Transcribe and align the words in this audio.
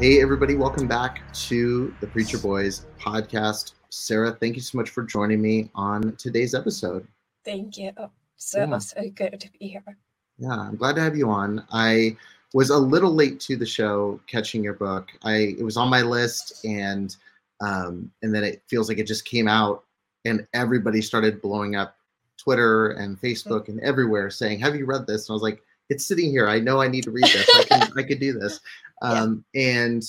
Hey, 0.00 0.20
everybody, 0.20 0.56
welcome 0.56 0.88
back 0.88 1.22
to 1.34 1.94
the 2.00 2.08
Preacher 2.08 2.36
Boys 2.36 2.86
podcast. 2.98 3.74
Sarah, 3.90 4.32
thank 4.32 4.56
you 4.56 4.60
so 4.60 4.76
much 4.76 4.90
for 4.90 5.04
joining 5.04 5.40
me 5.40 5.70
on 5.72 6.16
today's 6.16 6.52
episode. 6.52 7.06
Thank 7.44 7.78
you. 7.78 7.92
So, 8.36 8.58
yeah. 8.58 8.78
so 8.78 9.08
good 9.14 9.38
to 9.38 9.50
be 9.52 9.68
here. 9.68 9.96
Yeah, 10.36 10.58
I'm 10.58 10.74
glad 10.74 10.96
to 10.96 11.00
have 11.00 11.16
you 11.16 11.30
on. 11.30 11.64
I 11.72 12.16
was 12.54 12.70
a 12.70 12.76
little 12.76 13.14
late 13.14 13.38
to 13.40 13.56
the 13.56 13.64
show 13.64 14.20
catching 14.26 14.64
your 14.64 14.74
book. 14.74 15.10
I 15.22 15.54
it 15.58 15.62
was 15.62 15.76
on 15.76 15.88
my 15.88 16.02
list 16.02 16.64
and 16.64 17.16
um, 17.60 18.10
and 18.22 18.34
then 18.34 18.42
it 18.42 18.64
feels 18.66 18.88
like 18.88 18.98
it 18.98 19.06
just 19.06 19.24
came 19.24 19.46
out 19.46 19.84
and 20.24 20.44
everybody 20.54 21.02
started 21.02 21.40
blowing 21.40 21.76
up 21.76 21.96
Twitter 22.36 22.90
and 22.90 23.20
Facebook 23.20 23.68
and 23.68 23.78
everywhere 23.80 24.28
saying, 24.28 24.58
"Have 24.58 24.74
you 24.74 24.86
read 24.86 25.06
this?" 25.06 25.28
And 25.28 25.34
I 25.34 25.36
was 25.36 25.42
like, 25.42 25.62
"It's 25.88 26.06
sitting 26.06 26.30
here. 26.30 26.48
I 26.48 26.60
know 26.60 26.80
I 26.80 26.88
need 26.88 27.04
to 27.04 27.10
read 27.10 27.24
this. 27.24 27.48
I 27.56 27.64
can 27.64 27.98
I 27.98 28.02
could 28.02 28.20
do 28.20 28.32
this." 28.38 28.60
Um, 29.02 29.44
yeah. 29.52 29.82
And 29.82 30.02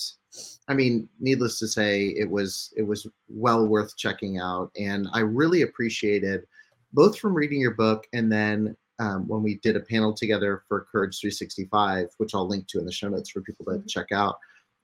I 0.70 0.73
mean, 0.73 1.09
needless 1.20 1.59
to 1.59 1.67
say, 1.67 2.14
it 2.17 2.30
was 2.30 2.72
it 2.77 2.83
was 2.83 3.08
well 3.27 3.67
worth 3.67 3.98
checking 3.98 4.38
out, 4.38 4.72
and 4.80 5.08
I 5.11 5.20
really 5.20 5.64
appreciated 5.64 6.45
both 6.94 7.17
from 7.17 7.33
reading 7.33 7.60
your 7.60 7.73
book 7.73 8.08
and 8.14 8.32
then 8.32 8.76
um, 8.99 9.27
when 9.27 9.44
we 9.44 9.55
did 9.55 9.76
a 9.76 9.82
panel 9.82 10.14
together 10.14 10.64
for 10.67 10.88
Courage 10.92 11.20
365, 11.20 12.08
which 12.17 12.33
I'll 12.33 12.48
link 12.48 12.67
to 12.67 12.80
in 12.80 12.86
the 12.86 12.92
show 12.92 13.10
notes 13.10 13.30
for 13.30 13.42
people 13.42 13.66
to 13.66 13.72
mm-hmm. 13.72 13.88
check 13.88 14.11
out. 14.11 14.38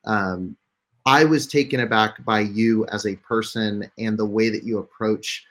Um, 0.05 0.57
I 1.05 1.23
was 1.23 1.47
taken 1.47 1.79
aback 1.79 2.23
by 2.25 2.41
you 2.41 2.85
as 2.87 3.05
a 3.05 3.15
person 3.15 3.89
and 3.97 4.17
the 4.17 4.25
way 4.25 4.49
that 4.49 4.63
you 4.63 4.79
approach 4.79 5.45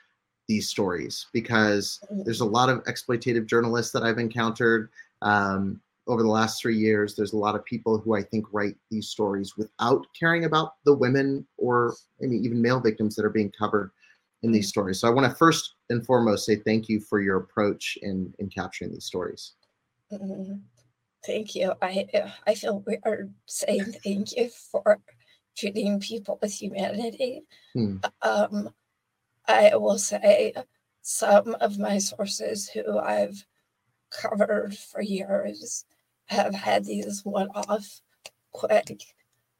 these 0.47 0.67
stories 0.67 1.27
because 1.33 1.99
mm-hmm. 2.05 2.23
there's 2.23 2.41
a 2.41 2.45
lot 2.45 2.69
of 2.69 2.83
exploitative 2.83 3.47
journalists 3.47 3.91
that 3.93 4.03
I've 4.03 4.19
encountered. 4.19 4.89
Um, 5.21 5.81
over 6.07 6.23
the 6.23 6.29
last 6.29 6.61
three 6.61 6.77
years, 6.77 7.15
there's 7.15 7.33
a 7.33 7.37
lot 7.37 7.55
of 7.55 7.63
people 7.63 7.97
who 7.97 8.15
I 8.15 8.23
think 8.23 8.45
write 8.51 8.75
these 8.89 9.09
stories 9.09 9.55
without 9.55 10.05
caring 10.19 10.45
about 10.45 10.73
the 10.83 10.93
women 10.93 11.47
or 11.57 11.95
I 12.21 12.25
mean, 12.25 12.43
even 12.43 12.61
male 12.61 12.79
victims 12.79 13.15
that 13.15 13.25
are 13.25 13.29
being 13.29 13.51
covered 13.57 13.91
in 14.43 14.51
these 14.51 14.67
mm. 14.67 14.69
stories. 14.69 14.99
So 14.99 15.07
I 15.07 15.11
want 15.11 15.29
to 15.29 15.35
first 15.35 15.75
and 15.89 16.05
foremost 16.05 16.45
say 16.45 16.55
thank 16.55 16.89
you 16.89 16.99
for 16.99 17.21
your 17.21 17.37
approach 17.37 17.97
in 18.01 18.33
in 18.39 18.49
capturing 18.49 18.91
these 18.91 19.05
stories. 19.05 19.53
Mm-hmm. 20.11 20.55
Thank 21.25 21.55
you. 21.55 21.73
I 21.81 22.07
I 22.47 22.55
feel 22.55 22.83
we 22.87 22.97
are 23.03 23.29
saying 23.45 23.93
thank 24.03 24.35
you 24.35 24.49
for 24.49 24.99
treating 25.55 25.99
people 25.99 26.39
with 26.41 26.53
humanity. 26.53 27.43
Hmm. 27.73 27.97
Um, 28.21 28.69
I 29.47 29.75
will 29.75 29.99
say 29.99 30.53
some 31.01 31.55
of 31.61 31.77
my 31.77 31.97
sources 31.97 32.69
who 32.69 32.97
I've 32.97 33.45
covered 34.11 34.77
for 34.77 35.01
years 35.01 35.85
have 36.25 36.53
had 36.53 36.85
these 36.85 37.21
one 37.23 37.49
off 37.55 38.01
quick 38.51 39.03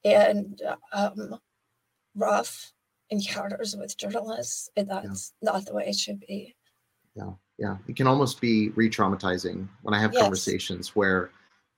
and 0.04 0.62
um, 0.94 1.40
rough 2.16 2.74
encounters 3.10 3.76
with 3.76 3.98
journalists, 3.98 4.70
and 4.78 4.90
that's 4.90 5.34
yeah. 5.42 5.52
not 5.52 5.66
the 5.66 5.74
way 5.74 5.86
it 5.88 5.96
should 5.96 6.20
be. 6.22 6.56
Yeah, 7.16 7.32
yeah. 7.58 7.78
It 7.88 7.96
can 7.96 8.08
almost 8.08 8.40
be 8.40 8.70
re 8.70 8.90
traumatizing 8.90 9.68
when 9.82 9.94
I 9.94 10.00
have 10.00 10.14
yes. 10.14 10.22
conversations 10.22 10.96
where 10.96 11.32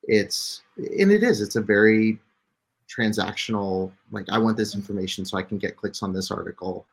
it's, 0.04 0.62
and 0.78 1.12
it 1.12 1.24
is, 1.24 1.42
it's 1.42 1.56
a 1.56 1.62
very 1.62 2.20
transactional, 2.88 3.92
like, 4.12 4.28
I 4.30 4.38
want 4.38 4.58
this 4.58 4.76
information 4.76 5.26
so 5.26 5.38
I 5.38 5.44
can 5.44 5.58
get 5.58 5.78
clicks 5.78 6.04
on 6.04 6.14
this 6.14 6.30
article. 6.30 6.86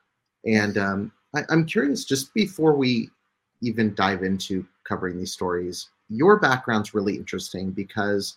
And 0.47 0.79
um, 0.79 1.13
I, 1.35 1.43
I'm 1.51 1.67
curious, 1.67 2.05
just 2.05 2.33
before 2.33 2.75
we 2.75 3.11
even 3.61 3.95
dive 3.95 4.23
into 4.23 4.67
covering 4.91 5.17
these 5.17 5.33
stories, 5.33 5.89
your 6.09 6.39
background's 6.41 6.93
really 6.93 7.15
interesting 7.15 7.71
because 7.71 8.37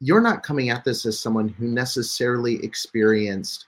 you're 0.00 0.20
not 0.20 0.42
coming 0.42 0.68
at 0.68 0.84
this 0.84 1.06
as 1.06 1.18
someone 1.18 1.48
who 1.48 1.68
necessarily 1.68 2.62
experienced 2.64 3.66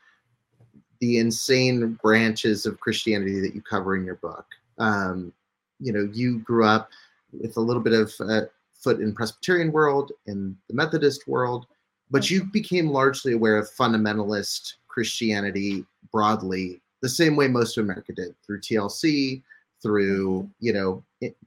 the 1.00 1.18
insane 1.18 1.96
branches 2.02 2.66
of 2.66 2.80
Christianity 2.80 3.40
that 3.40 3.54
you 3.54 3.62
cover 3.62 3.94
in 3.94 4.04
your 4.04 4.16
book. 4.16 4.44
Um, 4.78 5.32
you 5.78 5.92
know, 5.92 6.08
you 6.12 6.40
grew 6.40 6.66
up 6.66 6.90
with 7.32 7.56
a 7.56 7.60
little 7.60 7.82
bit 7.82 7.92
of 7.92 8.12
foot 8.12 9.00
in 9.00 9.14
Presbyterian 9.14 9.70
world, 9.70 10.10
in 10.26 10.56
the 10.68 10.74
Methodist 10.74 11.28
world, 11.28 11.66
but 12.10 12.30
you 12.30 12.44
became 12.44 12.88
largely 12.88 13.32
aware 13.32 13.56
of 13.56 13.70
fundamentalist 13.70 14.74
Christianity 14.88 15.84
broadly, 16.12 16.80
the 17.00 17.08
same 17.08 17.36
way 17.36 17.46
most 17.46 17.76
of 17.76 17.84
America 17.84 18.12
did 18.12 18.34
through 18.44 18.60
TLC, 18.60 19.42
through 19.84 20.50
you 20.60 20.72
know 20.72 21.04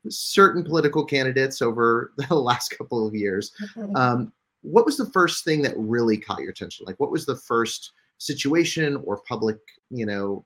certain 0.08 0.64
political 0.64 1.04
candidates 1.04 1.62
over 1.62 2.14
the 2.30 2.36
last 2.36 2.70
couple 2.70 3.06
of 3.06 3.14
years. 3.14 3.52
Mm-hmm. 3.76 3.96
Um, 3.96 4.34
what 4.62 4.86
was 4.86 4.98
the 4.98 5.10
first 5.12 5.44
thing 5.44 5.62
that 5.64 5.74
really 5.76 6.18
caught 6.18 6.42
your 6.42 6.52
attention? 6.52 6.86
Like, 6.86 7.00
what 7.00 7.12
was 7.12 7.26
the 7.26 7.36
first 7.36 7.94
situation 8.20 9.02
or 9.06 9.22
public, 9.28 9.58
you 9.90 10.06
know, 10.06 10.46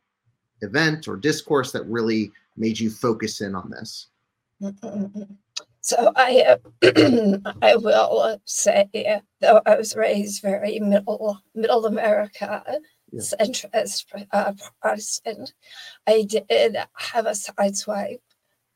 event 0.61 1.07
or 1.07 1.17
discourse 1.17 1.71
that 1.71 1.85
really 1.85 2.31
made 2.57 2.79
you 2.79 2.89
focus 2.89 3.41
in 3.41 3.55
on 3.55 3.69
this? 3.69 4.07
So 5.81 6.13
I, 6.15 6.57
uh, 6.83 7.37
I 7.61 7.75
will 7.75 8.39
say, 8.45 8.87
though 9.39 9.61
I 9.65 9.75
was 9.75 9.95
raised 9.95 10.41
very 10.41 10.79
middle 10.79 11.41
middle 11.55 11.87
America, 11.87 12.63
yeah. 13.11 13.21
centrist 13.21 14.05
uh, 14.31 14.53
Protestant, 14.81 15.53
I 16.07 16.23
did 16.23 16.77
have 16.93 17.25
a 17.25 17.31
sideswipe 17.31 18.19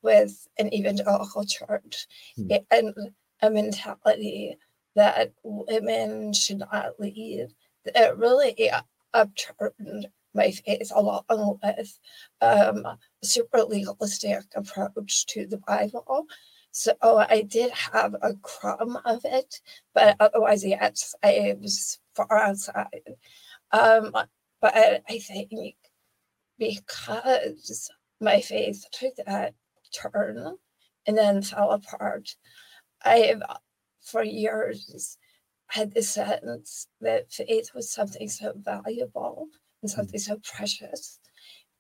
with 0.02 0.48
an 0.60 0.74
evangelical 0.74 1.46
church 1.46 2.08
hmm. 2.36 2.48
and 2.72 2.94
a 3.42 3.50
mentality 3.50 4.58
that 4.96 5.34
women 5.44 6.34
should 6.34 6.60
not 6.60 7.00
lead. 7.00 7.48
It 7.86 8.18
really 8.18 8.72
upturned 9.14 10.08
my 10.34 10.52
faith 10.52 10.92
along 10.94 11.24
with 11.64 12.00
um, 12.42 12.86
a 12.86 12.98
super 13.24 13.64
legalistic 13.64 14.44
approach 14.56 15.26
to 15.28 15.48
the 15.48 15.58
Bible. 15.58 16.26
So 16.72 16.94
I 17.02 17.42
did 17.42 17.72
have 17.72 18.16
a 18.22 18.34
crumb 18.42 19.00
of 19.06 19.22
it, 19.24 19.62
but 19.94 20.18
otherwise, 20.20 20.66
yes, 20.66 21.16
I 21.24 21.56
was 21.60 22.00
far 22.14 22.38
outside. 22.38 23.16
Um, 23.72 24.12
but 24.62 24.76
I 24.76 25.20
think 25.20 25.76
because 26.58 27.90
my 28.22 28.42
faith 28.42 28.86
took 28.92 29.16
that 29.26 29.54
turn 29.94 30.56
and 31.08 31.18
then 31.18 31.42
fell 31.42 31.72
apart, 31.72 32.36
I 33.04 33.18
have 33.18 33.44
for 34.02 34.24
years 34.24 35.18
had 35.68 35.94
the 35.94 36.02
sense 36.02 36.88
that 37.02 37.32
faith 37.32 37.72
was 37.74 37.92
something 37.92 38.30
so 38.30 38.54
valuable 38.56 39.48
and 39.82 39.92
hmm. 39.92 39.96
something 39.96 40.20
so 40.20 40.40
precious. 40.44 41.20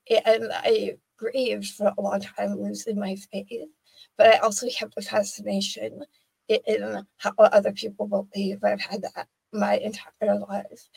And 0.09 0.49
I 0.51 0.97
grieved 1.17 1.67
for 1.67 1.91
a 1.97 2.01
long 2.01 2.21
time 2.21 2.55
losing 2.55 2.99
my 2.99 3.15
faith, 3.31 3.69
but 4.17 4.27
I 4.27 4.37
also 4.39 4.67
kept 4.69 4.93
a 4.97 5.01
fascination 5.01 6.03
in 6.47 7.05
how 7.17 7.33
other 7.39 7.71
people 7.71 8.07
believe. 8.07 8.63
I've 8.63 8.81
had 8.81 9.01
that 9.01 9.27
my 9.51 9.77
entire 9.77 10.39
life. 10.39 10.89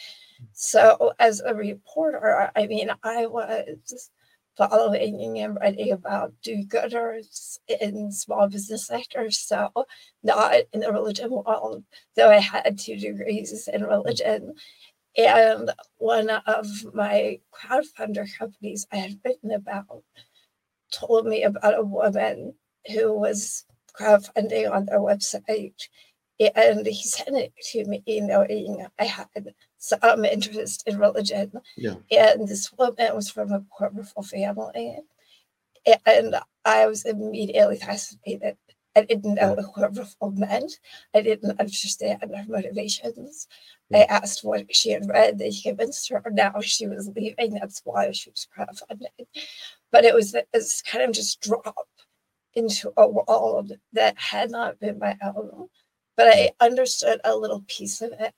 So, 0.52 1.12
as 1.18 1.40
a 1.40 1.54
reporter, 1.54 2.50
I 2.54 2.66
mean, 2.66 2.90
I 3.02 3.26
was 3.26 4.10
following 4.58 5.38
and 5.38 5.56
writing 5.56 5.92
about 5.92 6.32
do-gooders 6.42 7.58
in 7.80 8.10
small 8.10 8.48
business 8.48 8.88
sectors. 8.88 9.38
So 9.38 9.70
not 10.24 10.54
in 10.72 10.80
the 10.80 10.92
religion 10.92 11.30
world, 11.30 11.84
though 12.16 12.28
I 12.28 12.38
had 12.38 12.76
two 12.76 12.96
degrees 12.96 13.68
in 13.72 13.84
religion. 13.84 14.54
And 15.16 15.70
one 15.98 16.28
of 16.28 16.66
my 16.92 17.38
crowdfunder 17.54 18.26
companies 18.36 18.86
I 18.92 18.96
had 18.96 19.20
written 19.24 19.52
about 19.52 20.02
told 20.92 21.26
me 21.26 21.44
about 21.44 21.78
a 21.78 21.84
woman 21.84 22.54
who 22.92 23.16
was 23.16 23.64
crowdfunding 23.98 24.70
on 24.70 24.86
their 24.86 25.00
website. 25.00 25.88
And 26.40 26.84
he 26.86 27.02
sent 27.02 27.36
it 27.36 27.52
to 27.72 27.84
me 27.84 28.02
knowing 28.08 28.86
I 28.98 29.04
had 29.04 29.54
some 29.78 30.24
interest 30.24 30.84
in 30.86 30.98
religion. 30.98 31.52
Yeah. 31.76 31.94
And 32.10 32.46
this 32.46 32.72
woman 32.72 33.14
was 33.14 33.30
from 33.30 33.52
a 33.52 33.64
powerful 33.78 34.22
family. 34.22 34.98
And 36.04 36.36
I 36.64 36.86
was 36.86 37.04
immediately 37.04 37.78
fascinated. 37.78 38.56
I 38.96 39.02
didn't 39.02 39.36
know 39.36 39.52
what 39.52 39.72
quiverful 39.72 40.32
meant. 40.32 40.80
I 41.14 41.22
didn't 41.22 41.60
understand 41.60 42.20
her 42.20 42.44
motivations. 42.48 43.46
I 43.94 44.02
asked 44.02 44.42
what 44.42 44.74
she 44.74 44.90
had 44.90 45.08
read. 45.08 45.38
They 45.38 45.52
convinced 45.52 46.08
her 46.10 46.22
now 46.30 46.60
she 46.60 46.88
was 46.88 47.08
leaving. 47.14 47.54
That's 47.54 47.80
why 47.84 48.10
she 48.10 48.30
was 48.30 48.48
crowdfunding. 48.54 49.26
But 49.92 50.04
it 50.04 50.14
was 50.14 50.34
this 50.52 50.82
kind 50.82 51.04
of 51.04 51.12
just 51.12 51.40
drop 51.40 51.86
into 52.54 52.92
a 52.96 53.08
world 53.08 53.72
that 53.92 54.18
had 54.18 54.50
not 54.50 54.80
been 54.80 54.98
my 54.98 55.16
own. 55.22 55.68
But 56.16 56.28
I 56.28 56.50
understood 56.60 57.20
a 57.22 57.36
little 57.36 57.64
piece 57.68 58.02
of 58.02 58.12
it 58.18 58.34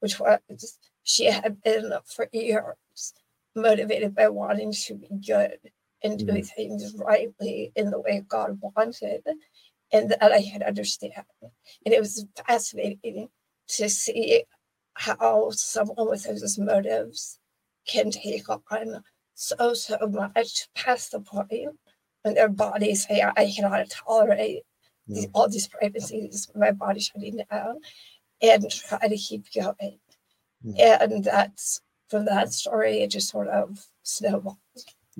which 0.00 0.18
was 0.18 0.78
she 1.02 1.26
had 1.26 1.62
been 1.62 1.92
for 2.04 2.28
years 2.32 3.14
motivated 3.54 4.14
by 4.14 4.28
wanting 4.28 4.72
to 4.72 4.94
be 4.94 5.08
good 5.26 5.58
and 6.02 6.18
doing 6.18 6.42
mm. 6.42 6.48
things 6.48 6.94
rightly 6.96 7.72
in 7.74 7.90
the 7.90 8.00
way 8.00 8.22
God 8.26 8.58
wanted, 8.60 9.22
and 9.92 10.10
that 10.10 10.32
I 10.32 10.42
could 10.50 10.62
understand. 10.62 11.12
And 11.84 11.94
it 11.94 12.00
was 12.00 12.26
fascinating 12.46 13.28
to 13.68 13.88
see 13.88 14.44
how 14.94 15.50
someone 15.50 16.08
with 16.10 16.24
those 16.24 16.58
motives 16.58 17.38
can 17.86 18.10
take 18.10 18.48
on 18.48 19.02
so 19.34 19.74
so 19.74 19.98
much 20.08 20.68
past 20.74 21.12
the 21.12 21.20
point 21.20 21.68
when 22.22 22.34
their 22.34 22.48
bodies 22.48 23.06
say, 23.06 23.22
I 23.36 23.52
cannot 23.54 23.90
tolerate 23.90 24.62
these, 25.06 25.28
all 25.32 25.48
these 25.48 25.68
pregnancies, 25.68 26.48
my 26.54 26.72
body 26.72 27.00
shutting 27.00 27.40
down 27.50 27.76
and 28.42 28.70
try 28.70 29.08
to 29.08 29.16
keep 29.16 29.46
going. 29.52 29.98
Yeah. 30.62 30.98
And 31.00 31.24
that's 31.24 31.80
from 32.08 32.24
that 32.26 32.52
story, 32.52 33.02
it 33.02 33.10
just 33.10 33.28
sort 33.28 33.48
of 33.48 33.84
snowballed. 34.02 34.56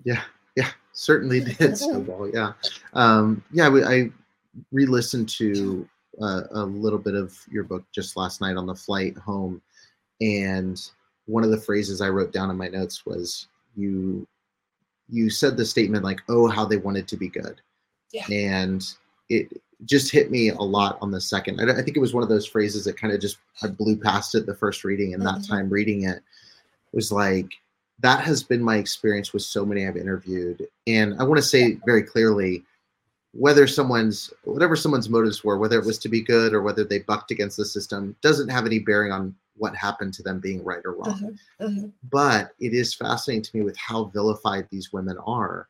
Yeah, 0.05 0.23
yeah, 0.57 0.71
certainly 0.93 1.41
did 1.41 1.77
snowball. 1.79 2.31
Yeah, 2.33 2.53
um, 2.95 3.43
yeah. 3.53 3.69
I 3.69 4.11
re-listened 4.73 5.29
to 5.31 5.89
uh, 6.21 6.43
a 6.53 6.65
little 6.65 6.99
bit 6.99 7.15
of 7.15 7.37
your 7.51 7.65
book 7.65 7.85
just 7.95 8.17
last 8.17 8.41
night 8.41 8.57
on 8.57 8.67
the 8.67 8.75
flight 8.75 9.17
home, 9.17 9.61
and 10.21 10.81
one 11.27 11.45
of 11.45 11.51
the 11.51 11.61
phrases 11.61 12.01
I 12.01 12.09
wrote 12.09 12.33
down 12.33 12.51
in 12.51 12.57
my 12.57 12.69
notes 12.69 13.05
was 13.05 13.49
you 13.77 14.27
you 15.09 15.31
said 15.31 15.57
the 15.57 15.65
statement 15.65 16.05
like, 16.05 16.21
"Oh, 16.29 16.49
how 16.49 16.65
they 16.65 16.77
wanted 16.77 17.09
to 17.09 17.17
be 17.17 17.29
good," 17.29 17.61
yeah. 18.13 18.27
and 18.31 18.85
it 19.29 19.61
just 19.85 20.11
hit 20.11 20.31
me 20.31 20.49
a 20.49 20.55
lot 20.55 20.99
on 21.01 21.11
the 21.11 21.21
second. 21.21 21.61
I, 21.61 21.79
I 21.79 21.83
think 21.83 21.97
it 21.97 22.01
was 22.01 22.15
one 22.15 22.23
of 22.23 22.29
those 22.29 22.47
phrases 22.47 22.85
that 22.85 22.99
kind 22.99 23.13
of 23.13 23.21
just 23.21 23.39
I 23.63 23.69
blew 23.69 23.97
past 23.97 24.35
it 24.35 24.47
the 24.47 24.55
first 24.55 24.85
reading, 24.85 25.15
and 25.15 25.23
mm-hmm. 25.23 25.41
that 25.41 25.47
time 25.47 25.69
reading 25.69 26.05
it 26.05 26.23
was 26.93 27.13
like 27.13 27.49
that 28.01 28.21
has 28.25 28.43
been 28.43 28.63
my 28.63 28.77
experience 28.77 29.33
with 29.33 29.43
so 29.43 29.65
many 29.65 29.87
I've 29.87 29.97
interviewed, 29.97 30.67
and 30.87 31.21
I 31.21 31.25
want 31.25 31.39
to 31.39 31.47
say 31.47 31.79
very 31.85 32.03
clearly 32.03 32.65
whether 33.33 33.67
someone's 33.67 34.33
whatever 34.45 34.77
someone's 34.77 35.11
motives 35.11 35.45
were, 35.45 35.59
whether 35.59 35.79
it 35.79 35.85
was 35.85 35.99
to 35.99 36.09
be 36.09 36.23
good 36.23 36.55
or 36.55 36.63
whether 36.63 36.85
they 36.85 37.01
bucked 37.01 37.31
against 37.31 37.59
the 37.59 37.67
system, 37.67 38.17
doesn't 38.23 38.49
have 38.49 38.65
any 38.65 38.79
bearing 38.79 39.13
on 39.13 39.35
what 39.59 39.75
happened 39.75 40.15
to 40.15 40.23
them 40.23 40.41
being 40.41 40.63
right 40.65 40.83
or 40.85 40.93
wrong. 40.93 41.37
Mm-hmm. 41.61 41.65
Mm-hmm. 41.65 41.87
But 42.11 42.53
it 42.61 42.73
is 42.73 42.95
fascinating 42.95 43.43
to 43.43 43.57
me 43.57 43.63
with 43.63 43.77
how 43.77 44.05
vilified 44.05 44.69
these 44.71 44.93
women 44.93 45.19
are 45.27 45.69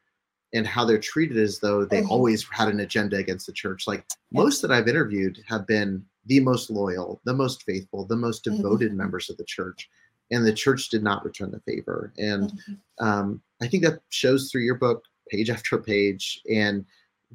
and 0.53 0.67
how 0.67 0.85
they're 0.85 0.99
treated 0.99 1.37
as 1.37 1.59
though 1.59 1.85
they 1.85 2.01
mm-hmm. 2.01 2.11
always 2.11 2.47
had 2.51 2.69
an 2.69 2.81
agenda 2.81 3.17
against 3.17 3.47
the 3.47 3.53
church. 3.53 3.87
Like 3.87 4.05
most 4.33 4.63
that 4.63 4.71
I've 4.71 4.89
interviewed 4.89 5.43
have 5.47 5.67
been 5.67 6.05
the 6.27 6.41
most 6.41 6.71
loyal, 6.71 7.21
the 7.25 7.35
most 7.35 7.63
faithful, 7.65 8.05
the 8.05 8.17
most 8.17 8.45
mm-hmm. 8.45 8.57
devoted 8.57 8.89
mm-hmm. 8.89 8.99
members 8.99 9.31
of 9.31 9.37
the 9.37 9.45
church, 9.45 9.89
and 10.31 10.45
the 10.45 10.53
church 10.53 10.89
did 10.89 11.03
not 11.03 11.25
return 11.25 11.51
the 11.51 11.61
favor. 11.61 12.13
And 12.19 12.51
mm-hmm. 12.51 13.05
um, 13.05 13.43
I 13.61 13.69
think 13.69 13.85
that 13.85 14.01
shows 14.11 14.51
through 14.51 14.63
your 14.63 14.77
book, 14.77 15.05
page 15.31 15.51
after 15.51 15.79
page, 15.79 16.41
and 16.53 16.85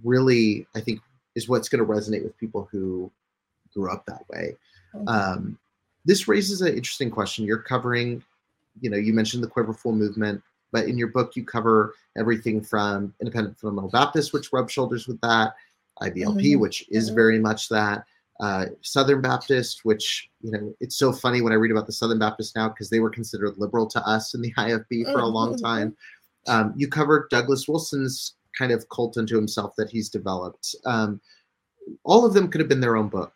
really, 0.03 0.65
I 0.75 0.81
think 0.81 1.01
is 1.35 1.47
what's 1.47 1.69
going 1.69 1.85
to 1.85 1.89
resonate 1.89 2.23
with 2.23 2.37
people 2.37 2.67
who 2.71 3.11
grew 3.73 3.91
up 3.91 4.05
that 4.05 4.27
way. 4.29 4.57
Mm-hmm. 4.93 5.07
Um, 5.07 5.57
this 6.03 6.27
raises 6.27 6.61
an 6.61 6.75
interesting 6.75 7.11
question. 7.11 7.45
You're 7.45 7.59
covering, 7.59 8.23
you 8.79 8.89
know, 8.89 8.97
you 8.97 9.13
mentioned 9.13 9.43
the 9.43 9.47
Quiverful 9.47 9.93
movement 9.93 10.41
but 10.71 10.85
in 10.85 10.97
your 10.97 11.09
book, 11.09 11.35
you 11.35 11.43
cover 11.43 11.95
everything 12.17 12.61
from 12.61 13.13
independent 13.19 13.59
fundamental 13.59 13.89
Baptist, 13.89 14.33
which 14.33 14.51
rubs 14.53 14.71
shoulders 14.71 15.07
with 15.07 15.19
that, 15.21 15.53
IBLP, 16.01 16.41
mm-hmm. 16.41 16.59
which 16.59 16.85
is 16.89 17.07
mm-hmm. 17.07 17.15
very 17.15 17.39
much 17.39 17.69
that, 17.69 18.05
uh, 18.41 18.65
Southern 18.81 19.21
Baptist, 19.21 19.85
which 19.85 20.29
you 20.41 20.51
know 20.51 20.73
it's 20.79 20.97
so 20.97 21.13
funny 21.13 21.41
when 21.41 21.53
I 21.53 21.57
read 21.57 21.71
about 21.71 21.85
the 21.85 21.93
Southern 21.93 22.19
Baptist 22.19 22.55
now 22.55 22.69
because 22.69 22.89
they 22.89 22.99
were 22.99 23.09
considered 23.09 23.57
liberal 23.57 23.87
to 23.87 24.05
us 24.07 24.33
in 24.33 24.41
the 24.41 24.51
IFB 24.57 25.11
for 25.11 25.19
a 25.19 25.27
long 25.27 25.53
mm-hmm. 25.53 25.65
time. 25.65 25.95
Um, 26.47 26.73
you 26.75 26.87
covered 26.87 27.29
Douglas 27.29 27.67
Wilson's 27.67 28.33
kind 28.57 28.71
of 28.71 28.87
cult 28.89 29.17
unto 29.17 29.35
himself 29.35 29.75
that 29.77 29.89
he's 29.89 30.09
developed. 30.09 30.75
Um, 30.85 31.21
all 32.03 32.25
of 32.25 32.33
them 32.33 32.49
could 32.49 32.59
have 32.59 32.69
been 32.69 32.81
their 32.81 32.97
own 32.97 33.09
book. 33.09 33.33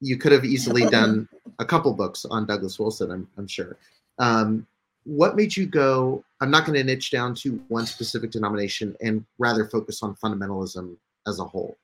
You 0.00 0.18
could 0.18 0.32
have 0.32 0.44
easily 0.44 0.86
done 0.90 1.28
a 1.58 1.64
couple 1.64 1.92
books 1.94 2.24
on 2.24 2.46
Douglas 2.46 2.78
Wilson, 2.78 3.10
I'm, 3.10 3.28
I'm 3.38 3.46
sure. 3.46 3.78
Um, 4.18 4.66
what 5.04 5.36
made 5.36 5.56
you 5.56 5.66
go 5.66 6.24
i'm 6.44 6.50
not 6.50 6.66
going 6.66 6.76
to 6.78 6.84
niche 6.84 7.10
down 7.10 7.34
to 7.34 7.60
one 7.68 7.86
specific 7.86 8.30
denomination 8.30 8.94
and 9.00 9.24
rather 9.38 9.64
focus 9.66 10.02
on 10.02 10.14
fundamentalism 10.16 10.96
as 11.26 11.40
a 11.40 11.44
whole. 11.44 11.76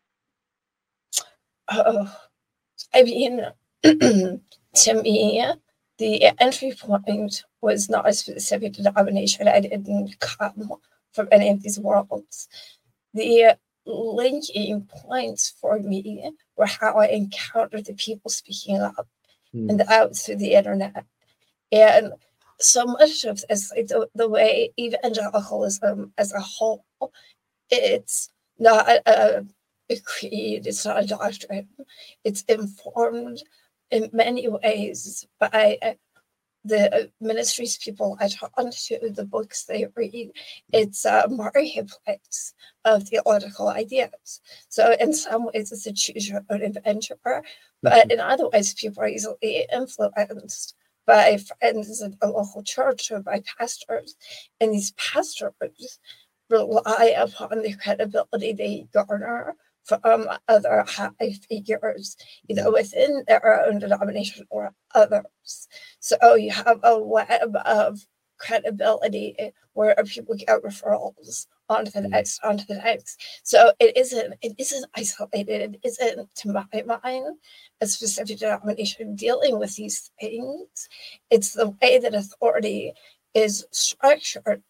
Uh, 1.68 2.06
i 2.94 3.02
mean 3.02 3.40
to 3.82 5.02
me 5.02 5.42
the 6.00 6.32
entry 6.42 6.72
point 6.72 7.44
was 7.60 7.90
not 7.90 8.08
a 8.08 8.14
specific 8.14 8.72
denomination. 8.72 9.46
I 9.46 9.60
didn't 9.60 10.18
come 10.18 10.72
from 11.12 11.28
any 11.30 11.50
of 11.50 11.62
these 11.62 11.78
worlds. 11.78 12.48
The 13.12 13.58
linking 13.84 14.88
points 14.88 15.54
for 15.60 15.78
me 15.78 16.30
were 16.56 16.66
how 16.66 16.98
i 16.98 17.06
encountered 17.06 17.86
the 17.86 17.94
people 17.94 18.30
speaking 18.30 18.80
up 18.80 19.08
hmm. 19.52 19.68
and 19.70 19.80
out 19.82 20.16
through 20.16 20.36
the 20.36 20.54
internet. 20.54 21.04
And 21.72 22.12
so 22.60 22.84
much 22.84 23.24
of 23.24 23.42
this, 23.48 23.70
like 23.70 23.88
the, 23.88 24.08
the 24.14 24.28
way 24.28 24.72
evangelicalism 24.78 26.00
um, 26.00 26.12
as 26.18 26.32
a 26.32 26.40
whole, 26.40 26.84
it's 27.70 28.30
not 28.58 28.88
a, 28.88 29.44
a 29.90 30.00
creed, 30.04 30.66
it's 30.66 30.84
not 30.84 31.02
a 31.02 31.06
doctrine. 31.06 31.68
It's 32.24 32.42
informed 32.42 33.42
in 33.90 34.10
many 34.12 34.48
ways 34.48 35.26
by 35.38 35.78
uh, 35.82 35.94
the 36.64 37.10
ministries 37.20 37.78
people 37.78 38.16
I 38.20 38.28
talk 38.28 38.54
to, 38.54 39.10
the 39.10 39.24
books 39.24 39.64
they 39.64 39.86
read. 39.96 40.32
It's 40.72 41.04
a 41.04 41.26
marketplace 41.28 42.54
of 42.84 43.04
theological 43.04 43.68
ideas. 43.68 44.40
So 44.68 44.94
in 45.00 45.14
some 45.14 45.46
ways, 45.46 45.72
it's 45.72 45.86
a 45.86 45.92
choose 45.92 46.28
your 46.28 46.44
own 46.50 46.62
adventure, 46.62 47.18
but 47.82 48.12
in 48.12 48.20
other 48.20 48.48
ways, 48.48 48.74
people 48.74 49.02
are 49.02 49.08
easily 49.08 49.66
influenced 49.72 50.74
by 51.06 51.38
friends 51.38 52.00
in 52.00 52.16
a 52.22 52.28
local 52.28 52.62
church 52.62 53.10
or 53.10 53.20
by 53.20 53.42
pastors. 53.58 54.16
And 54.60 54.72
these 54.72 54.92
pastors 54.92 55.98
rely 56.48 57.14
upon 57.16 57.62
the 57.62 57.74
credibility 57.74 58.52
they 58.52 58.86
garner 58.92 59.54
from 59.84 60.28
other 60.46 60.84
high 60.86 61.34
figures, 61.48 62.16
know, 62.54 62.70
within 62.70 63.24
their 63.26 63.64
own 63.66 63.78
denomination 63.78 64.46
or 64.50 64.72
others. 64.94 65.68
So 66.00 66.34
you 66.34 66.50
have 66.52 66.80
a 66.82 66.98
web 66.98 67.56
of 67.64 68.06
credibility 68.38 69.36
where 69.72 69.96
people 70.06 70.34
get 70.34 70.62
referrals 70.62 71.46
on 71.70 71.86
to 71.86 71.92
the 71.92 72.08
next, 72.08 72.44
onto 72.44 72.64
the 72.66 72.74
next. 72.74 73.22
So 73.42 73.72
it 73.80 73.96
isn't, 73.96 74.34
it 74.42 74.54
isn't 74.58 74.84
isolated. 74.94 75.74
It 75.74 75.80
isn't, 75.84 76.34
to 76.36 76.52
my 76.52 76.98
mind, 77.02 77.36
a 77.80 77.86
specific 77.86 78.38
denomination 78.40 79.14
dealing 79.14 79.58
with 79.58 79.76
these 79.76 80.10
things. 80.20 80.88
It's 81.30 81.52
the 81.54 81.68
way 81.80 81.98
that 81.98 82.14
authority 82.14 82.92
is 83.32 83.64
structured 83.70 84.62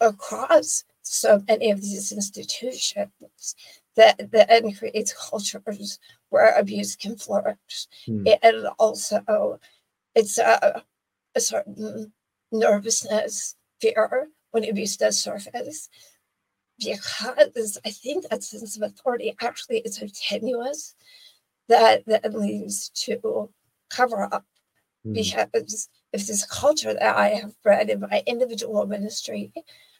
across 0.00 0.84
so 1.02 1.42
many 1.48 1.70
of 1.70 1.80
these 1.80 2.12
institutions 2.12 3.56
that 3.96 4.30
then 4.30 4.72
creates 4.74 5.14
cultures 5.30 5.98
where 6.28 6.56
abuse 6.58 6.96
can 6.96 7.16
flourish. 7.16 7.86
Hmm. 8.06 8.26
And 8.42 8.66
also, 8.78 9.58
it's 10.14 10.38
a, 10.38 10.82
a 11.34 11.40
certain 11.40 12.12
nervousness, 12.52 13.56
fear 13.80 14.28
when 14.50 14.68
abuse 14.68 14.96
does 14.96 15.18
surface. 15.18 15.88
Because 16.84 17.78
I 17.84 17.90
think 17.90 18.28
that 18.28 18.42
sense 18.42 18.76
of 18.76 18.82
authority 18.82 19.34
actually 19.40 19.78
is 19.78 19.96
so 19.96 20.06
tenuous 20.14 20.94
that 21.68 22.04
that 22.06 22.34
leads 22.34 22.90
to 22.90 23.50
cover 23.90 24.22
up. 24.22 24.44
Mm. 25.06 25.14
Because 25.14 25.88
if 26.12 26.26
this 26.26 26.44
culture 26.46 26.92
that 26.94 27.16
I 27.16 27.28
have 27.28 27.60
bred 27.62 27.90
in 27.90 28.00
my 28.00 28.22
individual 28.26 28.86
ministry 28.86 29.52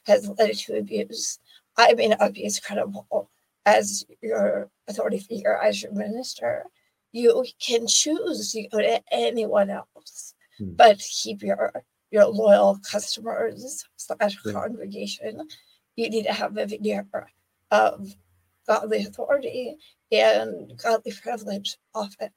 has 0.05 0.29
led 0.37 0.55
to 0.55 0.77
abuse, 0.77 1.39
I 1.77 1.93
may 1.93 2.09
not 2.09 2.33
be 2.33 2.45
as 2.45 2.59
credible 2.59 3.29
as 3.65 4.05
your 4.21 4.69
authority 4.87 5.19
figure, 5.19 5.57
as 5.57 5.81
your 5.81 5.93
minister. 5.93 6.65
You 7.11 7.45
can 7.59 7.87
choose 7.87 8.51
to 8.51 8.67
go 8.67 8.79
to 8.79 9.01
anyone 9.11 9.69
else, 9.69 10.33
mm. 10.59 10.75
but 10.75 10.99
keep 10.99 11.41
your 11.41 11.83
your 12.11 12.25
loyal 12.27 12.79
customers 12.89 13.85
slash 13.95 14.37
congregation. 14.43 15.47
You 15.95 16.09
need 16.09 16.23
to 16.23 16.33
have 16.33 16.57
a 16.57 16.65
veneer 16.65 17.07
of 17.71 18.15
godly 18.67 19.05
authority 19.05 19.77
and 20.11 20.77
godly 20.81 21.11
privilege 21.11 21.77
often. 21.93 22.29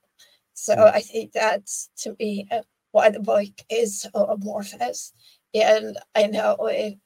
So 0.55 0.75
mm. 0.75 0.95
I 0.95 1.01
think 1.01 1.33
that's 1.33 1.91
to 1.99 2.17
me 2.19 2.49
why 2.93 3.11
the 3.11 3.21
book 3.21 3.49
is 3.71 4.01
so 4.01 4.25
amorphous. 4.25 5.13
And 5.55 5.97
I 6.15 6.27
know 6.27 6.57
it 6.67 6.99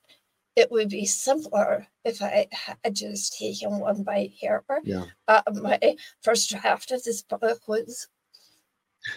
it 0.57 0.71
would 0.71 0.88
be 0.88 1.07
simpler 1.07 1.87
if 2.04 2.21
I 2.21 2.49
had 2.85 2.95
just 2.95 3.38
taken 3.38 3.78
one 3.78 4.02
bite 4.02 4.33
here. 4.35 4.64
Yeah. 4.85 5.04
Uh, 5.28 5.42
my 5.54 5.78
first 6.23 6.50
draft 6.50 6.90
of 6.90 7.02
this 7.02 7.23
book 7.23 7.61
was 7.69 8.09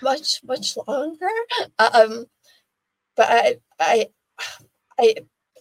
much, 0.01 0.41
much 0.43 0.77
longer. 0.87 1.27
Um, 1.79 2.25
but 3.15 3.27
I, 3.29 3.55
I, 3.79 4.07
I 4.99 5.15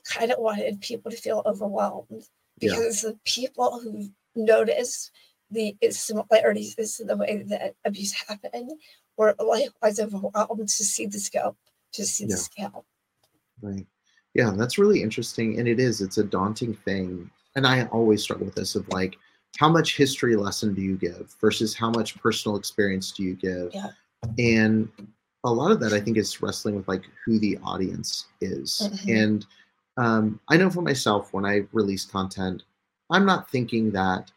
kind 0.04 0.30
of 0.32 0.38
wanted 0.38 0.80
people 0.80 1.10
to 1.10 1.16
feel 1.16 1.42
overwhelmed 1.46 2.24
because 2.58 3.02
yeah. 3.02 3.10
the 3.10 3.18
people 3.24 3.80
who 3.80 4.08
notice 4.34 5.10
the 5.50 5.76
similarities 5.90 6.98
in 6.98 7.06
the 7.06 7.16
way 7.16 7.44
that 7.46 7.74
abuse 7.84 8.12
happened 8.12 8.72
were 9.16 9.34
likewise 9.38 10.00
overwhelmed 10.00 10.68
to 10.68 10.84
see 10.84 11.06
the 11.06 11.18
scope, 11.18 11.58
to 11.92 12.04
see 12.04 12.24
yeah. 12.24 12.34
the 12.34 12.36
scale. 12.36 12.84
Right. 13.60 13.86
Yeah, 14.34 14.52
that's 14.56 14.78
really 14.78 15.02
interesting. 15.02 15.58
And 15.58 15.68
it 15.68 15.78
is, 15.78 16.00
it's 16.00 16.18
a 16.18 16.24
daunting 16.24 16.74
thing. 16.74 17.30
And 17.54 17.66
I 17.66 17.84
always 17.86 18.22
struggle 18.22 18.46
with 18.46 18.54
this 18.54 18.74
of 18.74 18.88
like, 18.88 19.16
how 19.58 19.68
much 19.68 19.98
history 19.98 20.36
lesson 20.36 20.72
do 20.72 20.80
you 20.80 20.96
give 20.96 21.36
versus 21.38 21.74
how 21.74 21.90
much 21.90 22.18
personal 22.18 22.56
experience 22.56 23.12
do 23.12 23.22
you 23.22 23.34
give? 23.34 23.74
Yeah. 23.74 23.90
And 24.38 24.88
a 25.44 25.52
lot 25.52 25.70
of 25.70 25.80
that 25.80 25.92
I 25.92 26.00
think 26.00 26.16
is 26.16 26.40
wrestling 26.40 26.76
with 26.76 26.88
like 26.88 27.04
who 27.26 27.38
the 27.38 27.58
audience 27.62 28.28
is. 28.40 28.88
Mm-hmm. 28.90 29.10
And 29.10 29.46
um, 29.96 30.40
I 30.48 30.56
know 30.56 30.70
for 30.70 30.82
myself, 30.82 31.32
when 31.32 31.44
I 31.44 31.64
release 31.72 32.04
content, 32.04 32.62
I'm 33.10 33.26
not 33.26 33.50
thinking 33.50 33.90
that 33.92 34.30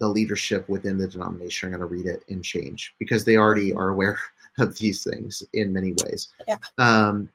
the 0.00 0.08
leadership 0.08 0.68
within 0.68 0.98
the 0.98 1.06
denomination 1.06 1.68
are 1.68 1.78
going 1.78 1.88
to 1.88 1.94
read 1.94 2.06
it 2.06 2.24
and 2.28 2.44
change 2.44 2.94
because 2.98 3.24
they 3.24 3.36
already 3.36 3.72
are 3.72 3.90
aware 3.90 4.18
of 4.58 4.76
these 4.78 5.04
things 5.04 5.42
in 5.52 5.72
many 5.72 5.94
ways. 6.04 6.28
Yeah. 6.48 6.56
Um, 6.78 7.28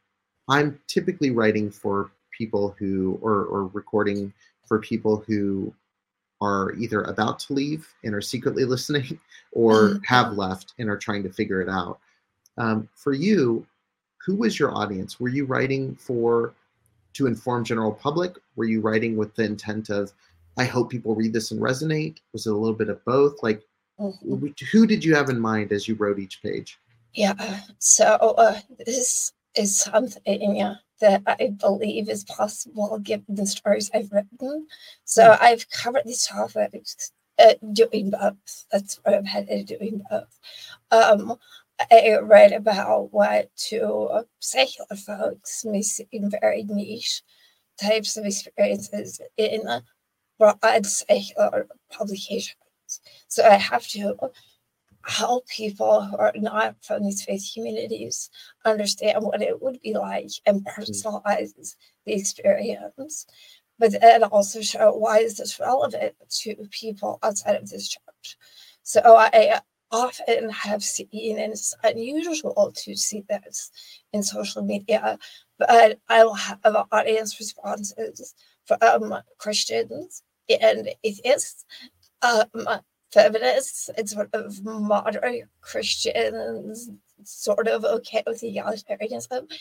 I'm 0.48 0.80
typically 0.88 1.32
writing 1.32 1.70
for 1.70 2.12
people 2.38 2.76
who, 2.78 3.20
or, 3.22 3.46
or 3.46 3.68
recording 3.68 4.34
for 4.68 4.80
people 4.80 5.24
who 5.28 5.74
are 6.42 6.74
either 6.74 7.04
about 7.04 7.40
to 7.40 7.54
leave 7.54 7.94
and 8.04 8.14
are 8.14 8.22
secretly 8.22 8.66
listening 8.76 9.20
or 9.52 9.74
mm-hmm. 9.74 10.04
have 10.06 10.34
left 10.34 10.74
and 10.80 10.90
are 10.90 10.98
trying 10.98 11.24
to 11.24 11.32
figure 11.32 11.62
it 11.62 11.70
out. 11.70 12.00
Um, 12.58 12.90
for 12.94 13.14
you, 13.14 13.66
who 14.26 14.36
was 14.36 14.60
your 14.60 14.76
audience? 14.76 15.20
Were 15.20 15.30
you 15.30 15.46
writing 15.46 15.96
for 15.96 16.54
to 17.14 17.28
inform 17.28 17.64
general 17.64 17.92
public? 17.92 18.36
Were 18.56 18.66
you 18.66 18.82
writing 18.82 19.18
with 19.18 19.36
the 19.36 19.44
intent 19.44 19.90
of, 19.90 20.12
I 20.58 20.66
hope 20.66 20.90
people 20.90 21.16
read 21.16 21.34
this 21.34 21.52
and 21.52 21.62
resonate? 21.62 22.18
Was 22.34 22.48
it 22.48 22.54
a 22.54 22.58
little 22.58 22.76
bit 22.76 22.90
of 22.90 23.04
both? 23.06 23.42
Like, 23.42 23.64
mm-hmm. 24.00 24.48
who 24.72 24.88
did 24.88 25.04
you 25.04 25.16
have 25.16 25.30
in 25.30 25.40
mind 25.40 25.72
as 25.72 25.88
you 25.88 25.96
wrote 25.96 26.20
each 26.20 26.42
page? 26.42 26.80
Yeah, 27.14 27.62
so 27.80 28.06
uh, 28.38 28.60
this 28.86 29.34
is 29.56 29.80
something 29.80 30.76
that 31.02 31.24
I 31.26 31.54
believe 31.60 32.10
is 32.10 32.24
possible 32.26 33.00
given 33.00 33.36
the 33.36 33.46
stories 33.46 33.90
I've 33.94 34.12
written. 34.12 34.68
So 35.06 35.34
hmm. 35.34 35.44
I've 35.44 35.70
covered 35.70 36.04
these 36.06 36.28
topics 36.28 37.12
uh, 37.40 37.54
doing 37.74 38.12
both. 38.12 38.66
That's 38.72 39.00
what 39.04 39.16
I'm 39.16 39.26
headed 39.26 39.68
doing 39.68 40.02
both. 40.10 40.40
Um, 40.92 41.38
I 41.92 42.18
read 42.22 42.52
about 42.52 43.14
what 43.14 43.50
to 43.70 44.26
secular 44.40 44.96
folks 44.96 45.64
may 45.66 45.82
seem 45.82 46.30
very 46.30 46.64
niche 46.64 47.24
types 47.82 48.18
of 48.18 48.26
experiences 48.26 49.22
in 49.38 49.62
broad 50.38 50.86
secular 50.86 51.68
publications. 51.92 52.56
So 53.28 53.46
I 53.46 53.56
have 53.56 53.88
to 53.90 54.16
help 55.06 55.48
people 55.48 56.02
who 56.04 56.18
are 56.18 56.34
not 56.36 56.76
from 56.84 57.04
these 57.04 57.24
faith 57.24 57.50
communities 57.54 58.30
understand 58.66 59.24
what 59.24 59.42
it 59.42 59.62
would 59.62 59.82
be 59.82 59.94
like 59.94 60.30
and 60.46 60.66
mm. 60.66 60.74
personalize 60.74 61.76
the 62.06 62.14
experience. 62.14 63.26
But 63.78 64.02
then 64.02 64.24
also 64.24 64.62
show 64.62 64.94
why 64.96 65.20
is 65.20 65.38
this 65.38 65.60
relevant 65.60 66.16
to 66.42 66.56
people 66.70 67.20
outside 67.24 67.56
of 67.56 67.70
this 67.70 67.88
church. 67.88 68.38
So 68.84 69.16
I 69.16 69.62
often 69.92 70.50
have 70.50 70.84
seen, 70.84 71.40
and 71.40 71.54
it's 71.54 71.74
unusual 71.84 72.72
to 72.76 72.96
see 72.96 73.24
this 73.30 73.72
in 74.14 74.24
social 74.24 74.62
media, 74.62 75.18
but 75.58 76.00
I'll 76.10 76.34
have 76.34 76.60
audience 76.92 77.40
responses 77.40 78.36
from 78.66 79.16
Christians 79.38 80.24
and 80.50 80.90
atheists 81.04 81.66
um, 82.22 82.68
feminists 83.12 83.90
and 83.98 84.10
sort 84.10 84.30
of 84.34 84.64
moderate 84.64 85.46
Christians, 85.62 86.90
sort 87.24 87.68
of 87.68 87.84
okay 87.84 88.24
with 88.26 88.42
the 88.42 88.56
egalitarianism, 88.56 89.52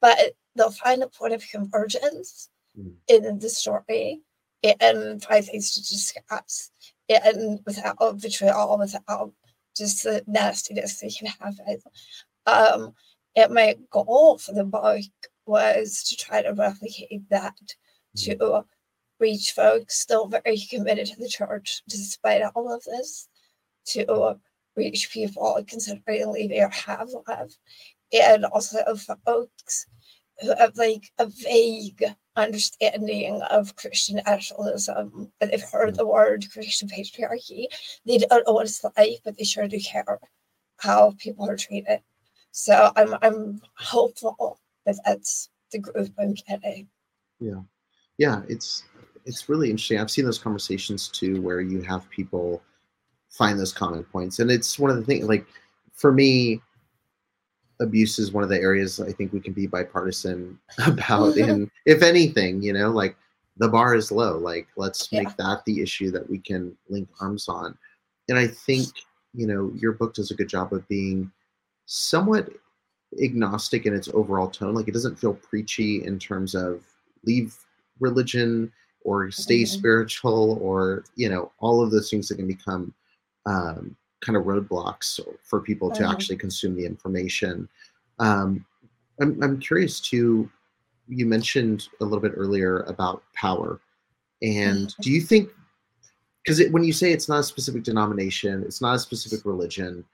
but 0.00 0.34
they'll 0.54 0.70
find 0.70 1.02
a 1.02 1.08
point 1.08 1.34
of 1.34 1.48
convergence 1.50 2.48
mm. 2.78 2.92
in 3.08 3.38
the 3.38 3.48
story 3.48 4.20
and 4.80 5.22
find 5.22 5.44
things 5.44 5.72
to 5.72 5.80
discuss. 5.80 6.70
And 7.08 7.60
without 7.64 7.96
vitriol, 8.16 8.78
without 8.78 9.32
just 9.78 10.04
the 10.04 10.22
nastiness 10.26 11.00
they 11.00 11.10
can 11.18 11.28
have. 11.40 11.58
Um, 12.46 12.94
and 13.36 13.54
my 13.54 13.76
goal 13.90 14.38
for 14.38 14.52
the 14.52 14.64
book 14.64 15.00
was 15.46 16.02
to 16.04 16.16
try 16.16 16.42
to 16.42 16.52
replicate 16.52 17.28
that, 17.30 17.56
to 18.16 18.36
mm 18.36 18.64
reach 19.20 19.50
folks 19.50 19.98
still 19.98 20.28
very 20.28 20.56
committed 20.70 21.06
to 21.06 21.16
the 21.16 21.28
church 21.28 21.82
despite 21.88 22.40
all 22.54 22.72
of 22.72 22.84
this, 22.84 23.28
to 23.84 24.38
reach 24.76 25.10
people 25.10 25.60
considering 25.66 26.30
leaving 26.30 26.62
or 26.62 26.68
have 26.68 27.08
left, 27.26 27.58
and 28.12 28.44
also 28.44 28.78
folks 29.26 29.86
who 30.40 30.54
have 30.56 30.76
like 30.76 31.10
a 31.18 31.26
vague 31.26 32.04
understanding 32.38 33.42
of 33.50 33.76
Christian 33.76 34.20
nationalism, 34.26 35.30
but 35.38 35.50
they've 35.50 35.62
heard 35.62 35.90
hmm. 35.90 35.96
the 35.96 36.06
word 36.06 36.46
Christian 36.52 36.88
patriarchy. 36.88 37.66
They 38.06 38.18
don't 38.18 38.46
know 38.46 38.54
what 38.54 38.66
it's 38.66 38.84
like, 38.84 39.20
but 39.24 39.36
they 39.36 39.44
sure 39.44 39.68
do 39.68 39.80
care 39.80 40.18
how 40.78 41.14
people 41.18 41.48
are 41.48 41.56
treated. 41.56 42.00
So 42.52 42.92
I'm 42.96 43.14
I'm 43.22 43.60
hopeful 43.76 44.58
that 44.86 44.96
that's 45.04 45.50
the 45.70 45.78
group 45.78 46.10
I'm 46.18 46.34
getting. 46.34 46.88
Yeah, 47.40 47.60
yeah, 48.16 48.42
it's 48.48 48.84
it's 49.24 49.48
really 49.48 49.70
interesting. 49.70 50.00
I've 50.00 50.10
seen 50.10 50.24
those 50.24 50.38
conversations 50.38 51.08
too, 51.08 51.42
where 51.42 51.60
you 51.60 51.82
have 51.82 52.08
people 52.10 52.62
find 53.30 53.58
those 53.58 53.72
common 53.72 54.04
points, 54.04 54.38
and 54.38 54.50
it's 54.50 54.78
one 54.78 54.90
of 54.90 54.96
the 54.96 55.04
things. 55.04 55.26
Like 55.26 55.46
for 55.92 56.12
me, 56.12 56.62
abuse 57.80 58.18
is 58.18 58.32
one 58.32 58.42
of 58.42 58.50
the 58.50 58.60
areas 58.60 59.00
I 59.00 59.12
think 59.12 59.32
we 59.32 59.40
can 59.40 59.52
be 59.52 59.66
bipartisan 59.66 60.58
about. 60.86 61.36
and 61.36 61.70
if 61.86 62.02
anything, 62.02 62.62
you 62.62 62.72
know, 62.72 62.90
like 62.90 63.16
the 63.58 63.68
bar 63.68 63.94
is 63.94 64.10
low. 64.10 64.38
Like 64.38 64.68
let's 64.76 65.08
yeah. 65.10 65.22
make 65.22 65.36
that 65.36 65.64
the 65.64 65.82
issue 65.82 66.10
that 66.12 66.28
we 66.28 66.38
can 66.38 66.76
link 66.88 67.08
arms 67.20 67.48
on. 67.48 67.76
And 68.28 68.38
I 68.38 68.46
think 68.46 68.88
you 69.34 69.46
know 69.46 69.72
your 69.74 69.92
book 69.92 70.14
does 70.14 70.30
a 70.30 70.34
good 70.34 70.48
job 70.48 70.72
of 70.72 70.86
being 70.88 71.30
somewhat 71.86 72.50
agnostic 73.22 73.86
in 73.86 73.94
its 73.94 74.08
overall 74.12 74.48
tone. 74.48 74.74
Like 74.74 74.88
it 74.88 74.94
doesn't 74.94 75.18
feel 75.18 75.34
preachy 75.34 76.04
in 76.04 76.18
terms 76.18 76.54
of 76.54 76.84
leave 77.24 77.56
religion 78.00 78.72
or 79.02 79.30
stay 79.30 79.62
mm-hmm. 79.62 79.78
spiritual 79.78 80.58
or 80.60 81.04
you 81.16 81.28
know 81.28 81.52
all 81.58 81.82
of 81.82 81.90
those 81.90 82.10
things 82.10 82.28
that 82.28 82.36
can 82.36 82.46
become 82.46 82.92
um, 83.46 83.96
kind 84.20 84.36
of 84.36 84.44
roadblocks 84.44 85.20
for 85.42 85.60
people 85.60 85.90
to 85.90 86.02
mm-hmm. 86.02 86.12
actually 86.12 86.36
consume 86.36 86.76
the 86.76 86.84
information 86.84 87.68
um, 88.18 88.64
I'm, 89.20 89.42
I'm 89.42 89.58
curious 89.58 90.00
too 90.00 90.50
you 91.08 91.26
mentioned 91.26 91.88
a 92.00 92.04
little 92.04 92.20
bit 92.20 92.32
earlier 92.36 92.80
about 92.80 93.22
power 93.34 93.80
and 94.42 94.88
mm-hmm. 94.88 95.02
do 95.02 95.10
you 95.10 95.20
think 95.20 95.50
because 96.44 96.62
when 96.70 96.84
you 96.84 96.92
say 96.92 97.12
it's 97.12 97.28
not 97.28 97.40
a 97.40 97.44
specific 97.44 97.82
denomination 97.82 98.62
it's 98.62 98.80
not 98.80 98.96
a 98.96 98.98
specific 98.98 99.44
religion 99.44 100.04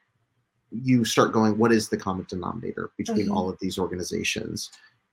you 0.71 1.05
start 1.05 1.33
going 1.33 1.57
what 1.59 1.73
is 1.73 1.89
the 1.89 1.97
common 1.97 2.27
denominator 2.29 2.91
between 2.97 3.27
mm-hmm. 3.27 3.37
all 3.37 3.49
of 3.49 3.59
these 3.61 3.79
organizations 3.79 4.71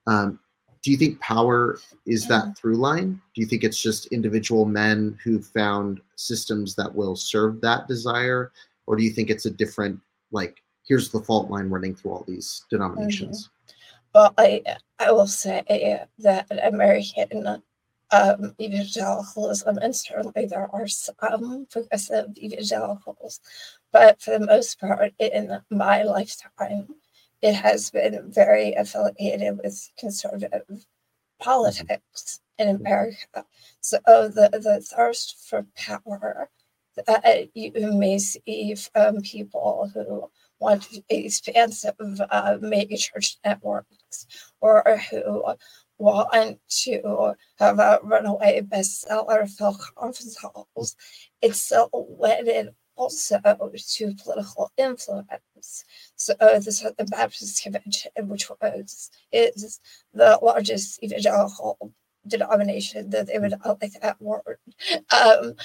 um, 0.07 0.39
do 0.81 0.89
you 0.89 0.97
think 0.97 1.19
power 1.19 1.77
is 2.07 2.27
that 2.27 2.43
mm-hmm. 2.43 2.53
through 2.53 2.75
line 2.75 3.21
do 3.35 3.41
you 3.41 3.47
think 3.47 3.63
it's 3.63 3.81
just 3.81 4.07
individual 4.07 4.65
men 4.65 5.17
who 5.23 5.41
found 5.41 6.01
systems 6.15 6.75
that 6.75 6.93
will 6.93 7.15
serve 7.15 7.61
that 7.61 7.87
desire 7.87 8.51
or 8.87 8.95
do 8.95 9.03
you 9.03 9.11
think 9.11 9.29
it's 9.29 9.45
a 9.45 9.51
different 9.51 9.99
like 10.31 10.63
here's 10.87 11.09
the 11.09 11.21
fault 11.21 11.49
line 11.49 11.69
running 11.69 11.95
through 11.95 12.11
all 12.11 12.25
these 12.27 12.65
denominations 12.69 13.47
mm-hmm. 13.47 13.71
well 14.15 14.33
i 14.37 14.61
i 14.99 15.11
will 15.11 15.27
say 15.27 15.63
that 16.19 16.47
american 16.63 17.61
um, 18.11 18.53
evangelicalism, 18.59 19.77
and 19.77 19.95
certainly 19.95 20.45
there 20.45 20.69
are 20.73 20.87
some 20.87 21.65
progressive 21.71 22.37
evangelicals, 22.37 23.39
but 23.91 24.21
for 24.21 24.37
the 24.37 24.45
most 24.45 24.79
part, 24.79 25.13
in 25.19 25.61
my 25.69 26.03
lifetime, 26.03 26.87
it 27.41 27.53
has 27.53 27.89
been 27.89 28.31
very 28.31 28.73
affiliated 28.73 29.59
with 29.63 29.89
conservative 29.97 30.85
politics 31.39 32.41
in 32.59 32.69
America. 32.69 33.45
So 33.79 33.97
the, 34.05 34.49
the 34.51 34.81
thirst 34.81 35.47
for 35.49 35.65
power 35.75 36.49
that 36.95 37.49
you 37.53 37.71
may 37.93 38.17
see 38.19 38.75
from 38.75 39.21
people 39.21 39.89
who 39.93 40.29
want 40.59 40.87
expansive 41.09 41.95
uh, 42.29 42.57
mega 42.61 42.97
church 42.97 43.37
networks 43.43 44.27
or 44.61 44.83
who 45.09 45.43
want 45.97 46.59
to 46.69 47.35
have 47.59 47.79
a 47.79 47.99
runaway 48.03 48.61
bestseller 48.61 49.49
fill 49.49 49.77
conference 49.95 50.37
halls. 50.37 50.95
It's 51.41 51.71
wedded 51.93 52.69
also 52.95 53.39
to 53.39 54.15
political 54.23 54.71
influence. 54.77 55.85
So 56.15 56.33
uh, 56.39 56.59
the 56.59 56.71
Southern 56.71 57.07
Baptist 57.07 57.63
Convention, 57.63 58.11
which 58.23 58.49
was 58.49 59.11
is 59.31 59.79
the 60.13 60.39
largest 60.41 61.03
evangelical 61.03 61.93
denomination 62.27 63.09
that 63.09 63.27
they 63.27 63.39
would 63.39 63.55
like 63.81 63.93
that 64.01 64.21
word. 64.21 64.57
Um, 65.11 65.55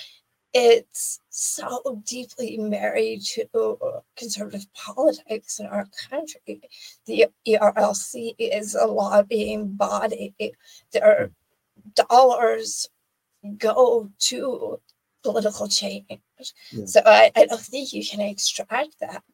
it's 0.59 1.21
so 1.29 2.03
deeply 2.07 2.57
married 2.57 3.21
to 3.23 3.77
conservative 4.17 4.67
politics 4.73 5.59
in 5.59 5.67
our 5.67 5.87
country. 6.09 6.63
The 7.05 7.27
ERLC 7.47 8.35
is 8.39 8.75
a 8.75 8.87
lobbying 8.87 9.75
body. 9.75 10.35
Their 10.93 11.31
dollars 11.95 12.89
go 13.59 14.09
to 14.19 14.81
political 15.23 15.69
change. 15.69 16.07
Yeah. 16.71 16.87
So 16.87 17.03
I, 17.05 17.31
I 17.37 17.45
don't 17.45 17.61
think 17.61 17.93
you 17.93 18.03
can 18.07 18.21
extract 18.21 18.99
that. 19.01 19.25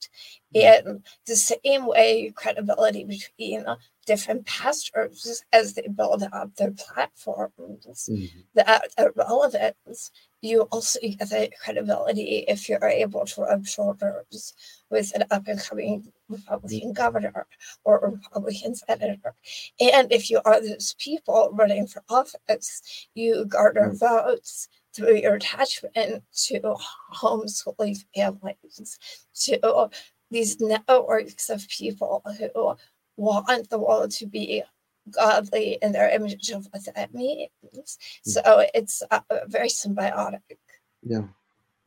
In 0.53 1.05
the 1.27 1.37
same 1.37 1.87
way, 1.87 2.33
credibility 2.35 3.05
between 3.05 3.65
different 4.07 4.45
pastors 4.45 5.45
as 5.53 5.75
they 5.75 5.87
build 5.87 6.25
up 6.33 6.57
their 6.57 6.73
platforms, 6.73 8.09
mm-hmm. 8.11 8.41
that, 8.55 8.89
that 8.97 9.17
relevance 9.17 10.11
you 10.43 10.63
also 10.73 10.99
get 11.01 11.31
that 11.31 11.51
credibility 11.59 12.45
if 12.49 12.69
you're 12.69 12.85
able 12.85 13.25
to 13.25 13.43
rub 13.43 13.65
shoulders 13.65 14.55
with 14.91 15.15
an 15.15 15.25
up 15.31 15.47
and 15.47 15.61
coming 15.61 16.13
Republican 16.29 16.93
governor 16.93 17.47
or 17.85 18.19
Republican 18.21 18.75
senator. 18.75 19.35
And 19.81 20.13
if 20.13 20.29
you 20.31 20.41
are 20.45 20.61
those 20.61 20.95
people 20.99 21.51
running 21.53 21.87
for 21.87 22.03
office, 22.11 23.07
you 23.15 23.45
garner 23.47 23.93
mm. 23.93 24.01
votes 24.01 24.69
through 24.95 25.17
your 25.19 25.37
attachment 25.37 26.25
to 26.47 26.77
homeschooling 27.15 28.05
families, 28.15 28.99
to 29.35 29.89
these 30.31 30.61
networks 30.61 31.51
of 31.51 31.69
people 31.69 32.23
who 32.39 32.75
want 33.17 33.71
the 33.71 33.79
world 33.79 34.11
to 34.11 34.27
be 34.27 34.63
godly 35.11 35.79
in 35.83 35.93
their 35.93 36.11
image 36.11 36.51
of 36.51 36.67
what 36.71 36.83
that 36.95 37.15
means. 37.15 37.49
Hmm. 37.73 38.31
So 38.31 38.67
it's 38.75 39.03
uh, 39.11 39.21
very 39.47 39.69
symbiotic. 39.69 40.41
Yeah, 41.03 41.25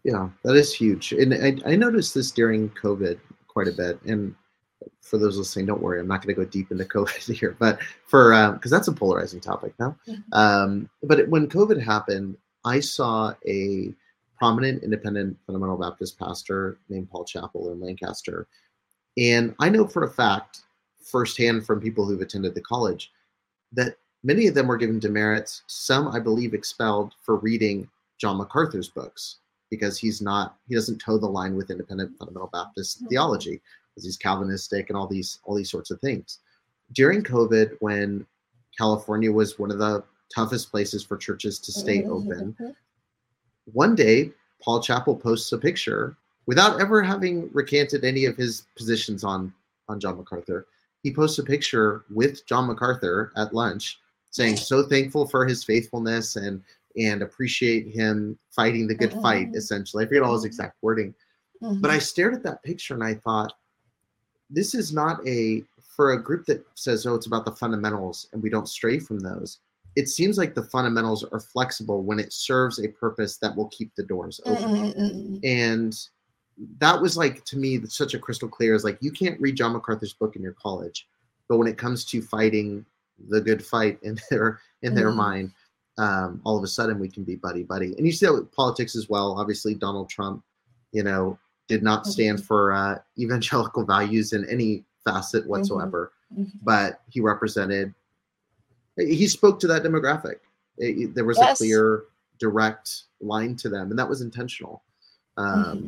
yeah, 0.03 0.29
that 0.43 0.55
is 0.55 0.73
huge. 0.73 1.11
And 1.13 1.33
I, 1.33 1.71
I 1.71 1.75
noticed 1.75 2.13
this 2.13 2.31
during 2.31 2.69
COVID 2.71 3.19
quite 3.47 3.67
a 3.67 3.71
bit. 3.71 4.01
And 4.03 4.35
for 5.01 5.17
those 5.17 5.37
listening, 5.37 5.67
don't 5.67 5.81
worry, 5.81 5.99
I'm 5.99 6.07
not 6.07 6.21
going 6.21 6.35
to 6.35 6.41
go 6.41 6.49
deep 6.49 6.71
into 6.71 6.83
COVID 6.95 7.33
here, 7.33 7.55
but 7.59 7.79
for 8.07 8.31
because 8.53 8.71
um, 8.71 8.77
that's 8.77 8.87
a 8.87 8.93
polarizing 8.93 9.39
topic 9.39 9.73
now. 9.79 9.97
Mm-hmm. 10.07 10.33
Um, 10.33 10.89
but 11.03 11.27
when 11.29 11.47
COVID 11.47 11.81
happened, 11.81 12.37
I 12.65 12.79
saw 12.79 13.33
a 13.47 13.93
prominent 14.37 14.83
independent 14.83 15.37
fundamental 15.45 15.77
Baptist 15.77 16.19
pastor 16.19 16.77
named 16.89 17.09
Paul 17.09 17.23
Chappell 17.23 17.71
in 17.71 17.79
Lancaster. 17.79 18.47
And 19.17 19.55
I 19.59 19.69
know 19.69 19.87
for 19.87 20.03
a 20.03 20.09
fact 20.09 20.63
firsthand 21.05 21.65
from 21.65 21.79
people 21.79 22.05
who've 22.05 22.21
attended 22.21 22.55
the 22.55 22.61
college 22.61 23.11
that 23.71 23.97
many 24.23 24.47
of 24.47 24.55
them 24.55 24.67
were 24.67 24.77
given 24.77 24.99
demerits, 24.99 25.63
some, 25.67 26.07
I 26.07 26.19
believe, 26.19 26.53
expelled 26.53 27.13
for 27.23 27.37
reading 27.37 27.87
John 28.19 28.37
MacArthur's 28.37 28.89
books 28.89 29.37
because 29.69 29.97
he's 29.97 30.21
not, 30.21 30.57
he 30.67 30.75
doesn't 30.75 30.99
toe 30.99 31.17
the 31.17 31.27
line 31.27 31.55
with 31.55 31.69
independent 31.69 32.17
fundamental 32.17 32.49
Baptist 32.51 32.97
mm-hmm. 32.97 33.07
theology 33.07 33.61
because 33.93 34.05
he's 34.05 34.17
Calvinistic 34.17 34.89
and 34.89 34.97
all 34.97 35.07
these, 35.07 35.39
all 35.43 35.55
these 35.55 35.69
sorts 35.69 35.91
of 35.91 35.99
things. 36.01 36.39
During 36.93 37.23
COVID, 37.23 37.77
when 37.79 38.25
California 38.77 39.31
was 39.31 39.59
one 39.59 39.71
of 39.71 39.79
the 39.79 40.03
toughest 40.33 40.71
places 40.71 41.03
for 41.03 41.17
churches 41.17 41.59
to 41.59 41.71
stay 41.71 42.01
mm-hmm. 42.01 42.11
open, 42.11 42.75
one 43.71 43.95
day 43.95 44.31
Paul 44.61 44.81
Chappell 44.81 45.15
posts 45.15 45.51
a 45.51 45.57
picture 45.57 46.17
without 46.47 46.79
ever 46.79 47.01
having 47.01 47.49
recanted 47.53 48.03
any 48.03 48.25
of 48.25 48.35
his 48.37 48.63
positions 48.75 49.23
on 49.23 49.53
on 49.87 49.99
John 49.99 50.17
MacArthur 50.17 50.65
he 51.05 51.13
posts 51.13 51.37
a 51.37 51.43
picture 51.43 52.03
with 52.09 52.47
John 52.47 52.65
MacArthur 52.65 53.31
at 53.37 53.53
lunch 53.53 53.99
saying 54.31 54.57
so 54.57 54.81
thankful 54.81 55.27
for 55.27 55.45
his 55.45 55.63
faithfulness 55.63 56.35
and 56.35 56.63
and 56.97 57.21
appreciate 57.21 57.93
him 57.93 58.39
fighting 58.49 58.87
the 58.87 58.95
good 58.95 59.11
mm-hmm. 59.11 59.21
fight 59.21 59.49
essentially 59.53 60.03
i 60.03 60.07
forget 60.07 60.23
all 60.23 60.33
his 60.33 60.41
mm-hmm. 60.41 60.47
exact 60.47 60.77
wording 60.81 61.13
mm-hmm. 61.61 61.79
but 61.79 61.91
i 61.91 61.99
stared 61.99 62.33
at 62.33 62.41
that 62.41 62.63
picture 62.63 62.95
and 62.95 63.03
i 63.03 63.13
thought 63.13 63.53
this 64.49 64.73
is 64.73 64.91
not 64.93 65.19
a 65.27 65.63
for 65.95 66.13
a 66.13 66.21
group 66.21 66.43
that 66.47 66.65
says 66.73 67.05
oh 67.05 67.13
it's 67.13 67.27
about 67.27 67.45
the 67.45 67.51
fundamentals 67.51 68.27
and 68.33 68.41
we 68.41 68.49
don't 68.49 68.67
stray 68.67 68.97
from 68.97 69.19
those 69.19 69.59
it 69.95 70.09
seems 70.09 70.39
like 70.39 70.55
the 70.55 70.63
fundamentals 70.63 71.23
are 71.31 71.39
flexible 71.39 72.01
when 72.01 72.19
it 72.19 72.33
serves 72.33 72.79
a 72.79 72.87
purpose 72.87 73.37
that 73.37 73.55
will 73.55 73.67
keep 73.67 73.93
the 73.93 74.03
doors 74.03 74.41
open 74.45 74.91
mm-hmm. 74.91 75.37
and 75.43 76.07
that 76.79 77.01
was 77.01 77.17
like 77.17 77.43
to 77.45 77.57
me 77.57 77.81
such 77.85 78.13
a 78.13 78.19
crystal 78.19 78.47
clear 78.47 78.73
is 78.75 78.83
like 78.83 78.97
you 79.01 79.11
can't 79.11 79.39
read 79.41 79.57
John 79.57 79.73
MacArthur's 79.73 80.13
book 80.13 80.35
in 80.35 80.41
your 80.41 80.53
college, 80.53 81.07
but 81.49 81.57
when 81.57 81.67
it 81.67 81.77
comes 81.77 82.05
to 82.05 82.21
fighting 82.21 82.85
the 83.29 83.41
good 83.41 83.63
fight 83.65 83.99
in 84.03 84.17
their 84.29 84.59
in 84.81 84.95
their 84.95 85.11
mm. 85.11 85.15
mind, 85.15 85.51
um, 85.97 86.41
all 86.43 86.57
of 86.57 86.63
a 86.63 86.67
sudden 86.67 86.99
we 86.99 87.09
can 87.09 87.23
be 87.23 87.35
buddy 87.35 87.63
buddy. 87.63 87.93
And 87.97 88.05
you 88.05 88.11
see 88.11 88.25
that 88.25 88.33
with 88.33 88.51
politics 88.53 88.95
as 88.95 89.09
well. 89.09 89.37
Obviously, 89.37 89.75
Donald 89.75 90.09
Trump, 90.09 90.43
you 90.91 91.03
know, 91.03 91.37
did 91.67 91.83
not 91.83 92.03
mm-hmm. 92.03 92.11
stand 92.11 92.45
for 92.45 92.71
uh, 92.71 92.99
evangelical 93.17 93.85
values 93.85 94.33
in 94.33 94.47
any 94.49 94.83
facet 95.03 95.41
mm-hmm. 95.41 95.51
whatsoever, 95.51 96.13
mm-hmm. 96.31 96.57
but 96.63 97.01
he 97.09 97.19
represented. 97.19 97.93
He 98.97 99.27
spoke 99.27 99.59
to 99.59 99.67
that 99.67 99.83
demographic. 99.83 100.35
It, 100.77 101.13
there 101.13 101.25
was 101.25 101.37
yes. 101.37 101.59
a 101.59 101.63
clear, 101.63 102.03
direct 102.39 103.03
line 103.19 103.57
to 103.57 103.67
them, 103.67 103.89
and 103.89 103.99
that 103.99 104.07
was 104.07 104.21
intentional. 104.21 104.83
Um, 105.35 105.65
mm-hmm 105.65 105.87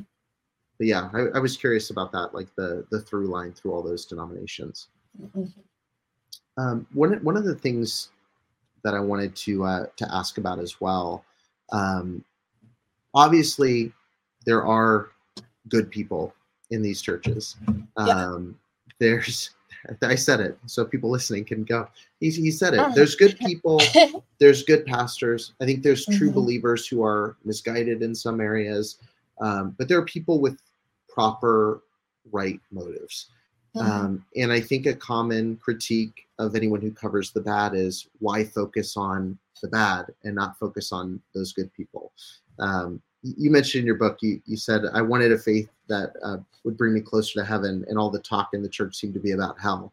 but 0.77 0.87
yeah, 0.87 1.09
I, 1.13 1.37
I, 1.37 1.39
was 1.39 1.57
curious 1.57 1.89
about 1.89 2.11
that, 2.11 2.33
like 2.33 2.53
the 2.55 2.85
the 2.91 3.01
through 3.01 3.27
line 3.27 3.53
through 3.53 3.73
all 3.73 3.81
those 3.81 4.05
denominations. 4.05 4.87
Mm-hmm. 5.21 5.45
Um, 6.57 6.87
one 6.93 7.13
one 7.23 7.37
of 7.37 7.45
the 7.45 7.55
things 7.55 8.09
that 8.83 8.93
I 8.93 8.99
wanted 8.99 9.35
to 9.37 9.63
uh, 9.65 9.85
to 9.95 10.15
ask 10.15 10.37
about 10.37 10.59
as 10.59 10.79
well. 10.79 11.23
Um, 11.71 12.23
obviously, 13.13 13.91
there 14.45 14.65
are 14.65 15.09
good 15.67 15.89
people 15.89 16.33
in 16.69 16.81
these 16.81 17.01
churches. 17.01 17.55
Um, 17.97 17.97
yeah. 18.07 18.93
There's 18.99 19.51
I 20.01 20.15
said 20.15 20.39
it 20.39 20.57
so 20.65 20.85
people 20.85 21.09
listening 21.09 21.45
can 21.45 21.63
go. 21.63 21.87
He, 22.19 22.29
he 22.31 22.51
said 22.51 22.73
it. 22.73 22.95
There's 22.95 23.15
good 23.15 23.37
people. 23.45 23.81
there's 24.39 24.63
good 24.63 24.85
pastors. 24.85 25.53
I 25.61 25.65
think 25.65 25.83
there's 25.83 26.05
true 26.05 26.27
mm-hmm. 26.27 26.33
believers 26.33 26.87
who 26.87 27.03
are 27.03 27.35
misguided 27.45 28.01
in 28.01 28.13
some 28.15 28.41
areas. 28.41 28.97
Um, 29.39 29.75
but 29.77 29.87
there 29.87 29.99
are 29.99 30.05
people 30.05 30.39
with 30.39 30.59
proper 31.17 31.81
right 32.31 32.59
motives. 32.71 33.31
Mm-hmm. 33.75 33.91
Um, 33.91 34.25
and 34.35 34.51
I 34.51 34.59
think 34.59 34.85
a 34.85 34.93
common 34.93 35.57
critique 35.57 36.27
of 36.37 36.55
anyone 36.55 36.79
who 36.79 36.91
covers 36.91 37.31
the 37.31 37.41
bad 37.41 37.73
is 37.73 38.07
why 38.19 38.43
focus 38.43 38.95
on 38.95 39.37
the 39.63 39.67
bad 39.67 40.05
and 40.23 40.35
not 40.35 40.59
focus 40.59 40.91
on 40.91 41.19
those 41.33 41.53
good 41.53 41.73
people. 41.73 42.11
Um, 42.59 43.01
you 43.23 43.49
mentioned 43.49 43.81
in 43.81 43.87
your 43.87 43.95
book, 43.95 44.19
you, 44.21 44.39
you 44.45 44.57
said, 44.57 44.83
I 44.93 45.01
wanted 45.01 45.31
a 45.31 45.39
faith 45.39 45.69
that 45.87 46.13
uh, 46.23 46.37
would 46.63 46.77
bring 46.77 46.93
me 46.93 47.01
closer 47.01 47.39
to 47.39 47.45
heaven, 47.45 47.83
and 47.89 47.97
all 47.97 48.11
the 48.11 48.19
talk 48.19 48.49
in 48.53 48.61
the 48.61 48.69
church 48.69 48.95
seemed 48.95 49.15
to 49.15 49.19
be 49.19 49.31
about 49.31 49.59
hell. 49.59 49.91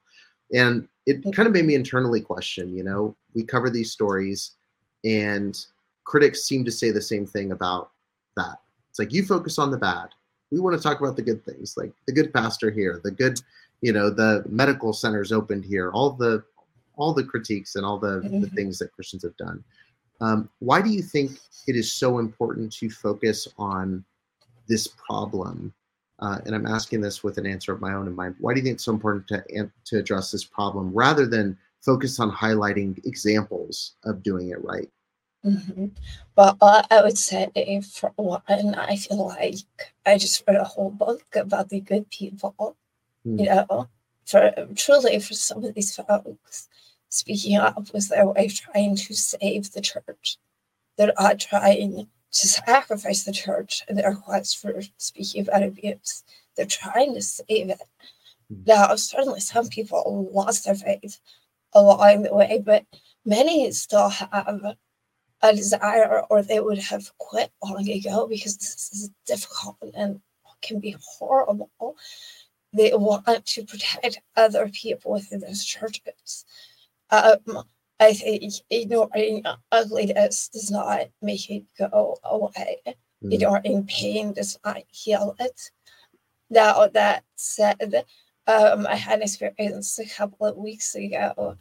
And 0.52 0.86
it 1.06 1.24
kind 1.34 1.46
of 1.48 1.54
made 1.54 1.64
me 1.64 1.74
internally 1.74 2.20
question, 2.20 2.76
you 2.76 2.84
know, 2.84 3.16
we 3.34 3.44
cover 3.44 3.70
these 3.70 3.92
stories, 3.92 4.52
and 5.04 5.58
critics 6.04 6.44
seem 6.44 6.66
to 6.66 6.70
say 6.70 6.90
the 6.90 7.00
same 7.00 7.26
thing 7.26 7.52
about 7.52 7.92
that. 8.36 8.58
It's 8.90 8.98
like 8.98 9.12
you 9.12 9.24
focus 9.24 9.58
on 9.58 9.70
the 9.70 9.78
bad. 9.78 10.10
We 10.54 10.60
want 10.60 10.76
to 10.76 10.82
talk 10.82 11.00
about 11.00 11.16
the 11.16 11.22
good 11.22 11.44
things, 11.44 11.76
like 11.76 11.92
the 12.06 12.12
good 12.12 12.32
pastor 12.32 12.70
here, 12.70 13.00
the 13.02 13.10
good, 13.10 13.40
you 13.80 13.92
know, 13.92 14.08
the 14.08 14.44
medical 14.48 14.92
centers 14.92 15.32
opened 15.32 15.64
here, 15.64 15.90
all 15.90 16.10
the 16.10 16.44
all 16.96 17.12
the 17.12 17.24
critiques 17.24 17.74
and 17.74 17.84
all 17.84 17.98
the, 17.98 18.20
mm-hmm. 18.20 18.40
the 18.40 18.50
things 18.50 18.78
that 18.78 18.92
Christians 18.92 19.24
have 19.24 19.36
done. 19.36 19.64
Um, 20.20 20.48
why 20.60 20.80
do 20.80 20.90
you 20.90 21.02
think 21.02 21.32
it 21.66 21.74
is 21.74 21.90
so 21.92 22.20
important 22.20 22.72
to 22.74 22.88
focus 22.88 23.48
on 23.58 24.04
this 24.68 24.86
problem? 24.86 25.74
Uh, 26.20 26.38
and 26.46 26.54
I'm 26.54 26.66
asking 26.66 27.00
this 27.00 27.24
with 27.24 27.36
an 27.36 27.46
answer 27.46 27.72
of 27.72 27.80
my 27.80 27.94
own 27.94 28.06
in 28.06 28.14
mind. 28.14 28.36
Why 28.38 28.54
do 28.54 28.60
you 28.60 28.64
think 28.64 28.74
it's 28.74 28.84
so 28.84 28.92
important 28.92 29.26
to 29.28 29.70
to 29.86 29.98
address 29.98 30.30
this 30.30 30.44
problem 30.44 30.92
rather 30.94 31.26
than 31.26 31.58
focus 31.80 32.20
on 32.20 32.30
highlighting 32.30 33.04
examples 33.04 33.96
of 34.04 34.22
doing 34.22 34.50
it 34.50 34.64
right? 34.64 34.88
Mm-hmm. 35.44 35.86
Well, 36.36 36.56
uh, 36.60 36.82
I 36.90 37.02
would 37.02 37.18
say 37.18 37.50
for 37.92 38.12
one, 38.16 38.42
I 38.48 38.96
feel 38.96 39.28
like 39.28 39.56
I 40.06 40.16
just 40.16 40.42
read 40.48 40.56
a 40.56 40.64
whole 40.64 40.90
book 40.90 41.24
about 41.34 41.68
the 41.68 41.80
good 41.80 42.08
people. 42.10 42.76
Mm. 43.26 43.40
You 43.40 43.46
know, 43.46 43.88
for 44.24 44.52
truly 44.74 45.18
for 45.18 45.34
some 45.34 45.64
of 45.64 45.74
these 45.74 45.94
folks, 45.94 46.68
speaking 47.10 47.56
up 47.56 47.92
was 47.92 48.08
their 48.08 48.26
way 48.26 48.46
of 48.46 48.54
trying 48.54 48.96
to 48.96 49.14
save 49.14 49.72
the 49.72 49.82
church. 49.82 50.38
They're 50.96 51.12
not 51.18 51.40
trying 51.40 52.08
to 52.32 52.48
sacrifice 52.48 53.24
the 53.24 53.32
church 53.32 53.82
in 53.88 53.96
their 53.96 54.14
quest 54.14 54.58
for 54.58 54.80
speaking 54.96 55.42
about 55.42 55.62
abuse. 55.62 56.24
They're 56.56 56.66
trying 56.66 57.14
to 57.14 57.22
save 57.22 57.68
it. 57.70 57.82
Mm. 58.50 58.66
Now, 58.66 58.94
certainly 58.96 59.40
some 59.40 59.68
people 59.68 60.30
lost 60.32 60.64
their 60.64 60.74
faith 60.74 61.18
along 61.74 62.22
the 62.22 62.34
way, 62.34 62.62
but 62.64 62.86
many 63.26 63.70
still 63.72 64.08
have 64.08 64.76
a 65.44 65.54
desire 65.54 66.22
or 66.30 66.42
they 66.42 66.58
would 66.58 66.78
have 66.78 67.16
quit 67.18 67.50
long 67.62 67.88
ago 67.88 68.26
because 68.26 68.56
this 68.56 68.90
is 68.92 69.10
difficult 69.26 69.76
and 69.94 70.20
can 70.62 70.80
be 70.80 70.96
horrible. 70.98 71.70
They 72.72 72.92
want 72.94 73.44
to 73.44 73.64
protect 73.64 74.20
other 74.36 74.68
people 74.70 75.12
within 75.12 75.40
those 75.40 75.62
churches. 75.62 76.46
Um, 77.10 77.62
I 78.00 78.14
think 78.14 78.54
ignoring 78.70 79.44
ugliness 79.70 80.48
does 80.48 80.70
not 80.70 81.08
make 81.20 81.50
it 81.50 81.64
go 81.78 82.16
away. 82.24 82.80
Mm. 83.22 83.34
Ignoring 83.34 83.86
pain 83.86 84.32
does 84.32 84.58
not 84.64 84.78
heal 84.88 85.36
it. 85.38 85.70
Now, 86.48 86.88
that 86.88 87.24
said, 87.36 88.04
um, 88.46 88.86
I 88.86 88.96
had 88.96 89.18
an 89.18 89.22
experience 89.22 89.98
a 89.98 90.08
couple 90.08 90.46
of 90.46 90.56
weeks 90.56 90.94
ago 90.94 91.58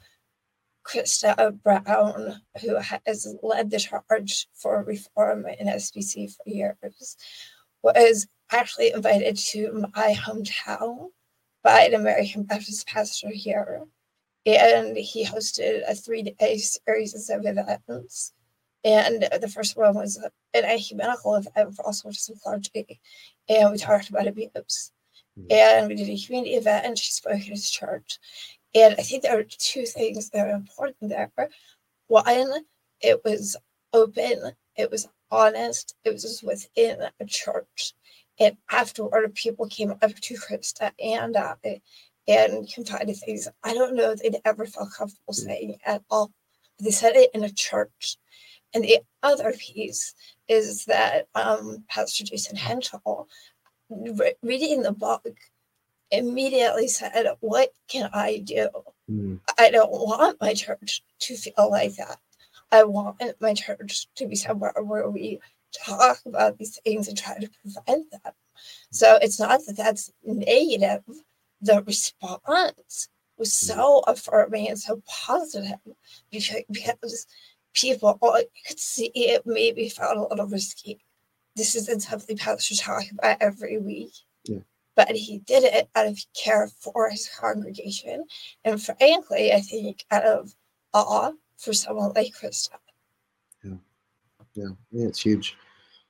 Christa 0.85 1.61
Brown, 1.63 2.41
who 2.61 2.77
has 3.05 3.35
led 3.41 3.71
the 3.71 3.79
charge 3.79 4.47
for 4.53 4.83
reform 4.83 5.45
in 5.59 5.67
SBC 5.67 6.35
for 6.35 6.43
years, 6.45 7.17
was 7.81 8.27
actually 8.51 8.91
invited 8.91 9.37
to 9.37 9.85
my 9.95 10.13
hometown 10.13 11.09
by 11.63 11.81
an 11.81 11.93
American 11.93 12.43
Baptist 12.43 12.87
pastor 12.87 13.29
here. 13.29 13.83
And 14.45 14.97
he 14.97 15.25
hosted 15.25 15.83
a 15.87 15.95
three 15.95 16.23
day 16.23 16.57
series 16.57 17.29
of 17.29 17.41
events. 17.45 18.33
And 18.83 19.27
the 19.41 19.47
first 19.47 19.77
one 19.77 19.95
was 19.95 20.17
an 20.53 20.65
ecumenical 20.65 21.35
event 21.35 21.75
for 21.75 21.85
all 21.85 21.93
sorts 21.93 22.27
of 22.27 22.41
clergy. 22.41 22.99
And 23.47 23.71
we 23.71 23.77
talked 23.77 24.09
about 24.09 24.27
abuse. 24.27 24.91
Mm-hmm. 25.39 25.47
And 25.51 25.87
we 25.87 25.95
did 25.95 26.09
a 26.09 26.25
community 26.25 26.55
event, 26.55 26.85
and 26.85 26.97
she 26.97 27.11
spoke 27.11 27.33
at 27.33 27.43
his 27.43 27.71
church. 27.71 28.19
And 28.75 28.95
I 28.97 29.03
think 29.03 29.23
there 29.23 29.37
are 29.37 29.43
two 29.43 29.85
things 29.85 30.29
that 30.29 30.47
are 30.47 30.51
important 30.51 31.09
there. 31.09 31.31
One, 32.07 32.65
it 33.01 33.21
was 33.23 33.55
open, 33.93 34.53
it 34.75 34.89
was 34.91 35.07
honest, 35.29 35.95
it 36.03 36.11
was 36.11 36.41
within 36.43 36.97
a 37.19 37.25
church. 37.25 37.93
And 38.39 38.57
afterward, 38.71 39.35
people 39.35 39.67
came 39.67 39.91
up 39.91 40.01
to 40.01 40.35
Christa 40.35 40.91
and 40.99 41.37
I 41.37 41.81
and 42.27 42.71
confided 42.73 43.17
things 43.17 43.47
I 43.63 43.73
don't 43.73 43.95
know 43.95 44.15
they'd 44.15 44.37
ever 44.45 44.65
felt 44.65 44.93
comfortable 44.97 45.33
saying 45.33 45.77
at 45.85 46.01
all. 46.09 46.31
They 46.79 46.91
said 46.91 47.15
it 47.15 47.29
in 47.33 47.43
a 47.43 47.51
church. 47.51 48.17
And 48.73 48.83
the 48.83 48.99
other 49.21 49.53
piece 49.53 50.15
is 50.47 50.85
that 50.85 51.27
um, 51.35 51.83
Pastor 51.89 52.23
Jason 52.23 52.55
Henschel, 52.55 53.27
re- 53.89 54.35
reading 54.41 54.81
the 54.81 54.91
book, 54.91 55.37
immediately 56.13 56.87
said, 56.87 57.25
What 57.41 57.69
can 57.87 58.09
I 58.13 58.37
do? 58.37 58.69
Mm. 59.09 59.39
I 59.59 59.69
don't 59.69 59.91
want 59.91 60.39
my 60.39 60.53
church 60.53 61.03
to 61.19 61.35
feel 61.35 61.69
like 61.69 61.95
that. 61.95 62.17
I 62.71 62.83
want 62.83 63.21
my 63.39 63.53
church 63.53 64.07
to 64.15 64.27
be 64.27 64.35
somewhere 64.35 64.73
where 64.81 65.09
we 65.09 65.39
talk 65.85 66.19
about 66.25 66.57
these 66.57 66.79
things 66.83 67.07
and 67.07 67.17
try 67.17 67.37
to 67.37 67.49
prevent 67.61 68.11
them. 68.11 68.33
So 68.91 69.17
it's 69.21 69.39
not 69.39 69.61
that 69.65 69.77
that's 69.77 70.11
negative. 70.23 71.03
The 71.61 71.83
response 71.83 73.09
was 73.37 73.59
hmm. 73.59 73.73
so 73.73 74.03
affirming 74.07 74.69
and 74.69 74.79
so 74.79 75.01
positive 75.07 75.79
because, 76.31 76.61
because 76.71 77.27
people 77.73 78.19
could 78.67 78.79
see 78.79 79.11
it 79.15 79.43
maybe 79.45 79.89
felt 79.89 80.17
a 80.17 80.27
little 80.27 80.47
risky. 80.47 80.99
This 81.55 81.75
isn't 81.75 82.01
something 82.01 82.37
pastors 82.37 82.79
talk 82.79 83.03
about 83.11 83.37
every 83.39 83.77
week. 83.77 84.13
But 84.95 85.09
he 85.11 85.39
did 85.39 85.63
it 85.63 85.89
out 85.95 86.07
of 86.07 86.19
care 86.35 86.67
for 86.67 87.09
his 87.09 87.29
congregation. 87.29 88.25
And 88.63 88.81
frankly, 88.81 89.51
I 89.51 89.59
think 89.59 90.05
out 90.11 90.23
of 90.23 90.53
awe 90.93 91.31
for 91.57 91.73
someone 91.73 92.13
like 92.13 92.33
Christa. 92.33 92.77
Yeah. 93.63 93.75
Yeah. 94.53 94.69
Yeah, 94.91 95.07
it's 95.07 95.21
huge. 95.21 95.57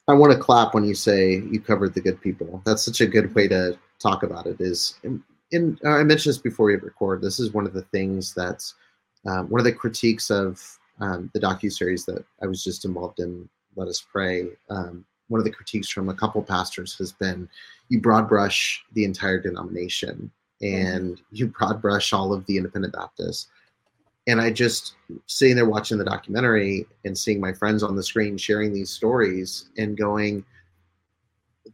I 0.08 0.14
want 0.14 0.34
to 0.34 0.38
clap 0.38 0.74
when 0.74 0.84
you 0.84 0.96
say 0.96 1.42
you 1.50 1.62
covered 1.62 1.94
the 1.94 2.02
good 2.02 2.20
people. 2.22 2.62
That's 2.66 2.84
such 2.84 3.00
a 3.00 3.08
good 3.08 3.34
way 3.34 3.48
to 3.48 3.78
talk 4.00 4.24
about 4.24 4.48
it. 4.48 4.60
Is 4.60 5.00
in, 5.04 5.24
in 5.52 5.80
I 5.86 6.04
mentioned 6.04 6.34
this 6.34 6.42
before 6.42 6.66
we 6.66 6.76
record. 6.76 7.22
This 7.22 7.40
is 7.40 7.54
one 7.54 7.66
of 7.66 7.74
the 7.74 7.84
things 7.84 8.34
that's 8.34 8.76
um, 9.26 9.50
one 9.50 9.62
of 9.62 9.66
the 9.66 9.72
critiques 9.72 10.30
of 10.30 10.62
um, 11.00 11.32
the 11.34 11.40
docu 11.40 11.72
series 11.72 12.06
that 12.06 12.26
I 12.42 12.48
was 12.48 12.64
just 12.64 12.84
involved 12.84 13.20
in. 13.20 13.48
Let 13.76 13.88
Us 13.88 14.02
Prey. 14.02 14.50
Um, 14.70 15.06
one 15.28 15.40
of 15.40 15.46
the 15.46 15.52
critiques 15.52 15.90
from 15.90 16.10
a 16.10 16.14
couple 16.14 16.42
pastors 16.44 16.98
has 16.98 17.12
been 17.12 17.50
you 17.90 18.00
broad 18.00 18.28
brush 18.28 18.84
the 18.94 19.06
entire 19.06 19.40
denomination 19.40 20.32
and 20.62 21.16
mm-hmm. 21.16 21.36
you 21.36 21.48
broad 21.48 21.82
brush 21.82 22.14
all 22.14 22.34
of 22.34 22.46
the 22.46 22.58
independent 22.58 22.94
Baptists. 22.94 23.48
And 24.26 24.40
I 24.40 24.52
just 24.52 24.96
sitting 25.28 25.56
there 25.56 25.68
watching 25.68 25.98
the 25.98 26.06
documentary 26.06 26.88
and 27.04 27.18
seeing 27.18 27.42
my 27.42 27.52
friends 27.52 27.84
on 27.84 27.96
the 27.96 28.04
screen 28.04 28.38
sharing 28.38 28.74
these 28.74 28.90
stories 28.90 29.70
and 29.78 29.98
going, 29.98 30.46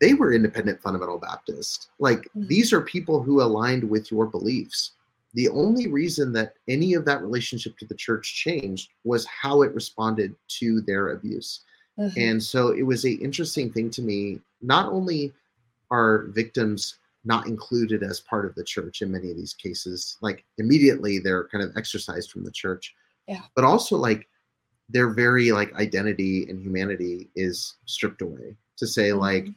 they 0.01 0.15
were 0.15 0.33
independent 0.33 0.81
fundamental 0.81 1.19
Baptists. 1.19 1.89
Like 1.99 2.21
mm-hmm. 2.21 2.47
these 2.47 2.73
are 2.73 2.81
people 2.81 3.21
who 3.21 3.41
aligned 3.41 3.87
with 3.87 4.11
your 4.11 4.25
beliefs. 4.25 4.91
The 5.35 5.49
only 5.49 5.87
reason 5.87 6.33
that 6.33 6.53
any 6.67 6.95
of 6.95 7.05
that 7.05 7.21
relationship 7.21 7.77
to 7.77 7.85
the 7.85 7.93
church 7.93 8.33
changed 8.35 8.89
was 9.03 9.27
how 9.27 9.61
it 9.61 9.75
responded 9.75 10.35
to 10.59 10.81
their 10.81 11.09
abuse. 11.09 11.61
Mm-hmm. 11.99 12.19
And 12.19 12.43
so 12.43 12.69
it 12.69 12.83
was 12.83 13.05
a 13.05 13.11
interesting 13.11 13.71
thing 13.71 13.89
to 13.91 14.01
me. 14.01 14.39
Not 14.61 14.91
only 14.91 15.33
are 15.91 16.25
victims 16.29 16.97
not 17.25 17.47
included 17.47 18.03
as 18.03 18.21
part 18.21 18.45
of 18.45 18.55
the 18.55 18.63
church 18.63 19.01
in 19.01 19.11
many 19.11 19.29
of 19.29 19.37
these 19.37 19.53
cases, 19.53 20.17
like 20.21 20.45
immediately 20.57 21.19
they're 21.19 21.47
kind 21.49 21.63
of 21.63 21.75
exorcised 21.75 22.31
from 22.31 22.43
the 22.43 22.51
church. 22.51 22.95
Yeah. 23.27 23.41
But 23.55 23.65
also 23.65 23.97
like 23.97 24.27
their 24.87 25.09
very 25.09 25.51
like 25.51 25.73
identity 25.75 26.49
and 26.49 26.61
humanity 26.61 27.29
is 27.35 27.75
stripped 27.85 28.21
away 28.21 28.55
to 28.77 28.87
say 28.87 29.09
mm-hmm. 29.09 29.19
like 29.19 29.47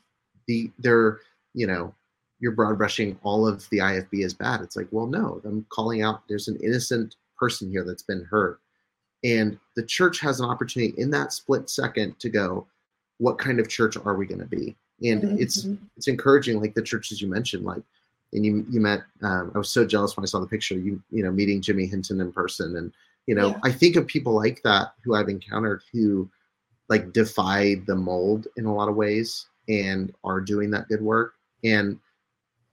the 0.47 0.71
they're 0.79 1.21
you 1.55 1.67
know 1.67 1.95
you're 2.41 2.53
broad 2.53 2.77
brushing 2.77 3.17
all 3.23 3.47
of 3.47 3.69
the 3.71 3.79
IFB 3.79 4.25
as 4.25 4.35
bad. 4.35 4.61
It's 4.61 4.75
like, 4.75 4.89
well, 4.91 5.07
no, 5.07 5.41
I'm 5.45 5.65
calling 5.69 6.03
out 6.03 6.23
there's 6.29 6.49
an 6.49 6.57
innocent 6.57 7.15
person 7.39 7.71
here 7.71 7.85
that's 7.85 8.03
been 8.03 8.25
hurt 8.25 8.61
and 9.25 9.59
the 9.77 9.85
church 9.85 10.21
has 10.21 10.41
an 10.41 10.49
opportunity 10.49 10.95
in 11.01 11.11
that 11.11 11.33
split 11.33 11.71
second 11.71 12.19
to 12.21 12.29
go, 12.29 12.67
what 13.19 13.39
kind 13.39 13.61
of 13.61 13.69
church 13.69 13.97
are 13.97 14.17
we 14.17 14.27
going 14.27 14.41
to 14.41 14.47
be? 14.47 14.77
And 15.05 15.23
mm-hmm. 15.23 15.37
it's 15.39 15.67
it's 15.97 16.09
encouraging, 16.09 16.61
like 16.61 16.75
the 16.75 16.83
churches 16.83 17.21
you 17.21 17.29
mentioned, 17.29 17.65
like 17.65 17.83
and 18.33 18.45
you 18.45 18.67
you 18.71 18.81
met. 18.81 19.03
Um, 19.23 19.53
I 19.55 19.59
was 19.59 19.71
so 19.71 19.85
jealous 19.85 20.17
when 20.17 20.25
I 20.25 20.27
saw 20.27 20.41
the 20.41 20.47
picture. 20.47 20.75
You 20.75 21.03
you 21.11 21.23
know 21.23 21.31
meeting 21.31 21.61
Jimmy 21.61 21.87
Hinton 21.87 22.21
in 22.21 22.33
person, 22.33 22.77
and 22.77 22.93
you 23.27 23.35
know 23.35 23.51
yeah. 23.51 23.59
I 23.63 23.73
think 23.73 23.97
of 23.97 24.07
people 24.07 24.35
like 24.35 24.63
that 24.65 24.95
who 25.05 25.15
I've 25.15 25.29
encountered 25.29 25.83
who 25.93 26.29
like 26.89 27.13
defy 27.13 27.77
the 27.87 27.95
mold 27.95 28.49
in 28.57 28.67
a 28.67 28.75
lot 28.75 28.89
of 28.89 28.97
ways 28.97 29.47
and 29.69 30.13
are 30.25 30.41
doing 30.41 30.71
that 30.71 30.89
good 30.89 31.01
work. 31.01 31.35
And 31.65 31.99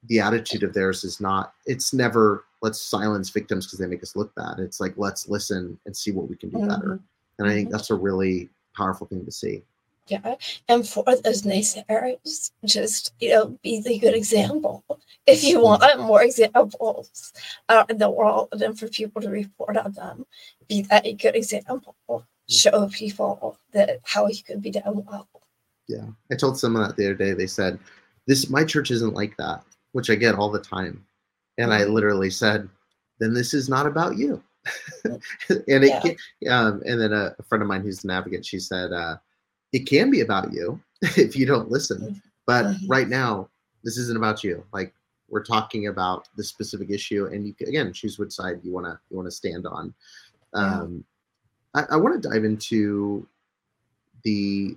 the 0.07 0.19
attitude 0.19 0.63
of 0.63 0.73
theirs 0.73 1.03
is 1.03 1.19
not 1.19 1.53
it's 1.65 1.93
never 1.93 2.45
let's 2.61 2.81
silence 2.81 3.29
victims 3.29 3.65
because 3.65 3.79
they 3.79 3.85
make 3.85 4.03
us 4.03 4.15
look 4.15 4.33
bad 4.35 4.59
it's 4.59 4.79
like 4.79 4.93
let's 4.97 5.27
listen 5.27 5.77
and 5.85 5.95
see 5.95 6.11
what 6.11 6.29
we 6.29 6.35
can 6.35 6.49
do 6.49 6.57
mm-hmm. 6.57 6.67
better 6.67 6.99
and 7.37 7.47
i 7.47 7.53
think 7.53 7.67
mm-hmm. 7.67 7.73
that's 7.73 7.89
a 7.89 7.95
really 7.95 8.49
powerful 8.75 9.07
thing 9.07 9.25
to 9.25 9.31
see 9.31 9.61
yeah 10.07 10.35
and 10.67 10.87
for 10.87 11.03
those 11.05 11.43
naysayers 11.43 12.51
just 12.65 13.13
you 13.19 13.29
know 13.29 13.57
be 13.63 13.81
the 13.81 13.97
good 13.99 14.15
example 14.15 14.83
if 15.27 15.43
you 15.43 15.61
want 15.61 15.83
more 15.99 16.23
examples 16.23 17.33
out 17.69 17.89
in 17.89 17.97
the 17.97 18.09
world 18.09 18.49
and 18.51 18.77
for 18.77 18.87
people 18.87 19.21
to 19.21 19.29
report 19.29 19.77
on 19.77 19.91
them 19.93 20.25
be 20.67 20.81
that 20.81 21.05
a 21.05 21.13
good 21.13 21.35
example 21.35 21.95
mm. 22.09 22.23
show 22.47 22.87
people 22.87 23.57
that 23.71 23.99
how 24.03 24.27
you 24.27 24.43
could 24.43 24.61
be 24.61 24.71
done 24.71 25.05
well 25.05 25.27
yeah 25.87 26.05
i 26.31 26.35
told 26.35 26.57
someone 26.57 26.81
that 26.81 26.95
the 26.95 27.05
other 27.05 27.15
day 27.15 27.33
they 27.33 27.47
said 27.47 27.77
this 28.25 28.49
my 28.49 28.63
church 28.63 28.89
isn't 28.89 29.13
like 29.13 29.35
that 29.37 29.63
which 29.91 30.09
I 30.09 30.15
get 30.15 30.35
all 30.35 30.49
the 30.49 30.59
time. 30.59 31.05
And 31.59 31.73
I 31.73 31.81
mm-hmm. 31.81 31.93
literally 31.93 32.29
said, 32.29 32.67
then 33.19 33.33
this 33.33 33.53
is 33.53 33.69
not 33.69 33.85
about 33.85 34.17
you. 34.17 34.41
and 35.05 35.21
it 35.83 36.17
yeah. 36.41 36.59
um, 36.59 36.81
and 36.85 36.99
then 36.99 37.13
a, 37.13 37.35
friend 37.47 37.61
of 37.61 37.67
mine 37.67 37.81
who's 37.81 38.03
an 38.03 38.09
advocate, 38.09 38.45
she 38.45 38.59
said, 38.59 38.91
uh, 38.91 39.17
it 39.73 39.87
can 39.87 40.09
be 40.09 40.21
about 40.21 40.51
you 40.51 40.81
if 41.01 41.35
you 41.35 41.45
don't 41.45 41.69
listen. 41.69 42.01
Mm-hmm. 42.01 42.17
But 42.47 42.65
mm-hmm. 42.65 42.87
right 42.87 43.07
now, 43.07 43.49
this 43.83 43.97
isn't 43.97 44.17
about 44.17 44.43
you. 44.43 44.63
Like 44.73 44.93
we're 45.29 45.43
talking 45.43 45.87
about 45.87 46.27
this 46.35 46.49
specific 46.49 46.89
issue, 46.89 47.27
and 47.27 47.45
you 47.45 47.53
can, 47.53 47.67
again 47.67 47.93
choose 47.93 48.17
which 48.17 48.31
side 48.31 48.59
you 48.63 48.71
wanna 48.71 48.99
you 49.09 49.17
wanna 49.17 49.31
stand 49.31 49.67
on. 49.67 49.93
Um, 50.53 51.03
yeah. 51.75 51.83
I, 51.89 51.93
I 51.93 51.97
want 51.97 52.21
to 52.21 52.29
dive 52.29 52.43
into 52.43 53.27
the 54.23 54.75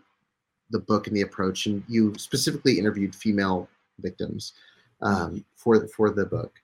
the 0.70 0.78
book 0.78 1.06
and 1.06 1.16
the 1.16 1.22
approach, 1.22 1.66
and 1.66 1.82
you 1.88 2.14
specifically 2.18 2.78
interviewed 2.78 3.14
female 3.14 3.68
victims 4.00 4.52
um, 5.00 5.44
for 5.56 5.86
for 5.88 6.10
the 6.10 6.26
book. 6.26 6.61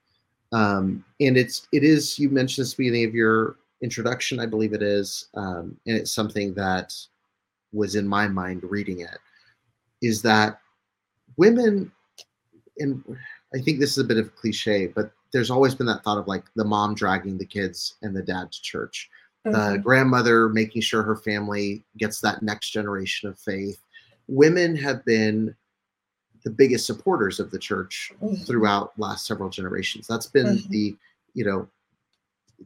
Um, 0.52 1.04
and 1.20 1.36
it's 1.36 1.68
it 1.72 1.84
is 1.84 2.18
you 2.18 2.30
mentioned 2.30 2.64
this 2.64 2.74
beginning 2.74 3.04
of 3.04 3.14
your 3.14 3.56
introduction, 3.82 4.40
I 4.40 4.46
believe 4.46 4.72
it 4.72 4.82
is, 4.82 5.28
um, 5.34 5.76
and 5.86 5.96
it's 5.96 6.12
something 6.12 6.54
that 6.54 6.94
was 7.72 7.94
in 7.94 8.08
my 8.08 8.28
mind 8.28 8.62
reading 8.64 9.00
it. 9.00 9.18
Is 10.00 10.22
that 10.22 10.60
women, 11.36 11.92
and 12.78 13.02
I 13.54 13.58
think 13.60 13.78
this 13.78 13.92
is 13.92 13.98
a 13.98 14.04
bit 14.04 14.16
of 14.16 14.34
cliche, 14.36 14.86
but 14.86 15.12
there's 15.32 15.50
always 15.50 15.74
been 15.74 15.86
that 15.86 16.02
thought 16.02 16.18
of 16.18 16.26
like 16.26 16.44
the 16.56 16.64
mom 16.64 16.94
dragging 16.94 17.36
the 17.36 17.46
kids 17.46 17.96
and 18.02 18.16
the 18.16 18.22
dad 18.22 18.50
to 18.50 18.62
church, 18.62 19.10
mm-hmm. 19.46 19.74
the 19.74 19.78
grandmother 19.78 20.48
making 20.48 20.82
sure 20.82 21.02
her 21.02 21.16
family 21.16 21.84
gets 21.98 22.20
that 22.20 22.42
next 22.42 22.70
generation 22.70 23.28
of 23.28 23.38
faith. 23.38 23.80
Women 24.28 24.76
have 24.76 25.04
been 25.04 25.54
the 26.48 26.54
biggest 26.54 26.86
supporters 26.86 27.40
of 27.40 27.50
the 27.50 27.58
church 27.58 28.10
mm-hmm. 28.22 28.42
throughout 28.44 28.98
last 28.98 29.26
several 29.26 29.50
generations. 29.50 30.06
That's 30.06 30.26
been 30.26 30.46
mm-hmm. 30.46 30.70
the, 30.70 30.96
you 31.34 31.44
know, 31.44 31.68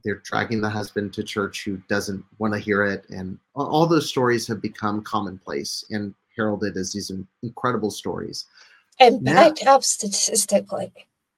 they're 0.04 0.22
dragging 0.24 0.60
the 0.60 0.70
husband 0.70 1.12
to 1.14 1.24
church 1.24 1.64
who 1.64 1.78
doesn't 1.88 2.24
want 2.38 2.54
to 2.54 2.60
hear 2.60 2.84
it, 2.84 3.04
and 3.10 3.38
all 3.54 3.86
those 3.86 4.08
stories 4.08 4.46
have 4.46 4.62
become 4.62 5.02
commonplace 5.02 5.84
and 5.90 6.14
heralded 6.34 6.76
as 6.76 6.92
these 6.92 7.10
incredible 7.42 7.90
stories. 7.90 8.46
And 9.00 9.22
backed 9.22 9.66
up 9.66 9.82
statistically, 9.82 10.92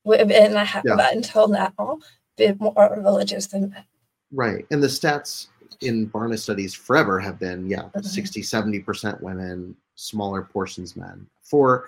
women 0.05 0.55
have 0.55 0.85
yeah. 0.87 1.09
until 1.11 1.49
now 1.49 1.99
been 2.37 2.59
more 2.61 3.03
religious 3.03 3.47
than 3.47 3.71
men. 3.71 3.85
Right, 4.31 4.67
and 4.71 4.83
the 4.83 4.89
stats 4.89 5.49
in 5.81 6.09
Barna 6.11 6.39
studies 6.39 6.75
forever 6.75 7.19
have 7.19 7.39
been 7.41 7.69
yeah 7.69 7.83
mm-hmm. 7.83 8.01
60 8.03 8.43
70% 8.43 9.21
women 9.21 9.75
smaller 9.97 10.43
portions 10.43 10.95
men 10.95 11.27
for 11.43 11.87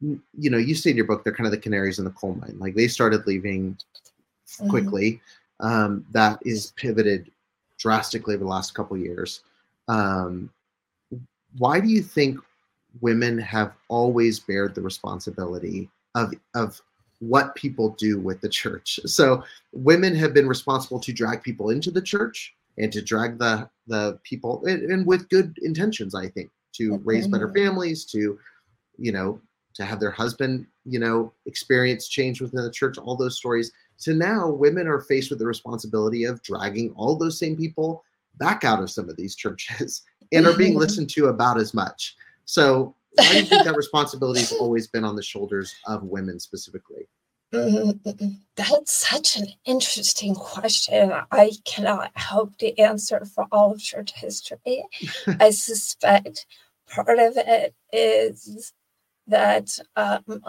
you 0.00 0.50
know, 0.50 0.58
you 0.58 0.74
say 0.74 0.90
in 0.90 0.96
your 0.96 1.06
book 1.06 1.24
they're 1.24 1.34
kind 1.34 1.46
of 1.46 1.52
the 1.52 1.58
canaries 1.58 1.98
in 1.98 2.04
the 2.04 2.10
coal 2.10 2.34
mine. 2.34 2.56
Like 2.58 2.74
they 2.74 2.88
started 2.88 3.26
leaving 3.26 3.76
mm-hmm. 4.46 4.68
quickly. 4.68 5.12
Mm-hmm. 5.12 5.66
Um, 5.66 6.06
that 6.12 6.38
is 6.44 6.72
pivoted 6.76 7.30
drastically 7.78 8.34
over 8.34 8.44
the 8.44 8.50
last 8.50 8.74
couple 8.74 8.96
years. 8.96 9.40
Um, 9.88 10.50
why 11.58 11.80
do 11.80 11.88
you 11.88 12.02
think 12.02 12.38
women 13.00 13.38
have 13.38 13.72
always 13.88 14.40
bared 14.40 14.74
the 14.74 14.82
responsibility 14.82 15.88
of 16.14 16.34
of 16.54 16.80
what 17.20 17.54
people 17.54 17.90
do 17.98 18.20
with 18.20 18.40
the 18.42 18.48
church? 18.48 19.00
So 19.06 19.42
women 19.72 20.14
have 20.14 20.34
been 20.34 20.46
responsible 20.46 21.00
to 21.00 21.12
drag 21.12 21.42
people 21.42 21.70
into 21.70 21.90
the 21.90 22.02
church 22.02 22.54
and 22.76 22.92
to 22.92 23.00
drag 23.00 23.38
the 23.38 23.68
the 23.86 24.18
people 24.24 24.64
and, 24.66 24.90
and 24.90 25.06
with 25.06 25.28
good 25.30 25.58
intentions, 25.62 26.14
I 26.14 26.28
think, 26.28 26.50
to 26.74 27.00
raise 27.04 27.26
better 27.26 27.48
mm-hmm. 27.48 27.66
families, 27.66 28.04
to 28.06 28.38
you 28.98 29.12
know 29.12 29.40
to 29.76 29.84
have 29.84 30.00
their 30.00 30.10
husband, 30.10 30.66
you 30.84 30.98
know, 30.98 31.32
experience 31.46 32.08
change 32.08 32.40
within 32.40 32.62
the 32.62 32.70
church, 32.70 32.98
all 32.98 33.16
those 33.16 33.36
stories. 33.36 33.72
So 33.96 34.12
now 34.12 34.48
women 34.50 34.86
are 34.86 35.00
faced 35.00 35.30
with 35.30 35.38
the 35.38 35.46
responsibility 35.46 36.24
of 36.24 36.42
dragging 36.42 36.92
all 36.96 37.16
those 37.16 37.38
same 37.38 37.56
people 37.56 38.04
back 38.38 38.64
out 38.64 38.82
of 38.82 38.90
some 38.90 39.08
of 39.08 39.16
these 39.16 39.34
churches 39.34 40.02
and 40.32 40.46
are 40.46 40.56
being 40.56 40.72
mm-hmm. 40.72 40.80
listened 40.80 41.10
to 41.10 41.26
about 41.26 41.58
as 41.58 41.74
much. 41.74 42.16
So 42.44 42.94
why 43.14 43.32
do 43.32 43.38
you 43.38 43.44
think 43.44 43.64
that 43.64 43.76
responsibility 43.76 44.40
has 44.40 44.52
always 44.52 44.86
been 44.86 45.04
on 45.04 45.16
the 45.16 45.22
shoulders 45.22 45.74
of 45.86 46.02
women 46.04 46.40
specifically? 46.40 47.08
Mm-hmm. 47.52 48.28
That's 48.56 48.92
such 48.92 49.36
an 49.36 49.46
interesting 49.64 50.34
question. 50.34 51.12
I 51.30 51.52
cannot 51.64 52.10
hope 52.18 52.56
to 52.58 52.76
answer 52.78 53.24
for 53.24 53.46
all 53.52 53.72
of 53.72 53.80
church 53.80 54.12
history. 54.12 54.84
I 55.40 55.50
suspect 55.50 56.46
part 56.88 57.18
of 57.18 57.36
it 57.36 57.74
is 57.92 58.72
that 59.26 59.78
um, 59.96 60.42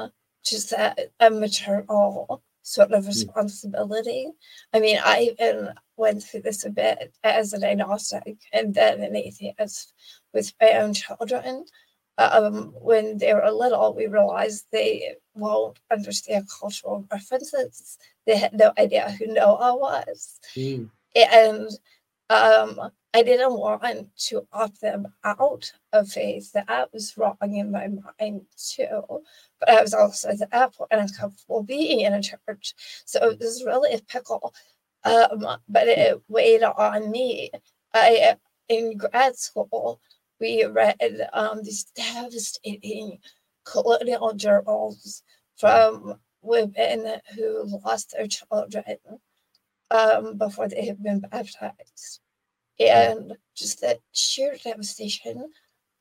just 0.45 0.71
that 0.71 1.11
a 1.19 1.29
maternal 1.29 2.43
sort 2.67 2.91
of 2.91 3.03
hmm. 3.03 3.09
responsibility. 3.09 4.27
I 4.73 4.79
mean, 4.79 4.99
I 5.03 5.31
even 5.31 5.69
went 5.95 6.23
through 6.23 6.41
this 6.41 6.65
a 6.65 6.69
bit 6.69 7.13
as 7.23 7.53
an 7.53 7.63
agnostic 7.63 8.37
and 8.51 8.73
then 8.73 9.01
an 9.01 9.15
atheist 9.15 9.93
with 10.33 10.53
my 10.61 10.71
own 10.73 10.93
children. 10.93 11.65
Um, 12.19 12.73
when 12.81 13.19
they 13.19 13.33
were 13.33 13.49
little, 13.51 13.93
we 13.93 14.07
realized 14.07 14.65
they 14.71 15.15
won't 15.35 15.79
understand 15.91 16.47
cultural 16.59 17.05
references. 17.11 17.97
They 18.25 18.37
had 18.37 18.53
no 18.53 18.73
idea 18.77 19.11
who 19.11 19.27
Noah 19.27 19.77
was. 19.77 20.39
Mm. 20.55 20.89
And 21.15 21.69
um, 22.29 22.91
I 23.13 23.23
didn't 23.23 23.53
want 23.53 24.15
to 24.27 24.47
opt 24.51 24.81
them 24.81 25.07
out 25.23 25.71
of 25.93 26.09
faith. 26.09 26.51
That 26.53 26.93
was 26.93 27.17
wrong 27.17 27.37
in 27.41 27.71
my 27.71 27.87
mind 28.19 28.41
too. 28.57 29.23
But 29.59 29.69
I 29.69 29.81
was 29.81 29.93
also 29.93 30.29
at 30.29 30.51
that 30.51 30.75
point 30.75 30.91
uncomfortable 30.91 31.63
being 31.63 32.01
in 32.01 32.13
a 32.13 32.21
church. 32.21 32.73
So 33.05 33.29
it 33.29 33.39
was 33.39 33.63
really 33.65 33.93
a 33.93 34.01
pickle. 34.01 34.53
Um, 35.03 35.45
but 35.69 35.87
it 35.87 36.21
weighed 36.27 36.63
on 36.63 37.09
me. 37.11 37.51
I 37.93 38.35
in 38.67 38.97
grad 38.97 39.37
school 39.37 40.01
we 40.39 40.65
read 40.65 41.27
um, 41.33 41.63
these 41.63 41.85
devastating 41.95 43.19
colonial 43.65 44.33
journals 44.33 45.23
from 45.55 46.19
women 46.41 47.19
who 47.35 47.79
lost 47.83 48.11
their 48.11 48.27
children 48.27 48.97
um, 49.89 50.37
before 50.37 50.67
they 50.67 50.85
had 50.85 51.01
been 51.01 51.19
baptized 51.19 52.19
and 52.79 53.33
just 53.55 53.81
that 53.81 53.99
sheer 54.11 54.55
devastation 54.63 55.49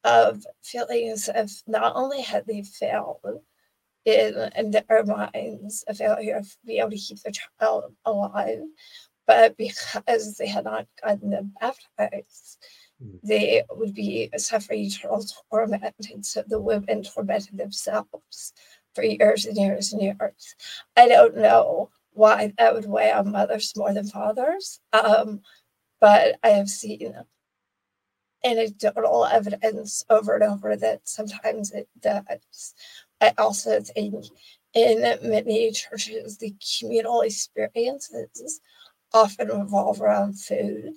of 0.05 0.47
feelings 0.63 1.29
of 1.29 1.51
not 1.67 1.93
only 1.97 2.23
had 2.23 2.47
they 2.47 2.63
failed 2.63 3.41
in, 4.05 4.51
in 4.57 4.71
their 4.71 5.05
minds, 5.05 5.85
a 5.89 5.95
failure 5.95 6.41
to 6.41 6.57
be 6.65 6.79
able 6.79 6.91
to 6.91 6.97
keep 6.97 7.21
their 7.21 7.33
child 7.33 7.93
alive, 8.05 8.61
but 9.27 9.57
because 9.57 10.37
they 10.39 10.47
had 10.47 10.65
not 10.65 10.87
gotten 11.03 11.31
them 11.31 11.53
baptized, 11.61 12.65
mm. 13.03 13.19
they 13.25 13.65
would 13.73 13.95
be 13.95 14.31
suffering 14.37 14.85
eternal 14.85 15.25
torment. 15.51 15.95
And 16.13 16.25
so 16.25 16.45
the 16.47 16.61
women 16.61 17.03
tormented 17.03 17.59
themselves 17.59 18.53
for 18.95 19.03
years 19.03 19.45
and 19.45 19.57
years 19.57 19.93
and 19.93 20.01
years. 20.01 20.55
I 20.97 21.09
don't 21.09 21.37
know 21.37 21.91
why 22.13 22.53
that 22.59 22.75
would 22.75 22.87
weigh 22.87 23.13
on 23.13 23.33
mothers 23.33 23.73
more 23.77 23.93
than 23.93 24.07
fathers. 24.07 24.81
Um, 24.93 25.41
but 26.01 26.39
I 26.43 26.51
have 26.51 26.69
seen 26.69 27.15
anecdotal 28.45 29.27
evidence 29.27 30.05
over 30.09 30.35
and 30.35 30.45
over 30.45 30.77
that 30.77 31.01
sometimes 31.09 31.73
it 31.73 31.89
does. 32.01 32.75
I 33.21 33.33
also 33.39 33.81
think 33.81 34.25
in 34.75 35.01
many 35.23 35.73
churches, 35.73 36.39
the 36.39 36.55
communal 36.79 37.23
experiences 37.23 38.61
often 39.15 39.49
revolve 39.49 40.01
around 40.01 40.41
food. 40.41 40.93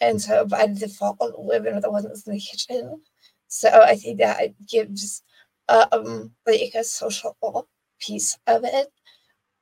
And 0.00 0.20
so 0.20 0.46
by 0.46 0.66
default, 0.68 1.18
women 1.38 1.74
are 1.74 1.80
the 1.80 1.90
ones 1.90 2.24
in 2.26 2.34
the 2.34 2.40
kitchen. 2.40 3.02
So 3.48 3.68
I 3.70 3.96
think 3.96 4.18
that 4.20 4.54
gives 4.66 5.22
um, 5.68 6.32
like 6.46 6.72
a 6.74 6.84
social 6.84 7.68
piece 8.00 8.38
of 8.46 8.64
it. 8.64 8.88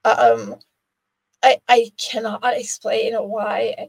Um, 0.04 0.56
I, 1.42 1.58
I 1.68 1.92
cannot 1.98 2.42
explain 2.44 3.14
why 3.14 3.88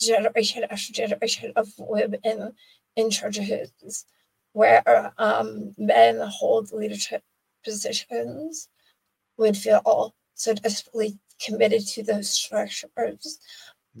generation 0.00 0.64
after 0.70 0.92
generation 0.92 1.52
of 1.56 1.68
women 1.78 2.54
in 2.96 3.10
churches 3.10 4.06
where 4.52 5.12
um, 5.18 5.74
men 5.78 6.20
hold 6.20 6.72
leadership 6.72 7.22
positions 7.64 8.68
would 9.36 9.56
feel 9.56 9.80
all 9.84 10.14
so 10.34 10.54
desperately 10.54 11.18
committed 11.44 11.86
to 11.86 12.02
those 12.02 12.30
structures, 12.30 13.38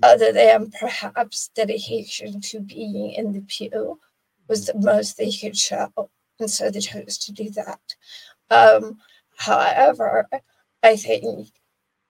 other 0.02 0.32
than 0.32 0.70
perhaps 0.78 1.50
dedication 1.54 2.40
to 2.40 2.60
being 2.60 3.12
in 3.12 3.32
the 3.32 3.42
pew 3.42 3.98
was 4.48 4.66
the 4.66 4.78
most 4.78 5.16
they 5.16 5.30
could 5.30 5.56
show. 5.56 5.90
And 6.38 6.50
so 6.50 6.70
they 6.70 6.80
chose 6.80 7.18
to 7.18 7.32
do 7.32 7.50
that. 7.50 7.80
Um, 8.50 8.98
however, 9.36 10.28
I 10.82 10.96
think 10.96 11.48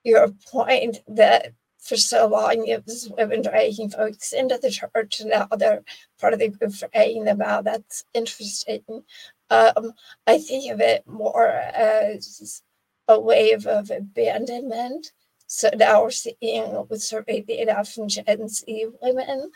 your 0.03 0.29
point 0.51 1.01
that 1.07 1.53
for 1.81 1.97
so 1.97 2.27
long 2.27 2.65
it 2.67 2.85
was 2.85 3.11
women 3.17 3.41
dragging 3.41 3.89
folks 3.89 4.33
into 4.33 4.57
the 4.61 4.69
church 4.69 5.19
and 5.19 5.31
now 5.31 5.47
they're 5.57 5.83
part 6.19 6.33
of 6.33 6.39
the 6.39 6.49
group 6.49 6.73
dragging 6.73 7.25
them 7.25 7.41
out. 7.41 7.65
That's 7.65 8.05
interesting. 8.13 8.83
Um, 9.49 9.93
I 10.27 10.37
think 10.37 10.71
of 10.71 10.79
it 10.79 11.05
more 11.07 11.47
as 11.47 12.61
a 13.07 13.19
wave 13.19 13.65
of 13.67 13.91
abandonment. 13.91 15.11
So 15.47 15.69
now 15.75 16.03
we're 16.03 16.11
seeing 16.11 16.87
with 16.87 17.03
survey 17.03 17.41
data 17.41 17.83
from 17.83 18.07
Gen 18.07 18.47
Z 18.47 18.87
women. 19.01 19.51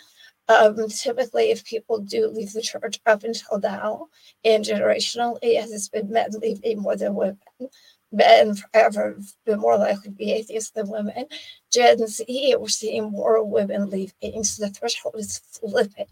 Um, 0.48 0.90
typically, 0.90 1.52
if 1.52 1.66
people 1.66 2.00
do 2.00 2.28
leave 2.28 2.54
the 2.54 2.62
church 2.62 3.00
up 3.06 3.24
until 3.24 3.60
now, 3.60 4.08
and 4.44 4.64
generationally, 4.64 5.40
it 5.42 5.62
has 5.72 5.90
been 5.90 6.12
men 6.12 6.30
leaving 6.40 6.82
more 6.82 6.96
than 6.96 7.16
women. 7.16 7.38
Men 8.16 8.56
forever 8.56 9.16
have 9.16 9.34
been 9.46 9.60
more 9.60 9.78
likely 9.78 10.04
to 10.04 10.12
be 10.12 10.32
atheists 10.32 10.72
than 10.72 10.90
women. 10.90 11.26
Gen 11.70 12.08
Z, 12.08 12.56
we're 12.58 12.70
seeing 12.70 13.12
more 13.12 13.44
women 13.44 13.90
leaving, 13.90 14.44
so 14.46 14.66
the 14.66 14.72
threshold 14.72 15.16
is 15.18 15.40
flipping. 15.40 16.06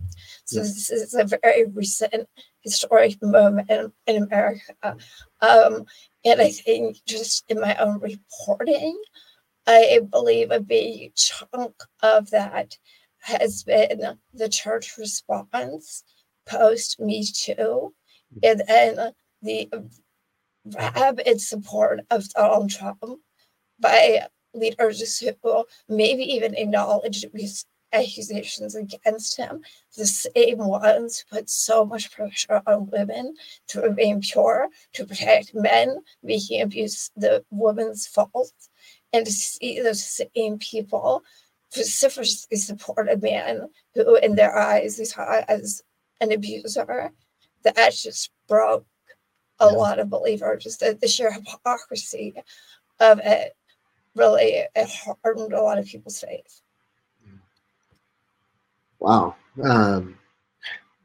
So 0.43 0.57
yeah. 0.57 0.63
this 0.63 0.91
is 0.91 1.13
a 1.13 1.23
very 1.23 1.65
recent 1.65 2.27
historic 2.59 3.21
moment 3.21 3.69
in, 3.69 3.93
in 4.05 4.23
America. 4.23 4.97
Um, 5.41 5.85
and 6.25 6.41
I 6.41 6.49
think 6.49 6.97
just 7.05 7.45
in 7.47 7.61
my 7.61 7.75
own 7.75 7.99
reporting, 7.99 9.01
I 9.65 10.01
believe 10.09 10.51
a 10.51 10.59
big 10.59 11.15
chunk 11.15 11.73
of 12.01 12.31
that 12.31 12.77
has 13.19 13.63
been 13.63 14.17
the 14.33 14.49
church 14.49 14.97
response 14.97 16.03
post 16.45 16.99
Me 16.99 17.23
Too, 17.25 17.93
and 18.43 18.61
then 18.67 19.13
the 19.41 19.69
rabid 20.65 21.41
support 21.41 22.01
of 22.09 22.29
Donald 22.29 22.69
Trump 22.69 23.03
by 23.79 24.27
leaders 24.53 25.19
who 25.19 25.65
maybe 25.89 26.23
even 26.23 26.55
acknowledge 26.55 27.25
these 27.33 27.65
accusations 27.91 28.75
against 28.75 29.37
him, 29.37 29.61
the 29.97 30.05
same 30.05 30.57
ones 30.57 31.23
who 31.29 31.37
put 31.37 31.49
so 31.49 31.85
much 31.85 32.11
pressure 32.11 32.61
on 32.65 32.89
women 32.89 33.35
to 33.67 33.81
remain 33.81 34.19
pure, 34.19 34.67
to 34.93 35.05
protect 35.05 35.53
men, 35.53 35.99
making 36.23 36.61
abuse 36.61 37.11
the 37.15 37.43
woman's 37.51 38.07
fault, 38.07 38.51
and 39.11 39.25
to 39.25 39.31
see 39.31 39.79
those 39.79 40.03
same 40.03 40.57
people 40.57 41.23
vociferously 41.73 42.57
support 42.57 43.09
a 43.09 43.17
man 43.17 43.67
who, 43.93 44.15
in 44.15 44.35
their 44.35 44.57
eyes, 44.57 44.97
they 44.97 45.05
saw 45.05 45.41
as 45.47 45.83
an 46.21 46.31
abuser, 46.31 47.11
that 47.63 47.93
just 47.93 48.31
broke 48.47 48.85
a 49.59 49.65
yeah. 49.65 49.71
lot 49.71 49.99
of 49.99 50.09
believers. 50.09 50.63
Just 50.63 50.79
the, 50.79 50.97
the 50.99 51.07
sheer 51.07 51.31
hypocrisy 51.31 52.33
of 52.99 53.19
it 53.23 53.55
really 54.15 54.63
it 54.75 54.89
hardened 55.23 55.53
a 55.53 55.61
lot 55.61 55.79
of 55.79 55.85
people's 55.85 56.19
faith. 56.19 56.61
Wow. 58.99 59.35
Um, 59.61 60.17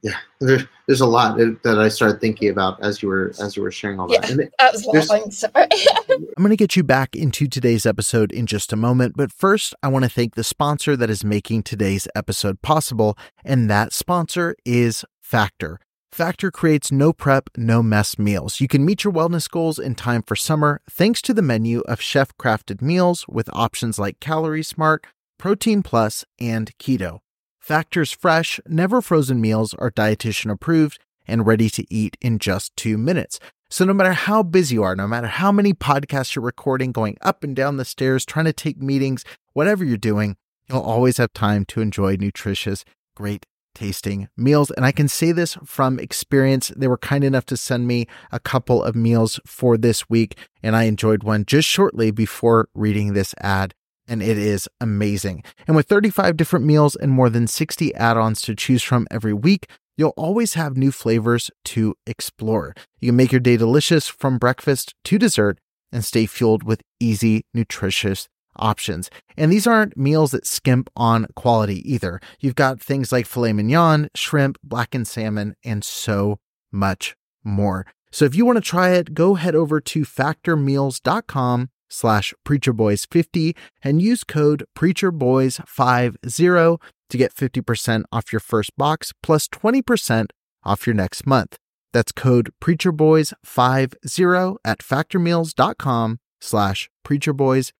yeah, 0.02 0.12
there, 0.40 0.68
there's 0.86 1.00
a 1.00 1.06
lot 1.06 1.36
that 1.36 1.78
I 1.78 1.88
started 1.88 2.20
thinking 2.20 2.50
about 2.50 2.82
as 2.82 3.02
you 3.02 3.08
were 3.08 3.32
as 3.40 3.56
you 3.56 3.62
were 3.62 3.72
sharing 3.72 3.98
all 3.98 4.06
that. 4.06 4.28
Yeah, 4.28 4.44
it, 4.44 4.54
that 4.60 4.72
was 4.72 4.86
long. 4.86 5.30
Sorry. 5.32 5.52
I'm 6.10 6.26
going 6.38 6.50
to 6.50 6.56
get 6.56 6.76
you 6.76 6.84
back 6.84 7.16
into 7.16 7.48
today's 7.48 7.84
episode 7.84 8.30
in 8.30 8.46
just 8.46 8.72
a 8.72 8.76
moment, 8.76 9.14
but 9.16 9.32
first, 9.32 9.74
I 9.82 9.88
want 9.88 10.04
to 10.04 10.10
thank 10.10 10.36
the 10.36 10.44
sponsor 10.44 10.96
that 10.96 11.10
is 11.10 11.24
making 11.24 11.64
today's 11.64 12.06
episode 12.14 12.62
possible, 12.62 13.18
and 13.44 13.68
that 13.68 13.92
sponsor 13.92 14.54
is 14.64 15.04
Factor. 15.20 15.80
Factor 16.12 16.50
creates 16.50 16.90
no 16.90 17.12
prep, 17.12 17.48
no 17.56 17.82
mess 17.82 18.18
meals. 18.18 18.60
You 18.60 18.66
can 18.66 18.84
meet 18.84 19.04
your 19.04 19.12
wellness 19.12 19.48
goals 19.48 19.78
in 19.78 19.94
time 19.94 20.22
for 20.22 20.34
summer 20.34 20.80
thanks 20.90 21.22
to 21.22 21.34
the 21.34 21.42
menu 21.42 21.80
of 21.80 22.00
chef 22.00 22.36
crafted 22.38 22.82
meals 22.82 23.26
with 23.28 23.48
options 23.52 23.98
like 23.98 24.18
Calorie 24.18 24.62
Smart, 24.62 25.06
Protein 25.38 25.82
Plus, 25.82 26.24
and 26.40 26.76
Keto. 26.78 27.20
Factor's 27.60 28.12
fresh, 28.12 28.58
never 28.66 29.00
frozen 29.00 29.40
meals 29.40 29.74
are 29.74 29.90
dietitian 29.90 30.50
approved 30.50 30.98
and 31.26 31.46
ready 31.46 31.68
to 31.68 31.84
eat 31.94 32.16
in 32.20 32.38
just 32.38 32.74
two 32.76 32.96
minutes. 32.96 33.38
So, 33.70 33.84
no 33.84 33.92
matter 33.92 34.14
how 34.14 34.42
busy 34.42 34.76
you 34.76 34.82
are, 34.82 34.96
no 34.96 35.06
matter 35.06 35.26
how 35.26 35.52
many 35.52 35.74
podcasts 35.74 36.34
you're 36.34 36.44
recording, 36.44 36.90
going 36.90 37.18
up 37.20 37.44
and 37.44 37.54
down 37.54 37.76
the 37.76 37.84
stairs, 37.84 38.24
trying 38.24 38.46
to 38.46 38.52
take 38.54 38.80
meetings, 38.80 39.24
whatever 39.52 39.84
you're 39.84 39.98
doing, 39.98 40.36
you'll 40.68 40.80
always 40.80 41.18
have 41.18 41.34
time 41.34 41.66
to 41.66 41.82
enjoy 41.82 42.16
nutritious, 42.16 42.86
great 43.14 43.44
tasting 43.78 44.28
meals. 44.36 44.72
And 44.72 44.84
I 44.84 44.90
can 44.90 45.06
say 45.06 45.30
this 45.30 45.56
from 45.64 46.00
experience. 46.00 46.72
They 46.76 46.88
were 46.88 46.98
kind 46.98 47.22
enough 47.22 47.46
to 47.46 47.56
send 47.56 47.86
me 47.86 48.06
a 48.32 48.40
couple 48.40 48.82
of 48.82 48.96
meals 48.96 49.38
for 49.46 49.76
this 49.76 50.10
week, 50.10 50.36
and 50.62 50.74
I 50.74 50.84
enjoyed 50.84 51.22
one 51.22 51.44
just 51.44 51.68
shortly 51.68 52.10
before 52.10 52.68
reading 52.74 53.12
this 53.12 53.34
ad 53.40 53.74
and 54.10 54.22
it 54.22 54.38
is 54.38 54.66
amazing. 54.80 55.44
And 55.66 55.76
with 55.76 55.86
35 55.86 56.36
different 56.36 56.64
meals 56.64 56.96
and 56.96 57.12
more 57.12 57.28
than 57.28 57.46
60 57.46 57.94
add 57.94 58.16
ons 58.16 58.40
to 58.42 58.54
choose 58.54 58.82
from 58.82 59.06
every 59.10 59.34
week, 59.34 59.66
you'll 59.98 60.14
always 60.16 60.54
have 60.54 60.78
new 60.78 60.90
flavors 60.90 61.50
to 61.66 61.94
explore. 62.06 62.74
You 63.00 63.10
can 63.10 63.16
make 63.16 63.32
your 63.32 63.40
day 63.40 63.58
delicious 63.58 64.08
from 64.08 64.38
breakfast 64.38 64.94
to 65.04 65.18
dessert 65.18 65.58
and 65.92 66.02
stay 66.04 66.24
fueled 66.24 66.62
with 66.62 66.80
easy, 66.98 67.44
nutritious 67.52 68.28
options. 68.58 69.10
And 69.36 69.52
these 69.52 69.66
aren't 69.66 69.96
meals 69.96 70.32
that 70.32 70.46
skimp 70.46 70.90
on 70.96 71.26
quality 71.34 71.90
either. 71.90 72.20
You've 72.40 72.54
got 72.54 72.80
things 72.80 73.12
like 73.12 73.26
filet 73.26 73.52
mignon, 73.52 74.08
shrimp, 74.14 74.58
blackened 74.62 75.08
salmon, 75.08 75.56
and 75.64 75.84
so 75.84 76.38
much 76.70 77.16
more. 77.44 77.86
So 78.10 78.24
if 78.24 78.34
you 78.34 78.46
want 78.46 78.56
to 78.56 78.62
try 78.62 78.90
it, 78.90 79.14
go 79.14 79.34
head 79.34 79.54
over 79.54 79.80
to 79.80 80.00
factormeals.com 80.02 81.70
slash 81.90 82.34
preacherboys50 82.46 83.56
and 83.82 84.02
use 84.02 84.22
code 84.24 84.66
preacherboys50 84.76 86.78
to 87.10 87.16
get 87.16 87.34
50% 87.34 88.02
off 88.12 88.30
your 88.32 88.40
first 88.40 88.76
box 88.76 89.14
plus 89.22 89.48
20% 89.48 90.26
off 90.64 90.86
your 90.86 90.94
next 90.94 91.26
month. 91.26 91.56
That's 91.92 92.12
code 92.12 92.52
preacherboys50 92.62 94.56
at 94.64 94.78
factormeals.com 94.78 96.20
slash 96.40 96.88
preacherboys50 97.04 97.72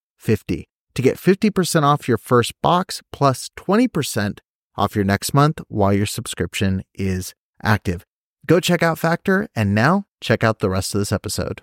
to 0.94 1.02
get 1.02 1.16
50% 1.16 1.83
off 1.83 2.09
your 2.09 2.18
first 2.18 2.52
box 2.62 3.02
plus 3.12 3.50
20% 3.57 4.38
off 4.76 4.94
your 4.96 5.04
next 5.04 5.33
month 5.33 5.61
while 5.68 5.92
your 5.92 6.07
subscription 6.07 6.85
is 6.94 7.35
active. 7.62 8.04
Go 8.46 8.61
check 8.61 8.83
out 8.83 8.98
Factor 8.98 9.48
and 9.54 9.74
now 9.74 10.07
check 10.20 10.42
out 10.42 10.59
the 10.59 10.70
rest 10.70 10.94
of 10.94 11.00
this 11.00 11.12
episode. 11.12 11.62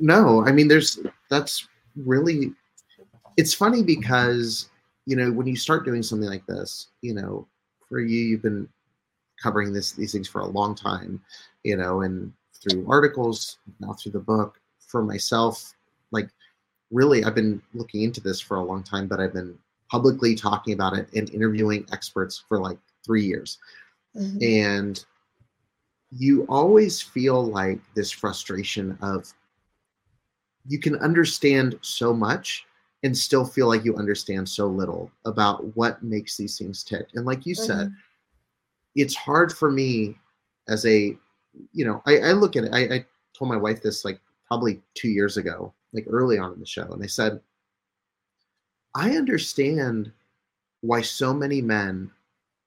No, 0.00 0.44
I 0.46 0.52
mean, 0.52 0.68
there's 0.68 0.98
that's 1.28 1.68
really 1.96 2.52
it's 3.36 3.54
funny 3.54 3.82
because 3.82 4.68
you 5.06 5.16
know 5.16 5.30
when 5.32 5.46
you 5.46 5.56
start 5.56 5.84
doing 5.84 6.02
something 6.02 6.28
like 6.28 6.46
this, 6.46 6.88
you 7.02 7.14
know, 7.14 7.46
for 7.88 8.00
you, 8.00 8.20
you've 8.20 8.42
been 8.42 8.68
covering 9.42 9.72
this 9.72 9.92
these 9.92 10.12
things 10.12 10.28
for 10.28 10.40
a 10.40 10.46
long 10.46 10.74
time, 10.74 11.20
you 11.64 11.76
know, 11.76 12.02
and 12.02 12.32
through 12.54 12.86
articles, 12.88 13.58
now 13.80 13.92
through 13.92 14.12
the 14.12 14.18
book. 14.20 14.60
For 14.78 15.04
myself, 15.04 15.72
like 16.10 16.28
really, 16.90 17.22
I've 17.22 17.34
been 17.34 17.62
looking 17.74 18.02
into 18.02 18.20
this 18.20 18.40
for 18.40 18.56
a 18.56 18.64
long 18.64 18.82
time, 18.82 19.06
but 19.06 19.20
I've 19.20 19.32
been 19.32 19.56
publicly 19.88 20.34
talking 20.34 20.74
about 20.74 20.96
it 20.96 21.08
and 21.14 21.30
interviewing 21.30 21.86
experts 21.92 22.42
for 22.48 22.58
like 22.58 22.78
three 23.04 23.24
years. 23.24 23.58
Mm-hmm. 24.16 24.38
And 24.42 25.04
you 26.10 26.44
always 26.48 27.00
feel 27.00 27.44
like 27.44 27.80
this 27.94 28.10
frustration 28.10 28.98
of 29.00 29.32
you 30.66 30.78
can 30.78 30.96
understand 30.96 31.78
so 31.82 32.12
much 32.12 32.66
and 33.02 33.16
still 33.16 33.44
feel 33.44 33.66
like 33.66 33.84
you 33.84 33.96
understand 33.96 34.48
so 34.48 34.66
little 34.66 35.10
about 35.24 35.74
what 35.76 36.02
makes 36.02 36.36
these 36.36 36.58
things 36.58 36.84
tick. 36.84 37.06
And 37.14 37.24
like 37.24 37.46
you 37.46 37.54
mm-hmm. 37.54 37.64
said, 37.64 37.94
it's 38.94 39.14
hard 39.14 39.52
for 39.52 39.70
me 39.70 40.16
as 40.68 40.84
a, 40.84 41.16
you 41.72 41.84
know, 41.84 42.02
I, 42.06 42.18
I 42.18 42.32
look 42.32 42.56
at 42.56 42.64
it. 42.64 42.72
I, 42.72 42.80
I, 42.94 43.04
told 43.32 43.48
my 43.48 43.56
wife 43.56 43.80
this 43.80 44.04
like 44.04 44.20
probably 44.46 44.82
two 44.92 45.08
years 45.08 45.38
ago, 45.38 45.72
like 45.94 46.04
early 46.10 46.36
on 46.36 46.52
in 46.52 46.60
the 46.60 46.66
show, 46.66 46.86
and 46.92 47.02
they 47.02 47.06
said, 47.06 47.40
I 48.94 49.12
understand 49.12 50.12
why 50.82 51.00
so 51.00 51.32
many 51.32 51.62
men 51.62 52.10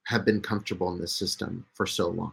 have 0.05 0.25
been 0.25 0.41
comfortable 0.41 0.91
in 0.91 0.99
this 0.99 1.13
system 1.13 1.65
for 1.73 1.85
so 1.85 2.09
long 2.09 2.31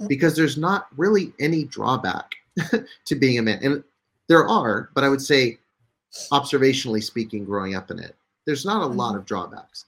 mm. 0.00 0.06
because 0.06 0.36
there's 0.36 0.56
not 0.56 0.86
really 0.96 1.32
any 1.40 1.64
drawback 1.64 2.30
to 3.04 3.14
being 3.14 3.38
a 3.38 3.42
man. 3.42 3.58
And 3.62 3.84
there 4.28 4.46
are, 4.46 4.90
but 4.94 5.04
I 5.04 5.08
would 5.08 5.22
say, 5.22 5.58
observationally 6.30 7.02
speaking, 7.02 7.44
growing 7.44 7.74
up 7.74 7.90
in 7.90 7.98
it, 7.98 8.16
there's 8.46 8.64
not 8.64 8.82
a 8.82 8.86
mm-hmm. 8.88 8.98
lot 8.98 9.16
of 9.16 9.24
drawbacks. 9.24 9.86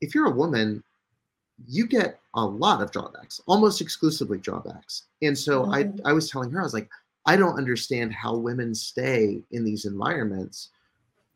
If 0.00 0.14
you're 0.14 0.26
a 0.26 0.30
woman, 0.30 0.82
you 1.66 1.86
get 1.86 2.20
a 2.34 2.44
lot 2.44 2.82
of 2.82 2.90
drawbacks, 2.90 3.40
almost 3.46 3.80
exclusively 3.80 4.38
drawbacks. 4.38 5.04
And 5.22 5.36
so 5.36 5.62
mm-hmm. 5.62 6.00
I, 6.06 6.10
I 6.10 6.12
was 6.12 6.30
telling 6.30 6.50
her, 6.50 6.60
I 6.60 6.64
was 6.64 6.74
like, 6.74 6.88
I 7.26 7.36
don't 7.36 7.58
understand 7.58 8.12
how 8.12 8.34
women 8.34 8.74
stay 8.74 9.42
in 9.50 9.64
these 9.64 9.84
environments. 9.84 10.70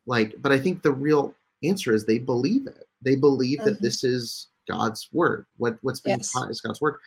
Like, 0.07 0.35
but 0.39 0.51
I 0.51 0.59
think 0.59 0.81
the 0.81 0.91
real 0.91 1.35
answer 1.63 1.93
is 1.93 2.05
they 2.05 2.19
believe 2.19 2.67
it. 2.67 2.87
They 3.01 3.15
believe 3.15 3.59
mm-hmm. 3.59 3.69
that 3.69 3.81
this 3.81 4.03
is 4.03 4.47
God's 4.67 5.07
word. 5.11 5.45
What 5.57 5.77
what's 5.81 5.99
being 5.99 6.17
yes. 6.17 6.31
taught 6.31 6.49
is 6.49 6.61
God's 6.61 6.81
word. 6.81 6.97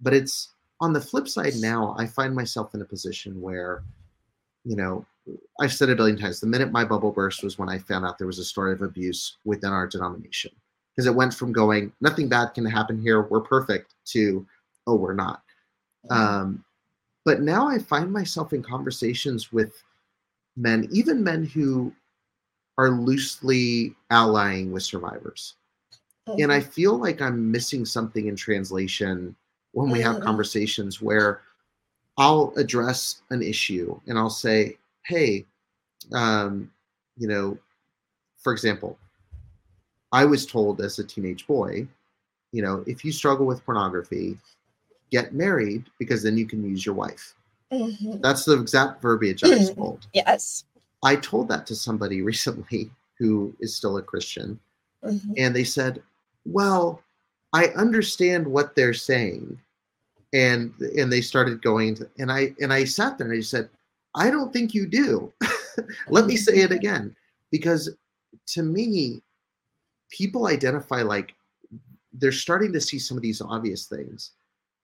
But 0.00 0.14
it's 0.14 0.50
on 0.80 0.92
the 0.92 1.00
flip 1.00 1.28
side 1.28 1.54
now, 1.56 1.96
I 1.98 2.06
find 2.06 2.34
myself 2.34 2.74
in 2.74 2.82
a 2.82 2.84
position 2.84 3.40
where, 3.40 3.82
you 4.68 4.76
know, 4.76 5.06
I've 5.60 5.72
said 5.72 5.88
it 5.88 5.92
a 5.92 5.96
billion 5.96 6.18
times. 6.18 6.40
The 6.40 6.46
minute 6.46 6.70
my 6.70 6.84
bubble 6.84 7.10
burst 7.10 7.42
was 7.42 7.58
when 7.58 7.70
I 7.70 7.78
found 7.78 8.04
out 8.04 8.18
there 8.18 8.26
was 8.26 8.38
a 8.38 8.44
story 8.44 8.72
of 8.72 8.82
abuse 8.82 9.38
within 9.44 9.72
our 9.72 9.86
denomination. 9.86 10.50
Because 10.94 11.06
it 11.06 11.14
went 11.14 11.32
from 11.32 11.52
going, 11.52 11.90
nothing 12.02 12.28
bad 12.28 12.52
can 12.54 12.66
happen 12.66 13.00
here, 13.00 13.22
we're 13.22 13.40
perfect, 13.40 13.94
to, 14.08 14.46
oh, 14.86 14.96
we're 14.96 15.14
not. 15.14 15.42
Mm-hmm. 16.10 16.22
Um, 16.22 16.64
but 17.24 17.40
now 17.40 17.66
I 17.66 17.78
find 17.78 18.12
myself 18.12 18.52
in 18.52 18.62
conversations 18.62 19.52
with 19.52 19.82
men, 20.56 20.86
even 20.90 21.24
men 21.24 21.44
who 21.44 21.92
are 22.76 22.90
loosely 22.90 23.94
allying 24.10 24.70
with 24.70 24.82
survivors. 24.82 25.54
Mm-hmm. 26.28 26.42
And 26.42 26.52
I 26.52 26.60
mm-hmm. 26.60 26.70
feel 26.70 26.98
like 26.98 27.22
I'm 27.22 27.50
missing 27.50 27.86
something 27.86 28.26
in 28.26 28.36
translation 28.36 29.34
when 29.72 29.88
we 29.88 30.00
mm-hmm. 30.00 30.12
have 30.12 30.22
conversations 30.22 31.00
where 31.00 31.40
I'll 32.18 32.52
address 32.56 33.22
an 33.30 33.42
issue 33.42 33.98
and 34.06 34.18
I'll 34.18 34.28
say, 34.28 34.76
hey, 35.06 35.46
um, 36.12 36.70
you 37.16 37.28
know, 37.28 37.56
for 38.38 38.52
example, 38.52 38.98
I 40.12 40.24
was 40.24 40.44
told 40.44 40.80
as 40.80 40.98
a 40.98 41.04
teenage 41.04 41.46
boy, 41.46 41.86
you 42.52 42.62
know, 42.62 42.82
if 42.86 43.04
you 43.04 43.12
struggle 43.12 43.46
with 43.46 43.64
pornography, 43.64 44.36
get 45.10 45.32
married 45.32 45.84
because 45.98 46.22
then 46.22 46.36
you 46.36 46.46
can 46.46 46.68
use 46.68 46.84
your 46.84 46.94
wife. 46.94 47.34
Mm-hmm. 47.72 48.20
That's 48.20 48.44
the 48.44 48.58
exact 48.58 49.00
verbiage 49.02 49.44
I 49.44 49.48
was 49.48 49.74
told. 49.74 50.06
Yes. 50.12 50.64
I 51.02 51.16
told 51.16 51.48
that 51.48 51.66
to 51.66 51.76
somebody 51.76 52.22
recently 52.32 52.90
who 53.18 53.54
is 53.60 53.74
still 53.74 53.96
a 53.98 54.02
Christian, 54.02 54.58
mm-hmm. 55.04 55.32
and 55.36 55.54
they 55.54 55.64
said, 55.64 56.02
"Well, 56.46 57.02
I 57.52 57.66
understand 57.68 58.46
what 58.46 58.74
they're 58.74 58.94
saying," 58.94 59.60
and 60.32 60.72
and 60.96 61.12
they 61.12 61.20
started 61.20 61.62
going 61.62 61.94
to, 61.96 62.08
and 62.18 62.30
I 62.30 62.54
and 62.60 62.72
I 62.72 62.84
sat 62.84 63.18
there 63.18 63.28
and 63.28 63.36
I 63.36 63.40
said, 63.40 63.68
"I 64.14 64.30
don't 64.30 64.52
think 64.52 64.74
you 64.74 64.86
do." 64.86 65.32
Let 66.08 66.26
me 66.26 66.36
say 66.36 66.58
it 66.58 66.72
again, 66.72 67.14
because 67.50 67.90
to 68.48 68.62
me, 68.62 69.22
people 70.10 70.46
identify 70.46 71.02
like 71.02 71.34
they're 72.12 72.32
starting 72.32 72.72
to 72.72 72.80
see 72.80 72.98
some 72.98 73.16
of 73.16 73.22
these 73.22 73.40
obvious 73.40 73.86
things, 73.86 74.32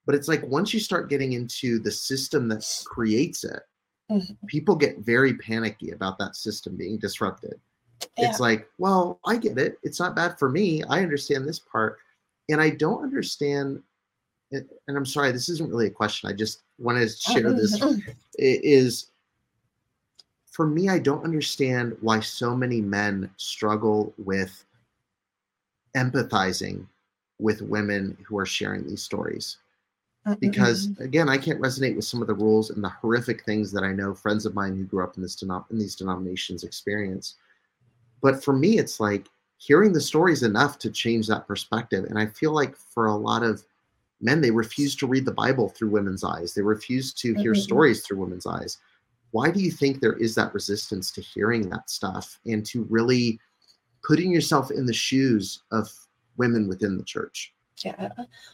but 0.07 0.15
it's 0.15 0.29
like 0.29 0.43
once 0.45 0.73
you 0.73 0.81
start 0.81 1.11
getting 1.11 1.33
into 1.33 1.79
the 1.79 1.91
system 1.91 2.49
that 2.49 2.65
creates 2.87 3.45
it 3.45 3.63
Mm-hmm. 4.11 4.47
People 4.47 4.77
get 4.77 4.99
very 4.99 5.35
panicky 5.35 5.91
about 5.91 6.19
that 6.19 6.37
system 6.37 6.77
being 6.77 6.99
disrupted. 6.99 7.59
Yeah. 8.19 8.29
It's 8.29 8.41
like, 8.41 8.69
well, 8.79 9.19
I 9.25 9.37
get 9.37 9.59
it. 9.59 9.79
It's 9.83 9.99
not 10.01 10.17
bad 10.17 10.39
for 10.39 10.51
me. 10.51 10.83
I 10.85 11.01
understand 11.01 11.47
this 11.47 11.59
part. 11.59 11.99
And 12.49 12.61
I 12.61 12.71
don't 12.71 13.03
understand. 13.03 13.83
And 14.55 14.97
I'm 14.97 15.07
sorry, 15.07 15.33
this 15.33 15.49
isn't 15.49 15.71
really 15.71 15.87
a 15.87 15.91
question. 15.91 16.29
I 16.29 16.33
just 16.33 16.63
want 16.79 16.99
to 16.99 17.05
oh, 17.05 17.33
share 17.33 17.53
this. 17.53 17.81
Is 18.39 19.11
for 20.47 20.67
me, 20.67 20.89
I 20.89 20.99
don't 20.99 21.25
understand 21.25 21.97
why 22.01 22.21
so 22.21 22.55
many 22.55 22.81
men 22.81 23.31
struggle 23.37 24.15
with 24.19 24.65
empathizing 25.97 26.87
with 27.39 27.63
women 27.63 28.17
who 28.27 28.39
are 28.39 28.47
sharing 28.47 28.87
these 28.87 29.03
stories 29.03 29.59
because 30.41 30.89
again 31.01 31.29
i 31.29 31.37
can't 31.37 31.61
resonate 31.61 31.95
with 31.95 32.05
some 32.05 32.23
of 32.23 32.27
the 32.27 32.35
rules 32.35 32.71
and 32.71 32.83
the 32.83 32.89
horrific 32.89 33.45
things 33.45 33.71
that 33.71 33.85
i 33.85 33.93
know 33.93 34.15
friends 34.15 34.47
of 34.47 34.55
mine 34.55 34.75
who 34.75 34.85
grew 34.85 35.05
up 35.05 35.17
in 35.17 35.23
this 35.23 35.37
denom- 35.37 35.71
in 35.71 35.79
these 35.79 35.95
denominations 35.95 36.65
experience 36.65 37.35
but 38.23 38.43
for 38.43 38.55
me 38.55 38.79
it's 38.79 39.01
like 39.01 39.29
hearing 39.59 39.93
the 39.93 40.01
stories 40.01 40.43
enough 40.43 40.79
to 40.79 40.91
change 40.91 41.27
that 41.27 41.47
perspective 41.47 42.05
and 42.05 42.19
i 42.19 42.27
feel 42.27 42.53
like 42.53 42.75
for 42.77 43.07
a 43.07 43.15
lot 43.15 43.43
of 43.43 43.65
men 44.25 44.41
they 44.41 44.51
refuse 44.51 44.97
to 44.97 45.07
read 45.07 45.25
the 45.25 45.33
bible 45.33 45.69
through 45.69 45.91
women's 45.91 46.25
eyes 46.25 46.55
they 46.55 46.63
refuse 46.63 47.13
to 47.13 47.35
hear 47.35 47.53
mm-hmm. 47.53 47.61
stories 47.61 48.05
through 48.05 48.19
women's 48.19 48.47
eyes 48.47 48.79
why 49.31 49.51
do 49.51 49.61
you 49.61 49.71
think 49.71 50.01
there 50.01 50.15
is 50.15 50.35
that 50.35 50.55
resistance 50.55 51.11
to 51.11 51.21
hearing 51.21 51.69
that 51.69 51.89
stuff 51.89 52.41
and 52.47 52.65
to 52.67 52.85
really 52.85 53.39
putting 54.03 54.33
yourself 54.33 54.71
in 54.71 54.87
the 54.87 54.93
shoes 54.93 55.63
of 55.71 55.89
women 56.37 56.67
within 56.67 56.97
the 56.97 57.05
church 57.05 57.55
yeah. 57.83 58.11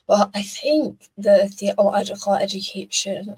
Well, 0.06 0.30
I 0.34 0.42
think 0.42 1.08
the 1.18 1.48
theological 1.48 2.34
education 2.34 3.36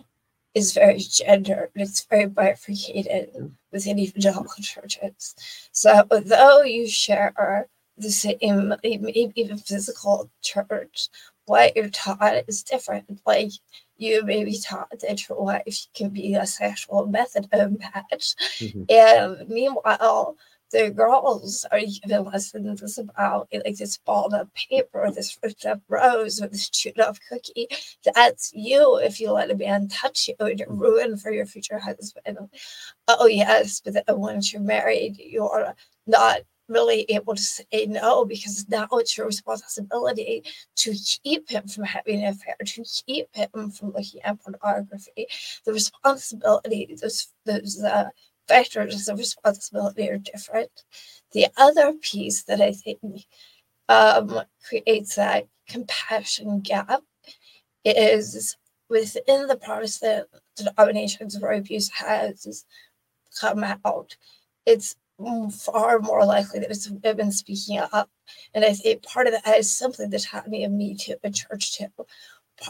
is 0.55 0.75
very 0.75 0.99
gendered. 0.99 1.71
It's 1.75 2.05
very 2.05 2.27
bifurcated 2.27 3.53
within 3.73 3.99
evangelical 3.99 4.63
churches. 4.63 5.35
So 5.73 6.07
though 6.11 6.63
you 6.63 6.89
share 6.89 7.69
the 7.97 8.11
same, 8.11 8.75
even 8.83 9.59
physical 9.59 10.31
church, 10.43 11.09
what 11.47 11.77
you're 11.77 11.89
taught 11.89 12.45
is 12.47 12.63
different. 12.63 13.21
Like 13.27 13.51
you 13.97 14.25
may 14.25 14.45
be 14.45 14.59
taught 14.59 14.91
that 15.01 15.29
your 15.29 15.43
wife 15.43 15.87
can 15.95 16.11
be 16.11 16.35
a 16.35 16.47
sexual 16.47 17.07
method 17.07 17.49
of 17.53 17.79
match. 17.79 18.35
Mm-hmm. 18.59 18.85
And 18.89 19.49
meanwhile, 19.49 20.37
the 20.73 20.91
girls 20.91 21.67
are 21.71 21.81
given 21.81 22.25
lessons 22.25 22.99
about 22.99 23.49
like 23.53 23.77
this 23.77 23.99
ball 23.99 24.35
of 24.35 24.53
paper, 24.55 25.11
this 25.11 25.39
ripped 25.43 25.67
up 25.67 25.83
rose, 25.89 26.41
or 26.41 26.49
this 26.49 26.71
chewed 26.71 26.99
up 26.99 27.17
cookie. 27.29 27.69
That's 28.15 28.53
you 28.55 28.97
if 28.97 29.21
you 29.21 29.33
let 29.33 29.51
a 29.51 29.57
man 29.57 29.89
touch 29.89 30.29
you 30.29 30.35
and 30.47 30.59
you're 30.59 30.73
ruined 30.73 31.21
for 31.21 31.31
your 31.31 31.47
future 31.47 31.79
husband. 31.79 32.39
Oh 33.07 33.27
yes, 33.27 33.83
but 33.85 33.93
then 33.95 34.19
once 34.19 34.53
you're 34.53 34.63
married, 34.63 35.19
you're 35.19 35.75
not 36.07 36.41
really 36.73 37.03
able 37.09 37.35
to 37.35 37.43
say 37.43 37.87
no 37.87 38.25
because 38.25 38.69
now 38.69 38.89
it's 38.93 39.17
your 39.17 39.27
responsibility 39.27 40.43
to 40.77 40.95
keep 41.23 41.51
him 41.51 41.67
from 41.69 41.85
having 41.85 42.23
an 42.23 42.29
affair, 42.29 42.57
to 42.65 42.85
keep 43.07 43.29
him 43.35 43.71
from 43.71 43.93
looking 43.93 44.23
at 44.23 44.41
pornography. 44.43 45.27
The 45.65 45.73
responsibility, 45.73 46.97
those 47.01 47.29
those 47.45 47.83
uh, 47.83 48.09
factors 48.49 49.09
of 49.09 49.19
responsibility 49.19 50.09
are 50.11 50.19
different. 50.19 50.71
The 51.33 51.47
other 51.57 51.93
piece 51.95 52.45
that 52.45 52.61
I 52.61 52.73
think 52.73 53.01
um, 53.89 54.41
creates 54.69 55.17
that 55.17 55.47
compassion 55.69 56.61
gap 56.61 57.03
is 57.85 58.57
within 58.89 59.47
the 59.47 59.57
Protestant 59.57 60.29
denominations 60.57 61.39
where 61.39 61.53
abuse 61.53 61.89
has 61.91 62.65
come 63.41 63.65
out, 63.65 64.17
it's 64.67 64.97
far 65.51 65.99
more 65.99 66.25
likely 66.25 66.61
that 66.61 66.71
it's 66.71 66.89
women 66.89 67.33
speaking 67.33 67.79
up. 67.79 68.11
And 68.55 68.65
I 68.65 68.73
think 68.73 69.03
part 69.03 69.27
of 69.27 69.33
that 69.33 69.59
is 69.59 69.75
simply 69.75 70.07
the 70.07 70.19
timing 70.19 70.65
of 70.65 70.73
Me 70.73 70.95
Too 70.95 71.17
and 71.23 71.35
Church 71.35 71.77
Too. 71.77 71.89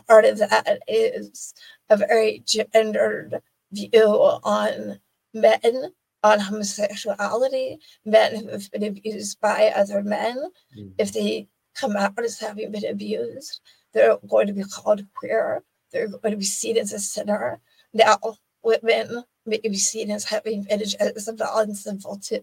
Part 0.07 0.25
of 0.25 0.39
that 0.39 0.81
is 0.89 1.55
a 1.91 1.97
very 1.97 2.43
gendered 2.47 3.41
view 3.73 4.07
on 4.45 5.01
men 5.35 5.93
on 6.25 6.39
homosexuality, 6.39 7.79
men 8.05 8.37
who 8.37 8.49
have 8.49 8.71
been 8.71 8.85
abused 8.85 9.41
by 9.41 9.73
other 9.75 10.03
men, 10.03 10.37
mm-hmm. 10.37 10.89
if 10.99 11.13
they 11.13 11.49
come 11.75 11.97
out 11.97 12.19
as 12.19 12.39
having 12.39 12.71
been 12.71 12.87
abused, 12.87 13.61
they're 13.93 14.19
going 14.29 14.47
to 14.47 14.53
be 14.53 14.63
called 14.63 15.05
queer. 15.15 15.63
They're 15.91 16.09
going 16.09 16.31
to 16.31 16.37
be 16.37 16.45
seen 16.45 16.77
as 16.77 16.93
a 16.93 16.99
sinner. 16.99 17.61
Now, 17.93 18.19
women 18.63 19.25
may 19.47 19.59
be 19.59 19.77
seen 19.77 20.11
as 20.11 20.25
having 20.25 20.63
been 20.63 20.83
as 20.83 21.29
a 21.29 21.35
non-sinful 21.35 22.19
too, 22.19 22.43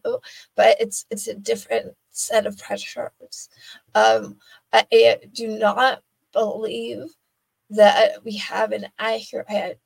but 0.56 0.76
it's 0.80 1.06
it's 1.10 1.28
a 1.28 1.34
different 1.34 1.96
set 2.12 2.46
of 2.46 2.58
pressures. 2.58 3.50
Um, 3.96 4.38
I 4.74 5.18
do 5.34 5.48
not 5.48 6.02
believe 6.34 7.04
that 7.70 8.12
uh, 8.12 8.20
we 8.24 8.38
have 8.38 8.72
an 8.72 8.88
accurate 8.98 9.80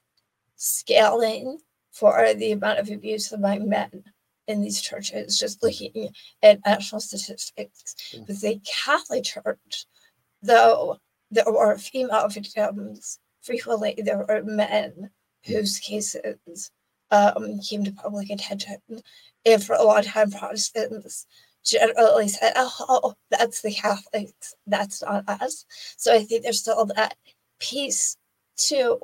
scaling 0.55 1.59
for 1.91 2.33
the 2.33 2.51
amount 2.53 2.79
of 2.79 2.89
abuse 2.89 3.31
among 3.31 3.69
men 3.69 4.03
in 4.47 4.61
these 4.61 4.81
churches, 4.81 5.37
just 5.37 5.63
looking 5.63 6.09
at 6.41 6.59
national 6.65 7.01
statistics. 7.01 7.95
Yeah. 8.11 8.21
With 8.27 8.41
the 8.41 8.59
Catholic 8.65 9.23
Church, 9.23 9.85
though 10.41 10.97
there 11.31 11.45
were 11.47 11.77
female 11.77 12.27
victims, 12.27 13.19
frequently 13.41 13.95
there 13.97 14.25
were 14.27 14.43
men 14.43 15.11
whose 15.45 15.79
cases 15.79 16.71
um, 17.13 17.59
came 17.59 17.83
to 17.83 17.91
public 17.91 18.29
attention. 18.29 18.77
And 19.45 19.63
for 19.63 19.75
a 19.75 19.83
long 19.83 20.01
time, 20.03 20.31
Protestants 20.31 21.27
generally 21.63 22.27
said, 22.27 22.53
oh, 22.55 23.13
that's 23.29 23.61
the 23.61 23.71
Catholics, 23.71 24.55
that's 24.67 25.01
not 25.03 25.23
us. 25.29 25.65
So 25.97 26.13
I 26.13 26.23
think 26.23 26.43
there's 26.43 26.59
still 26.59 26.85
that 26.95 27.15
piece 27.59 28.17
too, 28.57 28.97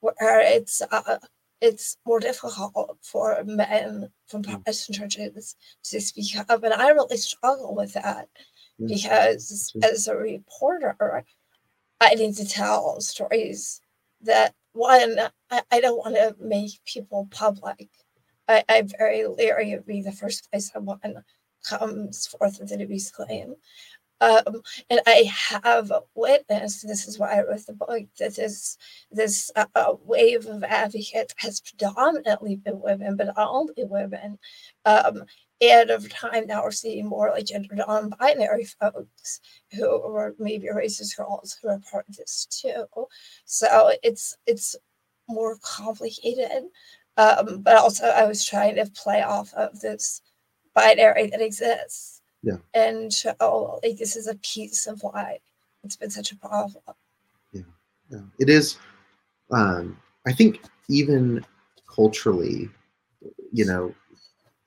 where 0.00 0.40
it's 0.40 0.82
uh, 0.90 1.18
it's 1.60 1.96
more 2.04 2.18
difficult 2.18 2.98
for 3.02 3.42
men 3.44 4.10
from 4.26 4.42
mm. 4.42 4.50
Protestant 4.52 4.98
churches 4.98 5.54
to 5.84 6.00
speak 6.00 6.36
up, 6.36 6.64
and 6.64 6.74
I 6.74 6.88
really 6.88 7.16
struggle 7.16 7.74
with 7.74 7.92
that 7.94 8.28
because 8.84 9.72
as 9.82 10.08
a 10.08 10.16
reporter, 10.16 11.24
I 12.00 12.14
need 12.14 12.34
to 12.36 12.44
tell 12.44 13.00
stories 13.00 13.80
that 14.22 14.54
one 14.72 15.16
I, 15.50 15.80
don't 15.80 15.98
want 15.98 16.16
to 16.16 16.34
make 16.40 16.82
people 16.84 17.28
public. 17.30 17.88
I, 18.48 18.64
I'm 18.68 18.88
very 18.88 19.26
leery 19.26 19.72
of 19.72 19.86
being 19.86 20.04
the 20.04 20.12
first 20.12 20.50
place 20.50 20.70
someone 20.72 21.24
comes 21.64 22.26
forth 22.26 22.58
with 22.60 22.72
an 22.72 22.80
abuse 22.80 23.10
claim. 23.10 23.54
Um, 24.20 24.62
and 24.88 25.00
I 25.04 25.28
have 25.50 25.90
witnessed, 26.14 26.86
this 26.86 27.08
is 27.08 27.18
why 27.18 27.34
I 27.34 27.42
wrote 27.42 27.66
the 27.66 27.72
book, 27.72 28.04
that 28.20 28.36
this, 28.36 28.78
this 29.10 29.50
uh, 29.56 29.94
wave 30.04 30.46
of 30.46 30.62
advocates 30.62 31.34
has 31.38 31.60
predominantly 31.60 32.54
been 32.54 32.80
women, 32.80 33.16
but 33.16 33.36
only 33.36 33.74
women. 33.78 34.38
Um, 34.84 35.24
and 35.62 35.90
over 35.92 36.08
time 36.08 36.46
now 36.46 36.64
we're 36.64 36.72
seeing 36.72 37.06
more 37.06 37.30
like 37.30 37.46
gender 37.46 37.76
non-binary 37.76 38.64
folks 38.64 39.40
who 39.70 39.88
are 39.88 40.34
maybe 40.38 40.66
racist 40.66 41.16
girls 41.16 41.56
who 41.62 41.68
are 41.68 41.80
part 41.90 42.04
of 42.08 42.16
this 42.16 42.46
too. 42.46 42.84
So 43.44 43.92
it's 44.02 44.36
it's 44.46 44.74
more 45.28 45.56
complicated. 45.62 46.64
Um, 47.16 47.60
but 47.60 47.76
also 47.76 48.06
I 48.06 48.24
was 48.24 48.44
trying 48.44 48.74
to 48.76 48.90
play 48.90 49.22
off 49.22 49.54
of 49.54 49.80
this 49.80 50.22
binary 50.74 51.28
that 51.28 51.40
exists. 51.40 52.22
Yeah. 52.42 52.56
And 52.74 53.12
show 53.12 53.78
like 53.84 53.98
this 53.98 54.16
is 54.16 54.26
a 54.26 54.34
piece 54.36 54.88
of 54.88 55.00
why 55.02 55.38
it's 55.84 55.96
been 55.96 56.10
such 56.10 56.32
a 56.32 56.36
problem. 56.36 56.82
Yeah. 57.52 57.62
Yeah. 58.10 58.22
It 58.40 58.48
is 58.48 58.78
um 59.52 59.96
I 60.26 60.32
think 60.32 60.60
even 60.88 61.44
culturally, 61.86 62.68
you 63.52 63.64
know, 63.64 63.94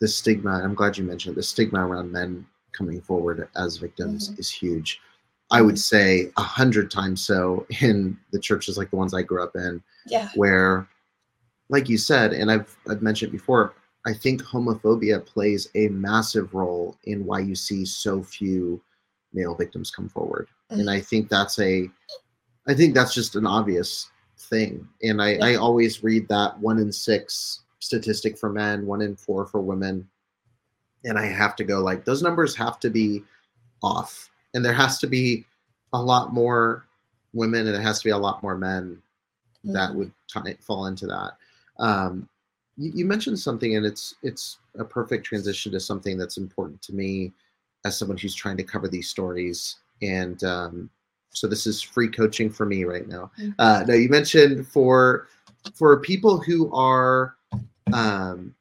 the 0.06 0.10
stigma, 0.10 0.62
I'm 0.64 0.76
glad 0.76 1.00
you 1.00 1.04
mentioned 1.04 1.34
it, 1.34 1.38
the 1.38 1.42
stigma 1.42 1.84
around 1.84 2.12
men 2.12 2.46
coming 2.74 3.02
forward 3.02 3.50
as 3.56 3.78
victims 3.78 4.30
mm-hmm. 4.30 4.40
is 4.40 4.52
huge. 4.52 5.02
I 5.50 5.64
would 5.64 5.74
mm-hmm. 5.76 5.98
say 5.98 6.32
a 6.38 6.44
hundred 6.44 6.92
times 6.92 7.26
so 7.26 7.66
in 7.82 8.16
the 8.32 8.40
churches 8.40 8.78
like 8.78 8.92
the 8.92 8.98
ones 8.98 9.16
I 9.16 9.24
grew 9.24 9.44
up 9.44 9.56
in, 9.56 9.82
yeah. 10.06 10.30
where, 10.36 10.88
like 11.70 11.90
you 11.90 11.98
said, 11.98 12.34
and 12.34 12.52
I've 12.52 12.78
I've 12.88 13.02
mentioned 13.02 13.32
before, 13.32 13.74
I 14.06 14.14
think 14.14 14.44
homophobia 14.44 15.26
plays 15.26 15.70
a 15.74 15.88
massive 15.88 16.54
role 16.54 16.96
in 17.06 17.26
why 17.26 17.40
you 17.40 17.56
see 17.56 17.84
so 17.84 18.22
few 18.22 18.80
male 19.34 19.56
victims 19.56 19.90
come 19.90 20.08
forward, 20.08 20.50
mm-hmm. 20.70 20.82
and 20.82 20.90
I 20.92 21.00
think 21.00 21.30
that's 21.30 21.58
a, 21.58 21.90
I 22.68 22.76
think 22.76 22.94
that's 22.94 23.16
just 23.16 23.36
an 23.36 23.48
obvious 23.48 24.12
thing, 24.38 24.88
and 25.02 25.20
I 25.20 25.32
yeah. 25.32 25.46
I 25.46 25.56
always 25.56 26.04
read 26.04 26.28
that 26.28 26.60
one 26.60 26.78
in 26.78 26.92
six 26.92 27.62
statistic 27.86 28.36
for 28.36 28.50
men, 28.50 28.88
one 28.88 29.02
in 29.02 29.16
four 29.16 29.46
for 29.46 29.62
women. 29.62 30.08
And 31.04 31.20
I 31.20 31.28
have 31.28 31.56
to 31.58 31.64
go 31.64 31.82
like 31.82 32.04
those 32.04 32.24
numbers 32.24 32.56
have 32.56 32.80
to 32.80 32.90
be 32.90 33.24
off. 33.84 34.32
And 34.56 34.66
there 34.66 34.74
has 34.74 34.98
to 35.00 35.08
be 35.08 35.46
a 35.94 36.02
lot 36.02 36.34
more 36.34 36.88
women 37.34 37.68
and 37.68 37.76
it 37.76 37.82
has 37.82 38.00
to 38.00 38.06
be 38.06 38.10
a 38.10 38.18
lot 38.18 38.42
more 38.42 38.58
men 38.58 39.02
mm-hmm. 39.64 39.74
that 39.74 39.94
would 39.94 40.12
t- 40.28 40.56
fall 40.62 40.88
into 40.88 41.06
that. 41.06 41.34
Um, 41.78 42.28
you, 42.76 42.92
you 42.96 43.06
mentioned 43.06 43.38
something 43.40 43.76
and 43.76 43.86
it's 43.86 44.16
it's 44.24 44.58
a 44.80 44.84
perfect 44.84 45.26
transition 45.26 45.72
to 45.74 45.80
something 45.80 46.18
that's 46.18 46.38
important 46.38 46.82
to 46.84 46.94
me 46.94 47.34
as 47.86 47.96
someone 47.98 48.18
who's 48.18 48.34
trying 48.34 48.58
to 48.58 48.64
cover 48.64 48.88
these 48.88 49.10
stories. 49.10 49.76
And 50.02 50.44
um, 50.44 50.90
so 51.30 51.46
this 51.48 51.68
is 51.68 51.84
free 51.84 52.08
coaching 52.08 52.50
for 52.50 52.66
me 52.66 52.84
right 52.84 53.08
now. 53.08 53.30
Mm-hmm. 53.40 53.52
Uh, 53.60 53.84
now 53.88 53.94
you 53.94 54.10
mentioned 54.10 54.68
for 54.68 55.28
for 55.76 56.00
people 56.00 56.42
who 56.42 56.74
are 56.74 57.36
um, 57.94 58.56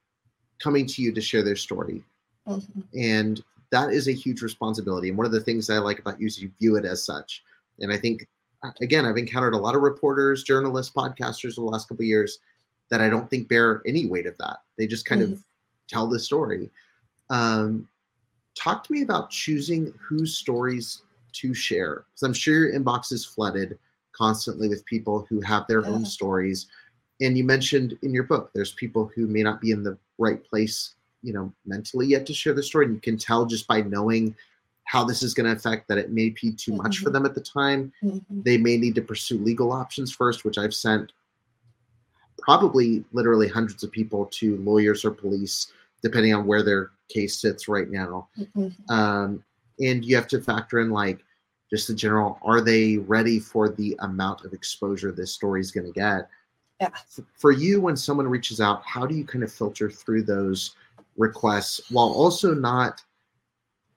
coming 0.58 0.86
to 0.86 1.02
you 1.02 1.12
to 1.12 1.20
share 1.20 1.42
their 1.42 1.56
story. 1.56 2.02
Mm-hmm. 2.46 2.80
And 2.98 3.42
that 3.70 3.90
is 3.90 4.08
a 4.08 4.12
huge 4.12 4.42
responsibility. 4.42 5.08
And 5.08 5.18
one 5.18 5.26
of 5.26 5.32
the 5.32 5.40
things 5.40 5.70
I 5.70 5.78
like 5.78 5.98
about 5.98 6.20
you 6.20 6.26
is 6.26 6.40
you 6.40 6.50
view 6.60 6.76
it 6.76 6.84
as 6.84 7.04
such. 7.04 7.42
And 7.80 7.92
I 7.92 7.96
think, 7.96 8.28
uh, 8.62 8.70
again, 8.80 9.04
I've 9.04 9.16
encountered 9.16 9.54
a 9.54 9.58
lot 9.58 9.74
of 9.74 9.82
reporters, 9.82 10.42
journalists, 10.42 10.92
podcasters 10.94 11.58
in 11.58 11.64
the 11.64 11.70
last 11.70 11.88
couple 11.88 12.04
years 12.04 12.38
that 12.90 13.00
I 13.00 13.08
don't 13.08 13.28
think 13.28 13.48
bear 13.48 13.82
any 13.86 14.06
weight 14.06 14.26
of 14.26 14.36
that. 14.38 14.58
They 14.78 14.86
just 14.86 15.06
kind 15.06 15.22
mm-hmm. 15.22 15.32
of 15.34 15.42
tell 15.88 16.06
the 16.06 16.18
story. 16.18 16.70
Um, 17.30 17.88
talk 18.54 18.84
to 18.84 18.92
me 18.92 19.02
about 19.02 19.30
choosing 19.30 19.92
whose 19.98 20.36
stories 20.36 21.02
to 21.32 21.54
share. 21.54 22.04
Because 22.12 22.22
I'm 22.22 22.32
sure 22.32 22.68
your 22.68 22.78
inbox 22.78 23.12
is 23.12 23.24
flooded 23.24 23.78
constantly 24.12 24.68
with 24.68 24.84
people 24.84 25.26
who 25.28 25.40
have 25.40 25.66
their 25.66 25.80
yeah. 25.80 25.88
own 25.88 26.04
stories 26.04 26.68
and 27.20 27.38
you 27.38 27.44
mentioned 27.44 27.96
in 28.02 28.12
your 28.12 28.24
book 28.24 28.50
there's 28.54 28.72
people 28.72 29.10
who 29.14 29.26
may 29.26 29.42
not 29.42 29.60
be 29.60 29.70
in 29.70 29.82
the 29.82 29.96
right 30.18 30.44
place 30.44 30.94
you 31.22 31.32
know 31.32 31.52
mentally 31.66 32.06
yet 32.06 32.26
to 32.26 32.34
share 32.34 32.54
the 32.54 32.62
story 32.62 32.86
and 32.86 32.94
you 32.94 33.00
can 33.00 33.16
tell 33.16 33.46
just 33.46 33.66
by 33.66 33.80
knowing 33.80 34.34
how 34.84 35.02
this 35.02 35.22
is 35.22 35.32
going 35.32 35.46
to 35.46 35.56
affect 35.56 35.88
that 35.88 35.98
it 35.98 36.10
may 36.10 36.28
be 36.30 36.52
too 36.52 36.72
mm-hmm. 36.72 36.82
much 36.82 36.98
for 36.98 37.06
mm-hmm. 37.06 37.14
them 37.14 37.26
at 37.26 37.34
the 37.34 37.40
time 37.40 37.92
mm-hmm. 38.02 38.42
they 38.42 38.58
may 38.58 38.76
need 38.76 38.94
to 38.94 39.02
pursue 39.02 39.38
legal 39.38 39.72
options 39.72 40.12
first 40.12 40.44
which 40.44 40.58
i've 40.58 40.74
sent 40.74 41.12
probably 42.38 43.04
literally 43.12 43.48
hundreds 43.48 43.82
of 43.82 43.90
people 43.90 44.26
to 44.26 44.56
lawyers 44.58 45.04
or 45.04 45.10
police 45.10 45.72
depending 46.02 46.34
on 46.34 46.46
where 46.46 46.62
their 46.62 46.90
case 47.08 47.40
sits 47.40 47.68
right 47.68 47.90
now 47.90 48.28
mm-hmm. 48.38 48.68
um, 48.92 49.42
and 49.80 50.04
you 50.04 50.14
have 50.14 50.28
to 50.28 50.40
factor 50.40 50.80
in 50.80 50.90
like 50.90 51.24
just 51.70 51.88
the 51.88 51.94
general 51.94 52.38
are 52.42 52.60
they 52.60 52.98
ready 52.98 53.38
for 53.38 53.70
the 53.70 53.96
amount 54.00 54.44
of 54.44 54.52
exposure 54.52 55.10
this 55.10 55.32
story 55.32 55.60
is 55.60 55.70
going 55.70 55.86
to 55.86 55.92
get 55.92 56.28
yeah. 56.80 56.90
For 57.34 57.52
you, 57.52 57.80
when 57.80 57.96
someone 57.96 58.28
reaches 58.28 58.60
out, 58.60 58.82
how 58.84 59.06
do 59.06 59.14
you 59.14 59.24
kind 59.24 59.44
of 59.44 59.52
filter 59.52 59.90
through 59.90 60.24
those 60.24 60.74
requests 61.16 61.80
while 61.90 62.08
also 62.08 62.54
not 62.54 63.02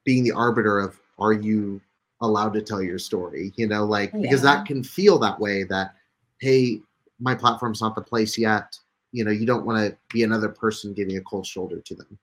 being 0.05 0.23
the 0.23 0.32
arbiter 0.32 0.80
of 0.80 0.99
are 1.19 1.34
you 1.34 1.82
allowed 2.21 2.53
to 2.53 2.61
tell 2.61 2.82
your 2.82 2.99
story? 2.99 3.51
You 3.55 3.67
know, 3.67 3.84
like 3.86 4.11
yeah. 4.13 4.21
because 4.21 4.41
that 4.43 4.65
can 4.65 4.84
feel 4.84 5.17
that 5.19 5.39
way 5.39 5.63
that, 5.63 5.95
hey, 6.39 6.82
my 7.19 7.34
platform's 7.36 7.82
not 7.82 7.95
the 7.95 8.01
place 8.01 8.38
yet. 8.38 8.78
You 9.11 9.25
know, 9.25 9.32
you 9.32 9.45
don't 9.45 9.65
want 9.65 9.80
to 9.80 9.97
be 10.13 10.23
another 10.23 10.49
person 10.49 10.93
giving 10.93 11.17
a 11.17 11.21
cold 11.21 11.45
shoulder 11.45 11.80
to 11.80 11.95
them. 11.95 12.19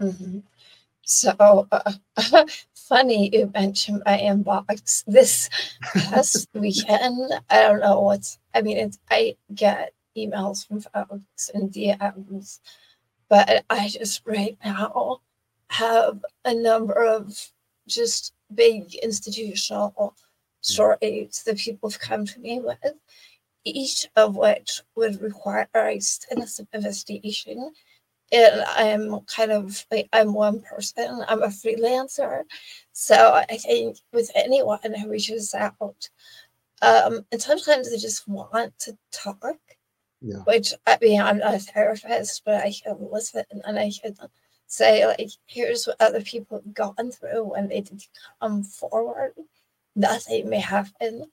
Mm-hmm. 0.00 0.38
So 1.02 1.68
uh, 1.70 1.92
funny 2.74 3.30
you 3.32 3.50
mentioned 3.54 4.02
my 4.06 4.18
inbox 4.18 5.04
this 5.06 5.48
past 5.92 6.48
weekend. 6.54 7.32
I 7.50 7.62
don't 7.62 7.80
know 7.80 8.00
what's. 8.00 8.38
I 8.54 8.62
mean, 8.62 8.78
it's, 8.78 8.98
I 9.10 9.36
get 9.54 9.92
emails 10.16 10.66
from 10.66 10.80
folks 10.80 11.50
and 11.52 11.70
DMs, 11.70 12.60
but 13.28 13.64
I 13.68 13.88
just 13.88 14.22
right 14.24 14.56
now 14.64 15.20
have 15.70 16.24
a 16.44 16.54
number 16.54 17.04
of 17.04 17.36
just 17.88 18.32
big 18.54 18.94
institutional 18.94 20.14
stories 20.60 21.42
that 21.44 21.58
people 21.58 21.90
have 21.90 22.00
come 22.00 22.24
to 22.24 22.40
me 22.40 22.60
with, 22.60 22.78
each 23.64 24.06
of 24.16 24.36
which 24.36 24.80
would 24.94 25.20
require 25.20 25.68
a 25.74 25.94
extensive 25.94 26.68
investigation 26.72 27.72
and 28.32 28.64
I'm 28.76 29.20
kind 29.20 29.52
of 29.52 29.84
like 29.90 30.08
I'm 30.12 30.34
one 30.34 30.60
person. 30.60 31.24
I'm 31.28 31.42
a 31.42 31.48
freelancer, 31.48 32.42
so 32.92 33.42
I 33.48 33.56
think 33.56 33.98
with 34.12 34.30
anyone 34.34 34.78
who 34.82 35.08
reaches 35.08 35.54
out, 35.54 36.08
um, 36.82 37.24
and 37.32 37.40
sometimes 37.40 37.90
they 37.90 37.98
just 37.98 38.26
want 38.28 38.78
to 38.80 38.96
talk. 39.12 39.58
Yeah. 40.20 40.38
Which 40.44 40.72
I 40.86 40.98
mean, 41.00 41.20
I'm 41.20 41.38
not 41.38 41.54
a 41.54 41.58
therapist, 41.58 42.42
but 42.44 42.62
I 42.62 42.72
can 42.72 42.96
listen 43.12 43.44
and 43.64 43.78
I 43.78 43.90
can 43.90 44.16
say 44.66 45.06
like, 45.06 45.30
here's 45.46 45.86
what 45.86 46.00
other 46.00 46.22
people 46.22 46.58
have 46.58 46.74
gone 46.74 47.10
through 47.10 47.44
when 47.44 47.68
they 47.68 47.82
did 47.82 48.02
come 48.40 48.62
forward. 48.62 49.34
Nothing 49.94 50.48
may 50.48 50.60
happen. 50.60 51.30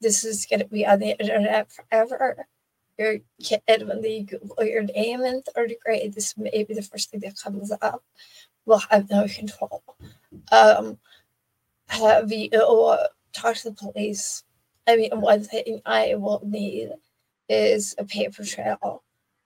This 0.00 0.24
is 0.24 0.46
going 0.46 0.60
to 0.60 0.66
be 0.66 0.86
on 0.86 1.00
the 1.00 1.18
internet 1.18 1.72
forever 1.72 2.46
your 3.00 3.18
kid 3.42 3.88
when 3.88 4.02
they 4.02 4.20
Google 4.20 4.62
your 4.62 4.82
name 4.82 5.22
in 5.22 5.42
third 5.42 5.72
grade, 5.84 6.12
this 6.12 6.36
may 6.36 6.64
be 6.64 6.74
the 6.74 6.82
first 6.82 7.10
thing 7.10 7.20
that 7.20 7.40
comes 7.42 7.72
up. 7.80 8.04
We'll 8.66 8.82
have 8.90 9.08
no 9.08 9.26
control. 9.26 9.82
Um, 10.52 10.98
have 11.88 12.30
you 12.30 12.50
uh, 12.50 13.06
talk 13.32 13.56
to 13.56 13.70
the 13.70 13.74
police? 13.74 14.44
I 14.90 14.96
mean, 14.96 15.20
one 15.20 15.44
thing 15.44 15.80
I 15.86 16.16
will 16.16 16.42
need 16.44 16.90
is 17.48 17.94
a 17.96 18.04
paper 18.04 18.44
trail, 18.44 19.04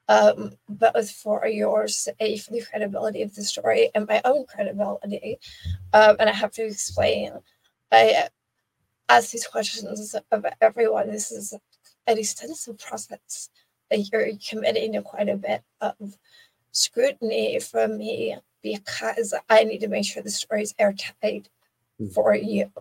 um, 0.09 0.53
both 0.69 1.11
for 1.11 1.47
your 1.47 1.87
for 1.87 2.13
the 2.19 2.65
credibility 2.69 3.21
of 3.21 3.35
the 3.35 3.43
story, 3.43 3.91
and 3.95 4.07
my 4.09 4.23
own 4.25 4.47
credibility. 4.47 5.39
Um, 5.93 6.17
and 6.19 6.31
I 6.31 6.33
have 6.33 6.53
to 6.53 6.65
explain. 6.65 7.33
I 7.93 8.29
ask 9.11 9.33
these 9.33 9.47
questions 9.47 10.15
of 10.33 10.47
everyone. 10.63 11.11
This 11.11 11.31
is 11.31 11.53
an 12.07 12.19
extensive 12.19 12.79
process. 12.79 13.51
That 13.91 14.09
you're 14.11 14.31
committing 14.49 14.95
to 14.95 15.03
quite 15.03 15.29
a 15.29 15.37
bit 15.37 15.63
of 15.83 16.17
scrutiny 16.73 17.61
from 17.61 17.99
me 17.99 18.39
because 18.63 19.35
I 19.51 19.65
need 19.65 19.83
to 19.83 19.89
make 19.89 20.07
sure 20.07 20.23
the 20.23 20.31
story 20.31 20.63
is 20.63 20.75
airtight 20.79 21.51
mm. 22.01 22.11
for 22.15 22.35
you 22.35 22.73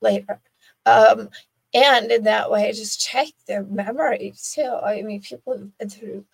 later. 0.00 0.40
Um, 0.86 1.28
and 1.76 2.10
in 2.10 2.24
that 2.24 2.50
way, 2.50 2.72
just 2.72 3.00
check 3.00 3.28
their 3.46 3.62
memory 3.64 4.32
too. 4.54 4.78
I 4.82 5.02
mean, 5.02 5.20
people 5.20 5.58
have 5.58 5.78
been 5.78 5.90
through 5.90 6.24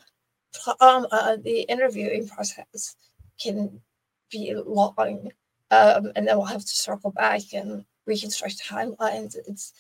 trauma. 0.55 1.37
The 1.43 1.63
interviewing 1.63 2.29
process 2.29 2.95
can 3.43 3.81
be 4.31 4.55
long, 4.55 5.33
um, 5.73 6.13
and 6.15 6.29
then 6.29 6.37
we'll 6.37 6.47
have 6.47 6.61
to 6.61 6.69
circle 6.69 7.11
back 7.11 7.41
and 7.53 7.85
reconstruct 8.07 8.63
timelines. 8.63 9.37
It's 9.49 9.73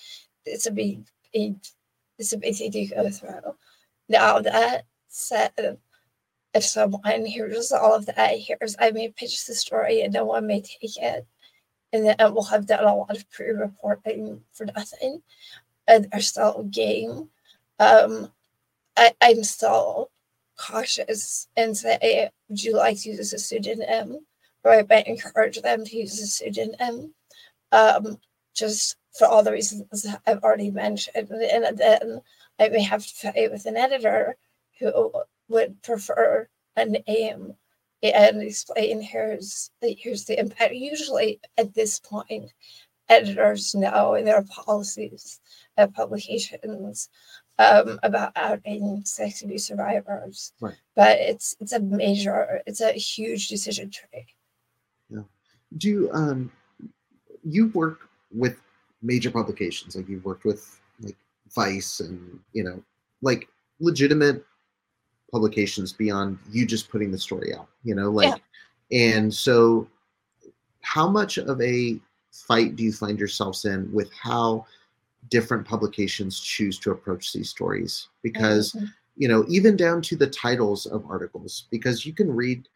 it's 0.44 0.66
a 0.66 0.72
big, 0.72 1.04
big 1.32 1.56
it's 2.18 2.32
a 2.32 2.38
big 2.38 2.56
thing 2.56 2.72
to 2.72 2.86
go 2.86 3.10
through. 3.10 3.54
Now 4.08 4.40
that 4.40 4.86
said, 5.08 5.78
if 6.54 6.64
someone 6.64 7.24
hears 7.24 7.70
all 7.70 7.94
of 7.94 8.06
that, 8.06 8.32
hears 8.32 8.74
I 8.80 8.90
may 8.90 9.10
pitch 9.10 9.46
the 9.46 9.54
story 9.54 10.02
and 10.02 10.12
no 10.12 10.24
one 10.24 10.48
may 10.48 10.60
take 10.60 10.96
it, 10.96 11.24
and 11.92 12.06
then 12.06 12.16
we'll 12.34 12.44
have 12.44 12.66
done 12.66 12.84
a 12.84 12.94
lot 12.94 13.16
of 13.16 13.30
pre-reporting 13.30 14.42
for 14.52 14.66
nothing, 14.66 15.22
and 15.86 16.08
they're 16.10 16.20
still 16.20 16.64
game. 16.64 17.28
Um, 17.78 18.30
I, 18.96 19.12
I'm 19.20 19.44
still 19.44 20.10
cautious 20.56 21.48
and 21.56 21.76
say, 21.76 22.30
would 22.48 22.62
you 22.62 22.76
like 22.76 23.00
to 23.00 23.10
use 23.10 23.32
a 23.32 23.38
pseudonym? 23.38 24.18
Or 24.64 24.72
I 24.72 24.84
might 24.88 25.08
encourage 25.08 25.60
them 25.60 25.84
to 25.84 25.96
use 25.96 26.20
a 26.20 26.26
pseudonym. 26.26 27.14
Um, 27.72 28.18
just 28.54 28.96
for 29.16 29.26
all 29.26 29.42
the 29.42 29.52
reasons 29.52 30.06
I've 30.26 30.42
already 30.42 30.70
mentioned. 30.70 31.30
And 31.30 31.78
then 31.78 32.20
I 32.58 32.68
may 32.68 32.82
have 32.82 33.06
to 33.06 33.14
fight 33.14 33.50
with 33.50 33.66
an 33.66 33.76
editor 33.76 34.36
who 34.78 35.12
would 35.48 35.82
prefer 35.82 36.48
a 36.76 36.84
name 36.86 37.54
and 38.02 38.42
explain 38.42 39.00
here's 39.00 39.70
the, 39.80 39.96
here's 39.98 40.24
the 40.24 40.38
impact. 40.38 40.74
Usually 40.74 41.40
at 41.56 41.74
this 41.74 42.00
point, 42.00 42.50
editors 43.08 43.74
know 43.74 44.14
in 44.14 44.24
their 44.24 44.42
policies 44.44 45.40
of 45.76 45.92
publications 45.92 47.08
um, 47.58 47.98
about 48.02 48.32
outing 48.36 49.02
sex 49.04 49.42
abuse 49.42 49.66
survivors. 49.66 50.52
Right. 50.60 50.74
But 50.96 51.18
it's 51.20 51.56
it's 51.60 51.72
a 51.72 51.80
major, 51.80 52.62
it's 52.66 52.80
a 52.80 52.92
huge 52.92 53.48
decision 53.48 53.90
tree. 53.90 54.26
Yeah. 55.08 55.22
Do 55.78 55.88
you 55.88 56.10
um 56.12 56.50
you 57.44 57.68
work 57.68 58.08
with 58.32 58.56
major 59.02 59.30
publications 59.30 59.96
like 59.96 60.08
you've 60.08 60.24
worked 60.24 60.44
with 60.44 60.80
like 61.00 61.16
Vice 61.54 62.00
and 62.00 62.38
you 62.52 62.64
know 62.64 62.82
like 63.20 63.48
legitimate 63.80 64.44
publications 65.32 65.92
beyond 65.92 66.38
you 66.50 66.66
just 66.66 66.90
putting 66.90 67.10
the 67.10 67.18
story 67.18 67.54
out 67.54 67.68
you 67.82 67.94
know 67.94 68.10
like 68.10 68.40
yeah. 68.90 69.14
and 69.16 69.32
so 69.32 69.88
how 70.82 71.08
much 71.08 71.38
of 71.38 71.60
a 71.60 71.98
fight 72.30 72.76
do 72.76 72.82
you 72.82 72.92
find 72.92 73.18
yourselves 73.18 73.64
in 73.64 73.90
with 73.92 74.10
how 74.12 74.64
different 75.30 75.66
publications 75.66 76.40
choose 76.40 76.78
to 76.78 76.90
approach 76.90 77.32
these 77.32 77.48
stories 77.48 78.08
because 78.22 78.72
mm-hmm. 78.72 78.86
you 79.16 79.28
know 79.28 79.44
even 79.48 79.76
down 79.76 80.02
to 80.02 80.16
the 80.16 80.26
titles 80.26 80.86
of 80.86 81.04
articles 81.08 81.66
because 81.70 82.04
you 82.04 82.12
can 82.12 82.30
read 82.30 82.68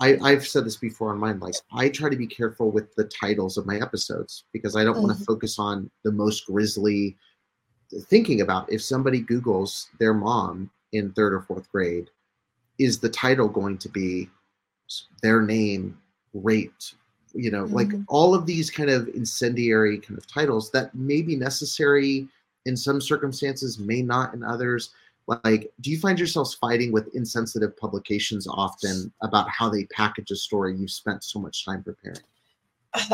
I, 0.00 0.18
I've 0.22 0.46
said 0.46 0.64
this 0.64 0.78
before 0.78 1.10
on 1.10 1.18
mine. 1.18 1.40
Like 1.40 1.54
I 1.74 1.90
try 1.90 2.08
to 2.08 2.16
be 2.16 2.26
careful 2.26 2.70
with 2.70 2.94
the 2.94 3.04
titles 3.04 3.58
of 3.58 3.66
my 3.66 3.76
episodes 3.76 4.44
because 4.50 4.74
I 4.74 4.82
don't 4.82 4.94
mm-hmm. 4.94 5.08
want 5.08 5.18
to 5.18 5.24
focus 5.24 5.58
on 5.58 5.90
the 6.04 6.12
most 6.12 6.46
grisly. 6.46 7.16
Thinking 8.04 8.40
about 8.40 8.72
if 8.72 8.82
somebody 8.82 9.20
Google's 9.20 9.88
their 9.98 10.14
mom 10.14 10.70
in 10.92 11.12
third 11.12 11.32
or 11.32 11.42
fourth 11.42 11.70
grade, 11.70 12.10
is 12.78 12.98
the 12.98 13.08
title 13.08 13.48
going 13.48 13.78
to 13.78 13.88
be 13.88 14.28
their 15.22 15.42
name 15.42 15.98
raped? 16.34 16.94
You 17.32 17.50
know, 17.50 17.64
mm-hmm. 17.64 17.74
like 17.74 17.88
all 18.08 18.34
of 18.34 18.46
these 18.46 18.70
kind 18.70 18.90
of 18.90 19.08
incendiary 19.08 19.98
kind 19.98 20.18
of 20.18 20.26
titles 20.26 20.70
that 20.72 20.94
may 20.94 21.22
be 21.22 21.36
necessary 21.36 22.28
in 22.66 22.76
some 22.76 23.00
circumstances, 23.00 23.78
may 23.78 24.02
not 24.02 24.34
in 24.34 24.42
others 24.42 24.90
like 25.44 25.70
do 25.80 25.90
you 25.90 25.98
find 25.98 26.18
yourselves 26.18 26.54
fighting 26.54 26.92
with 26.92 27.14
insensitive 27.14 27.76
publications 27.76 28.46
often 28.48 29.12
about 29.22 29.48
how 29.48 29.68
they 29.68 29.84
package 29.86 30.30
a 30.30 30.36
story 30.36 30.76
you've 30.76 30.90
spent 30.90 31.22
so 31.22 31.38
much 31.38 31.64
time 31.64 31.82
preparing 31.82 32.18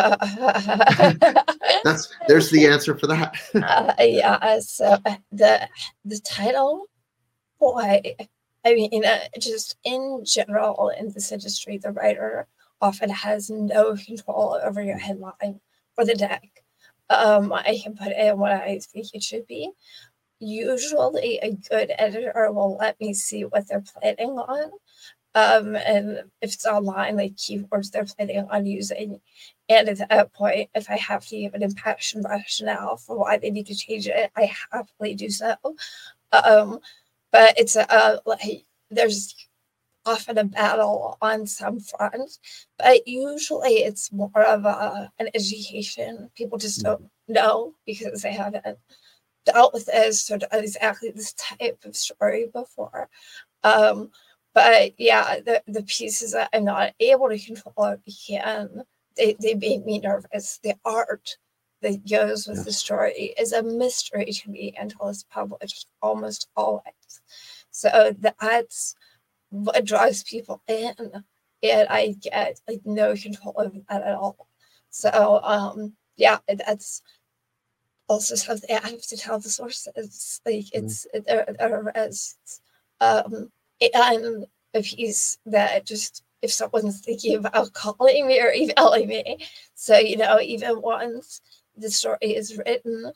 that's 1.85 2.11
there's 2.29 2.51
the 2.51 2.67
answer 2.67 2.97
for 2.97 3.07
that 3.07 3.35
uh, 3.55 3.93
yeah 4.01 4.59
so 4.61 4.97
the 5.33 5.69
the 6.05 6.19
title 6.21 6.87
boy 7.59 8.03
i 8.65 8.75
mean 8.75 9.05
uh, 9.05 9.19
just 9.39 9.77
in 9.85 10.23
general 10.25 10.91
in 10.99 11.11
this 11.13 11.33
industry 11.33 11.79
the 11.79 11.93
writer 11.93 12.47
often 12.81 13.11
has 13.11 13.51
no 13.51 13.97
control 13.97 14.59
over 14.63 14.83
your 14.83 14.99
headline 14.99 15.61
or 15.97 16.05
the 16.05 16.15
deck 16.15 16.63
um, 17.11 17.53
I 17.53 17.79
can 17.83 17.97
put 17.97 18.13
in 18.13 18.39
what 18.39 18.53
I 18.53 18.79
think 18.81 19.07
it 19.15 19.23
should 19.23 19.47
be, 19.47 19.71
usually 20.41 21.39
a 21.43 21.53
good 21.71 21.93
editor 21.99 22.51
will 22.53 22.77
let 22.77 23.01
me 23.01 23.15
see 23.15 23.45
what 23.45 23.69
they're 23.69 23.83
planning 23.83 24.39
on. 24.39 24.71
Um, 25.35 25.77
and 25.77 26.19
if 26.41 26.55
it's 26.55 26.67
online, 26.67 27.17
like 27.17 27.37
keywords 27.37 27.91
they're 27.91 28.07
planning 28.07 28.47
on 28.51 28.67
using. 28.67 29.21
And 29.69 29.89
at 29.89 30.09
that 30.09 30.33
point, 30.33 30.71
if 30.75 30.91
I 30.91 30.97
have 30.97 31.27
to 31.27 31.39
give 31.39 31.55
an 31.55 31.63
impassioned 31.63 32.25
rationale 32.29 32.97
for 32.97 33.19
why 33.19 33.37
they 33.37 33.51
need 33.51 33.67
to 33.67 33.75
change 33.75 34.09
it, 34.09 34.31
I 34.37 34.51
happily 34.73 35.15
do 35.15 35.29
so. 35.29 35.55
Um, 36.33 36.81
but 37.33 37.59
it's 37.59 37.77
a 37.77 37.93
uh, 37.93 38.19
like 38.27 38.65
there's 38.91 39.35
often 40.07 40.39
a 40.39 40.45
battle 40.45 41.19
on 41.21 41.47
some 41.47 41.81
front, 41.81 42.39
but 42.79 43.07
usually 43.07 43.79
it's 43.79 44.13
more 44.13 44.43
of 44.43 44.65
a, 44.65 45.11
an 45.19 45.29
education. 45.35 46.31
People 46.37 46.59
just 46.59 46.85
mm-hmm. 46.85 47.03
don't 47.03 47.11
know 47.29 47.75
because 47.85 48.23
they 48.23 48.33
haven't 48.33 48.65
dealt 49.45 49.75
with 49.75 49.87
this 49.87 50.21
sort 50.21 50.43
of 50.45 50.63
exactly 50.65 51.11
this 51.11 51.35
type 51.35 51.79
of 51.85 51.97
story 51.97 52.49
before. 52.53 53.09
Um, 53.65 54.11
but 54.55 54.93
yeah, 54.99 55.41
the, 55.41 55.63
the 55.67 55.83
pieces 55.83 56.33
that 56.33 56.49
I'm 56.53 56.65
not 56.65 56.95
able 57.01 57.29
to 57.29 57.39
control 57.39 57.97
can 58.27 58.85
they, 59.17 59.37
they 59.41 59.55
make 59.55 59.85
me 59.85 59.99
nervous. 59.99 60.61
The 60.63 60.75
art 60.85 61.37
that 61.83 62.09
goes 62.09 62.47
with 62.47 62.59
yes. 62.59 62.65
the 62.65 62.73
story 62.73 63.35
is 63.39 63.53
a 63.53 63.63
mystery 63.63 64.27
to 64.27 64.51
me 64.51 64.75
until 64.79 65.09
it's 65.09 65.25
published 65.25 65.87
almost 66.03 66.49
always. 66.57 67.21
So 67.71 68.15
that's 68.19 68.95
what 69.51 69.85
drives 69.85 70.23
people 70.23 70.63
in. 70.67 70.95
And 71.63 71.89
I 71.89 72.17
get 72.21 72.61
like 72.69 72.81
no 72.85 73.15
control 73.15 73.55
over 73.57 73.79
that 73.89 74.03
at 74.03 74.15
all. 74.15 74.49
So 74.91 75.41
um 75.43 75.93
yeah, 76.17 76.39
that's 76.49 77.03
also 78.09 78.35
something 78.37 78.71
I 78.71 78.89
have 78.89 79.03
to 79.03 79.17
tell 79.17 79.39
the 79.39 79.49
sources. 79.49 80.41
Like 80.47 80.55
mm. 80.55 80.71
it's 80.73 81.07
mm. 81.15 81.25
there, 81.27 81.55
there 81.59 81.93
is 81.97 82.37
um 83.01 83.51
and 83.81 84.47
a 84.75 84.83
piece 84.83 85.39
that 85.47 85.87
just 85.87 86.23
if 86.43 86.53
someone's 86.53 87.01
thinking 87.01 87.37
about 87.37 87.73
calling 87.73 88.27
me 88.27 88.41
or 88.41 88.53
emailing 88.53 89.09
me. 89.09 89.47
So, 89.75 89.99
you 89.99 90.17
know, 90.17 90.41
even 90.41 90.81
once 90.81 91.41
the 91.77 91.91
story 91.91 92.19
is 92.23 92.57
written 92.59 93.13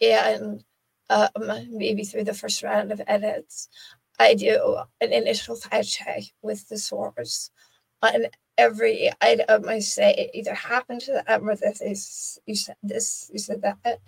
and 0.00 0.64
um, 1.10 1.30
maybe 1.70 2.04
through 2.04 2.24
the 2.24 2.34
first 2.34 2.62
round 2.62 2.92
of 2.92 3.00
edits, 3.06 3.68
I 4.18 4.34
do 4.34 4.78
an 5.00 5.12
initial 5.12 5.56
fact 5.56 5.88
check 5.88 6.22
with 6.42 6.68
the 6.68 6.78
source 6.78 7.50
on 8.02 8.26
every 8.56 9.10
item 9.20 9.68
I 9.68 9.78
say 9.78 10.14
it 10.14 10.30
either 10.34 10.54
happened 10.54 11.00
to 11.02 11.22
them 11.26 11.48
or 11.48 11.54
this 11.56 12.38
you 12.46 12.56
said 12.56 12.76
this, 12.82 13.30
you 13.32 13.38
said 13.38 13.62
that. 13.62 14.00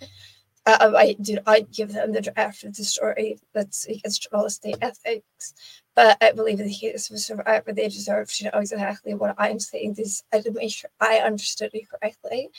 Uh, 0.67 0.93
I 0.95 1.17
do 1.21 1.39
I 1.47 1.61
give 1.61 1.93
them 1.93 2.13
the 2.13 2.21
draft 2.21 2.65
of 2.65 2.77
the 2.77 2.85
story 2.85 3.39
that's 3.55 3.87
against 3.87 4.29
journalistic 4.31 4.77
ethics. 4.83 5.55
But 5.97 6.19
I 6.21 6.33
believe 6.33 6.59
the 6.59 6.73
case 6.73 7.09
of 7.09 7.17
a 7.17 7.19
survivor, 7.19 7.73
they 7.73 7.89
deserve 7.89 8.33
to 8.35 8.45
know 8.45 8.59
exactly 8.61 9.15
what 9.15 9.35
I'm 9.39 9.59
saying. 9.59 9.95
This 9.95 10.23
I 10.33 10.41
to 10.41 10.53
make 10.53 10.71
sure 10.73 10.91
I 11.01 11.19
understood 11.19 11.71
it 11.73 11.89
correctly. 11.89 12.51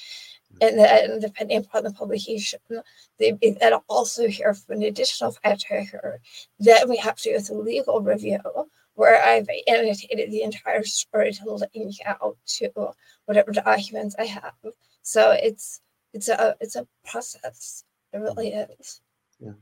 And 0.62 0.78
then 0.78 1.20
depending 1.20 1.58
upon 1.58 1.84
the 1.84 1.92
publication, 1.92 2.60
they 3.18 3.32
then 3.42 3.74
also 3.90 4.28
hear 4.28 4.54
from 4.54 4.78
an 4.78 4.84
additional 4.84 5.32
fact 5.32 5.62
checker. 5.62 6.22
Then 6.60 6.88
we 6.88 6.98
have 6.98 7.16
to 7.18 7.40
do 7.40 7.54
a 7.54 7.58
legal 7.58 8.00
review 8.00 8.40
where 8.94 9.24
I've 9.24 9.48
annotated 9.68 10.32
the 10.32 10.44
entire 10.44 10.84
story 10.84 11.34
to 11.34 11.68
link 11.74 11.96
out 12.06 12.38
to 12.58 12.94
whatever 13.26 13.52
documents 13.52 14.16
I 14.20 14.26
have. 14.26 14.54
So 15.02 15.32
it's 15.32 15.82
it's 16.14 16.30
a 16.30 16.56
it's 16.62 16.76
a 16.76 16.86
process. 17.06 17.84
It 18.14 18.20
really 18.20 18.50
is. 18.50 19.02
Yeah. 19.40 19.54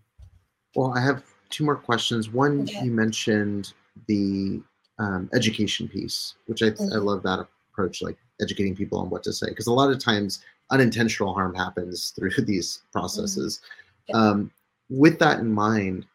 Well, 0.76 0.94
I 0.98 1.02
have 1.02 1.24
two 1.50 1.64
more 1.64 1.76
questions. 1.76 2.30
One, 2.30 2.64
okay. 2.64 2.84
you 2.84 2.92
mentioned 2.92 3.74
the 4.08 4.62
um, 4.98 5.30
education 5.34 5.88
piece, 5.88 6.36
which 6.48 6.62
I, 6.62 6.72
mm-hmm. 6.72 6.94
I 6.94 6.98
love 6.98 7.24
that 7.24 7.48
approach, 7.72 8.02
like 8.02 8.18
educating 8.42 8.76
people 8.76 9.00
on 9.00 9.10
what 9.10 9.24
to 9.24 9.34
say, 9.34 9.50
because 9.50 9.68
a 9.68 9.74
lot 9.74 9.92
of 9.92 10.00
times 10.00 10.44
unintentional 10.72 11.34
harm 11.34 11.54
happens 11.56 12.12
through 12.12 12.32
these 12.46 12.82
processes. 12.92 13.62
Mm-hmm. 14.10 14.16
Um, 14.16 14.52
with 14.90 15.20
that 15.20 15.40
in 15.40 15.52
mind, 15.52 16.06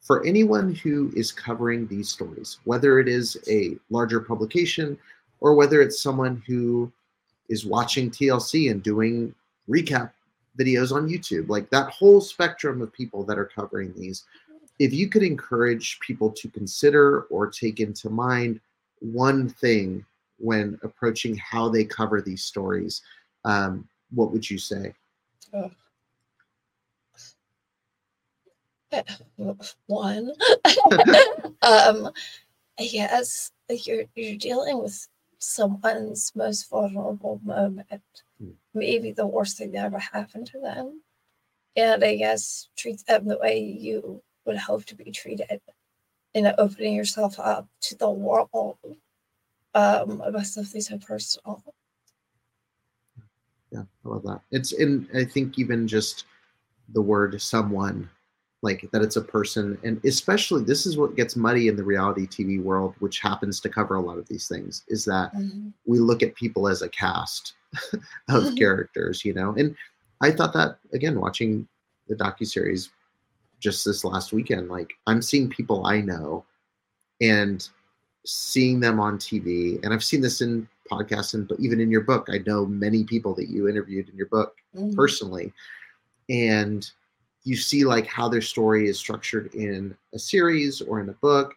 for 0.00 0.24
anyone 0.24 0.74
who 0.74 1.12
is 1.14 1.32
covering 1.32 1.86
these 1.86 2.08
stories, 2.08 2.58
whether 2.64 2.98
it 2.98 3.08
is 3.08 3.36
a 3.48 3.76
larger 3.90 4.20
publication 4.20 4.96
or 5.40 5.54
whether 5.54 5.82
it's 5.82 6.02
someone 6.02 6.42
who 6.46 6.90
is 7.48 7.66
watching 7.66 8.10
TLC 8.10 8.70
and 8.70 8.82
doing 8.82 9.34
recap 9.68 10.12
videos 10.58 10.92
on 10.92 11.08
YouTube, 11.08 11.48
like 11.48 11.68
that 11.70 11.90
whole 11.90 12.20
spectrum 12.20 12.80
of 12.80 12.92
people 12.92 13.22
that 13.24 13.38
are 13.38 13.44
covering 13.44 13.92
these, 13.96 14.24
if 14.78 14.92
you 14.92 15.08
could 15.08 15.22
encourage 15.22 15.98
people 16.00 16.30
to 16.30 16.48
consider 16.48 17.22
or 17.24 17.48
take 17.48 17.80
into 17.80 18.08
mind 18.08 18.60
one 19.00 19.48
thing 19.48 20.04
when 20.38 20.78
approaching 20.82 21.36
how 21.36 21.68
they 21.68 21.84
cover 21.84 22.20
these 22.20 22.42
stories, 22.42 23.02
um, 23.48 23.88
what 24.10 24.30
would 24.30 24.48
you 24.48 24.58
say? 24.58 24.92
Oh. 25.54 25.70
One, 29.86 30.32
um, 31.62 32.10
yes, 32.78 33.50
you're 33.68 34.04
you're 34.14 34.36
dealing 34.36 34.82
with 34.82 35.08
someone's 35.38 36.32
most 36.34 36.70
vulnerable 36.70 37.40
moment, 37.44 38.02
mm. 38.42 38.52
maybe 38.74 39.12
the 39.12 39.26
worst 39.26 39.58
thing 39.58 39.72
that 39.72 39.84
ever 39.84 39.98
happened 39.98 40.46
to 40.48 40.60
them, 40.60 41.02
and 41.76 42.02
I 42.02 42.16
guess 42.16 42.68
treat 42.76 43.04
them 43.06 43.26
the 43.26 43.38
way 43.38 43.60
you 43.60 44.22
would 44.46 44.56
hope 44.56 44.84
to 44.86 44.94
be 44.94 45.10
treated, 45.10 45.60
and 46.34 46.54
opening 46.58 46.94
yourself 46.94 47.38
up 47.38 47.66
to 47.82 47.94
the 47.94 48.10
world 48.10 48.78
um, 49.74 50.20
about 50.22 50.46
something 50.46 50.80
so 50.80 50.98
personal. 50.98 51.62
Yeah, 53.70 53.82
I 54.04 54.08
love 54.08 54.22
that. 54.24 54.40
It's 54.50 54.72
in. 54.72 55.08
I 55.14 55.24
think 55.24 55.58
even 55.58 55.86
just 55.86 56.24
the 56.90 57.02
word 57.02 57.40
"someone," 57.40 58.08
like 58.62 58.88
that, 58.92 59.02
it's 59.02 59.16
a 59.16 59.22
person, 59.22 59.78
and 59.84 60.02
especially 60.04 60.64
this 60.64 60.86
is 60.86 60.96
what 60.96 61.16
gets 61.16 61.36
muddy 61.36 61.68
in 61.68 61.76
the 61.76 61.84
reality 61.84 62.26
TV 62.26 62.62
world, 62.62 62.94
which 63.00 63.20
happens 63.20 63.60
to 63.60 63.68
cover 63.68 63.96
a 63.96 64.00
lot 64.00 64.18
of 64.18 64.26
these 64.28 64.48
things. 64.48 64.84
Is 64.88 65.04
that 65.04 65.34
mm-hmm. 65.34 65.68
we 65.86 65.98
look 65.98 66.22
at 66.22 66.34
people 66.34 66.68
as 66.68 66.82
a 66.82 66.88
cast 66.88 67.54
of 67.92 68.00
mm-hmm. 68.28 68.54
characters, 68.54 69.24
you 69.24 69.34
know, 69.34 69.54
and 69.56 69.76
I 70.20 70.30
thought 70.30 70.54
that 70.54 70.78
again 70.92 71.20
watching 71.20 71.68
the 72.08 72.16
docu 72.16 72.46
series 72.46 72.90
just 73.60 73.84
this 73.84 74.04
last 74.04 74.32
weekend. 74.32 74.68
Like 74.68 74.94
I'm 75.06 75.20
seeing 75.20 75.50
people 75.50 75.86
I 75.86 76.00
know, 76.00 76.44
and 77.20 77.68
seeing 78.24 78.80
them 78.80 79.00
on 79.00 79.18
TV, 79.18 79.82
and 79.82 79.92
I've 79.92 80.04
seen 80.04 80.20
this 80.20 80.40
in 80.40 80.68
podcasts 80.90 81.34
and 81.34 81.50
even 81.58 81.80
in 81.80 81.90
your 81.90 82.00
book. 82.02 82.28
I 82.30 82.38
know 82.46 82.66
many 82.66 83.04
people 83.04 83.34
that 83.34 83.48
you 83.48 83.68
interviewed 83.68 84.08
in 84.08 84.16
your 84.16 84.26
book 84.26 84.56
mm-hmm. 84.76 84.94
personally, 84.94 85.52
and 86.28 86.88
you 87.44 87.56
see 87.56 87.84
like 87.84 88.06
how 88.06 88.28
their 88.28 88.42
story 88.42 88.88
is 88.88 88.98
structured 88.98 89.54
in 89.54 89.96
a 90.14 90.18
series 90.18 90.80
or 90.80 91.00
in 91.00 91.08
a 91.08 91.14
book, 91.14 91.54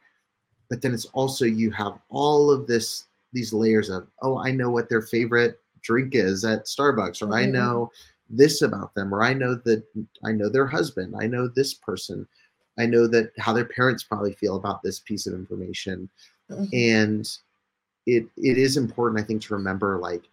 but 0.69 0.81
then 0.81 0.93
it's 0.93 1.05
also 1.07 1.45
you 1.45 1.71
have 1.71 1.99
all 2.09 2.51
of 2.51 2.67
this 2.67 3.05
these 3.33 3.53
layers 3.53 3.89
of 3.89 4.07
oh 4.21 4.37
I 4.37 4.51
know 4.51 4.69
what 4.69 4.89
their 4.89 5.01
favorite 5.01 5.59
drink 5.81 6.15
is 6.15 6.45
at 6.45 6.65
Starbucks, 6.65 7.21
or 7.21 7.25
mm-hmm. 7.25 7.33
I 7.33 7.45
know 7.45 7.91
this 8.29 8.61
about 8.61 8.93
them, 8.95 9.13
or 9.13 9.23
I 9.23 9.33
know 9.33 9.55
that 9.55 9.83
I 10.23 10.31
know 10.31 10.49
their 10.49 10.67
husband, 10.67 11.15
I 11.19 11.27
know 11.27 11.47
this 11.47 11.73
person, 11.73 12.27
I 12.79 12.85
know 12.85 13.07
that 13.07 13.31
how 13.37 13.53
their 13.53 13.65
parents 13.65 14.03
probably 14.03 14.33
feel 14.33 14.55
about 14.55 14.81
this 14.81 14.99
piece 14.99 15.27
of 15.27 15.33
information 15.33 16.09
mm-hmm. 16.51 16.65
and 16.73 17.37
it 18.05 18.25
it 18.37 18.57
is 18.57 18.77
important 18.77 19.19
i 19.19 19.23
think 19.23 19.41
to 19.41 19.53
remember 19.53 19.97
like 19.97 20.23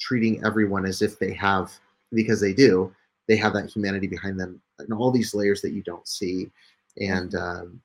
treating 0.00 0.44
everyone 0.44 0.84
as 0.84 1.02
if 1.02 1.18
they 1.18 1.32
have 1.32 1.72
because 2.12 2.40
they 2.40 2.52
do 2.52 2.92
they 3.28 3.36
have 3.36 3.52
that 3.52 3.70
humanity 3.70 4.06
behind 4.06 4.38
them 4.38 4.60
and 4.78 4.92
all 4.92 5.10
these 5.10 5.34
layers 5.34 5.60
that 5.62 5.72
you 5.72 5.82
don't 5.82 6.08
see 6.08 6.50
and 6.98 7.32
mm-hmm. 7.32 7.60
um, 7.60 7.80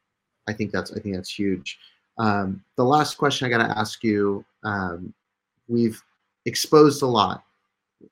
i 0.48 0.54
think 0.54 0.72
that's 0.72 0.92
i 0.94 1.00
think 1.00 1.16
that's 1.16 1.34
huge 1.34 1.80
um, 2.20 2.64
the 2.78 2.84
last 2.84 3.16
question 3.18 3.46
i 3.46 3.50
got 3.50 3.66
to 3.66 3.78
ask 3.78 4.04
you 4.04 4.44
um, 4.64 5.14
we've 5.68 6.02
exposed 6.46 7.04
a 7.04 7.08
lot 7.08 7.44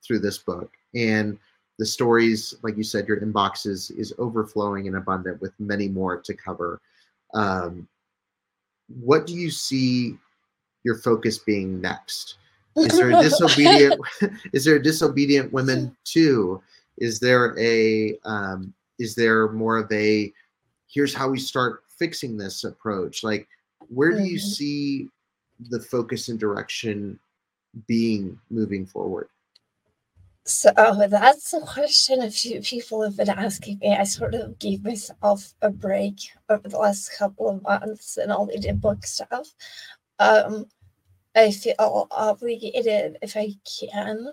through 0.04 0.18
this 0.18 0.38
book 0.38 0.72
and 0.94 1.38
the 1.78 1.86
stories 1.86 2.54
like 2.62 2.76
you 2.76 2.84
said 2.84 3.06
your 3.08 3.20
inbox 3.20 3.66
is 3.66 3.90
is 3.92 4.14
overflowing 4.18 4.86
and 4.86 4.96
abundant 4.96 5.40
with 5.40 5.52
many 5.58 5.88
more 5.88 6.20
to 6.20 6.34
cover 6.34 6.80
um, 7.34 7.86
what 8.88 9.26
do 9.26 9.34
you 9.34 9.50
see 9.50 10.16
your 10.84 10.98
focus 10.98 11.38
being 11.38 11.80
next? 11.80 12.38
Is 12.76 12.96
there 12.96 13.10
a 13.10 13.22
disobedient? 13.22 14.00
is 14.52 14.64
there 14.64 14.76
a 14.76 14.82
disobedient 14.82 15.52
women 15.52 15.96
too? 16.04 16.62
Is 16.98 17.20
there 17.20 17.58
a? 17.58 18.18
Um, 18.24 18.72
is 18.98 19.14
there 19.14 19.48
more 19.52 19.78
of 19.78 19.90
a? 19.92 20.32
Here's 20.88 21.14
how 21.14 21.28
we 21.28 21.38
start 21.38 21.82
fixing 21.98 22.36
this 22.36 22.64
approach. 22.64 23.22
Like, 23.22 23.48
where 23.88 24.12
do 24.12 24.22
you 24.22 24.38
mm-hmm. 24.38 24.48
see 24.48 25.08
the 25.70 25.80
focus 25.80 26.28
and 26.28 26.38
direction 26.38 27.18
being 27.86 28.38
moving 28.50 28.86
forward? 28.86 29.28
So 30.46 30.70
that's 31.10 31.52
a 31.54 31.60
question 31.60 32.22
a 32.22 32.30
few 32.30 32.60
people 32.60 33.02
have 33.02 33.16
been 33.16 33.28
asking 33.28 33.78
me. 33.80 33.96
I 33.96 34.04
sort 34.04 34.32
of 34.36 34.60
gave 34.60 34.84
myself 34.84 35.52
a 35.60 35.70
break 35.70 36.20
over 36.48 36.68
the 36.68 36.78
last 36.78 37.10
couple 37.18 37.48
of 37.48 37.62
months 37.62 38.16
and 38.16 38.30
only 38.30 38.58
did 38.58 38.80
book 38.80 39.04
stuff. 39.04 39.48
Um, 40.20 40.66
I 41.34 41.50
feel 41.50 42.06
obligated 42.12 43.18
if 43.22 43.36
I 43.36 43.54
can 43.90 44.28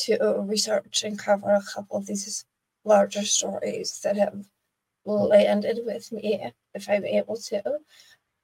to 0.00 0.44
research 0.46 1.02
and 1.04 1.18
cover 1.18 1.50
a 1.50 1.62
couple 1.74 1.96
of 1.96 2.06
these 2.06 2.44
larger 2.84 3.22
stories 3.22 4.00
that 4.04 4.18
have 4.18 4.44
landed 5.06 5.80
with 5.86 6.12
me 6.12 6.52
if 6.74 6.90
I'm 6.90 7.06
able 7.06 7.36
to. 7.36 7.62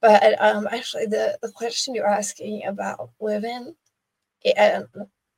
But 0.00 0.40
um, 0.42 0.68
actually, 0.72 1.06
the, 1.06 1.38
the 1.42 1.52
question 1.52 1.94
you're 1.94 2.08
asking 2.08 2.64
about 2.64 3.10
women 3.18 3.76
and 4.56 4.86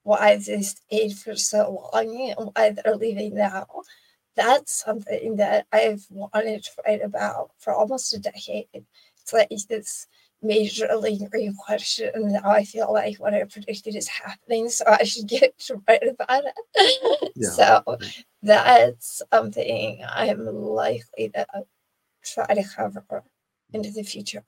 why 0.07 0.37
they 0.37 0.63
stayed 0.63 1.17
for 1.17 1.35
so 1.35 1.91
long 1.93 2.35
and 2.39 2.51
why 2.55 2.71
they're 2.71 2.95
leaving 2.95 3.35
now. 3.35 3.67
That's 4.37 4.85
something 4.85 5.37
that 5.37 5.67
I've 5.73 6.07
wanted 6.11 6.63
to 6.63 6.71
write 6.87 7.03
about 7.03 7.51
for 7.59 7.73
almost 7.75 8.15
a 8.15 8.21
decade. 8.21 8.69
It's 8.73 9.33
like 9.33 9.49
this 9.69 10.07
major 10.43 10.89
lingering 10.95 11.55
question. 11.55 12.11
And 12.15 12.33
now 12.35 12.49
I 12.49 12.63
feel 12.63 12.93
like 12.93 13.17
what 13.17 13.35
I 13.35 13.43
predicted 13.45 13.97
is 13.97 14.07
happening, 14.07 14.69
so 14.69 14.85
I 14.87 15.03
should 15.03 15.27
get 15.27 15.59
to 15.67 15.83
write 15.89 16.07
about 16.09 16.45
it. 16.45 17.33
Yeah. 17.39 17.51
so 17.51 17.99
that's 18.43 19.21
something 19.31 20.03
I'm 20.09 20.47
likely 20.47 21.31
to 21.35 21.47
try 22.25 22.55
to 22.55 22.65
cover 22.65 23.25
into 23.73 23.91
the 23.91 24.05
future. 24.05 24.45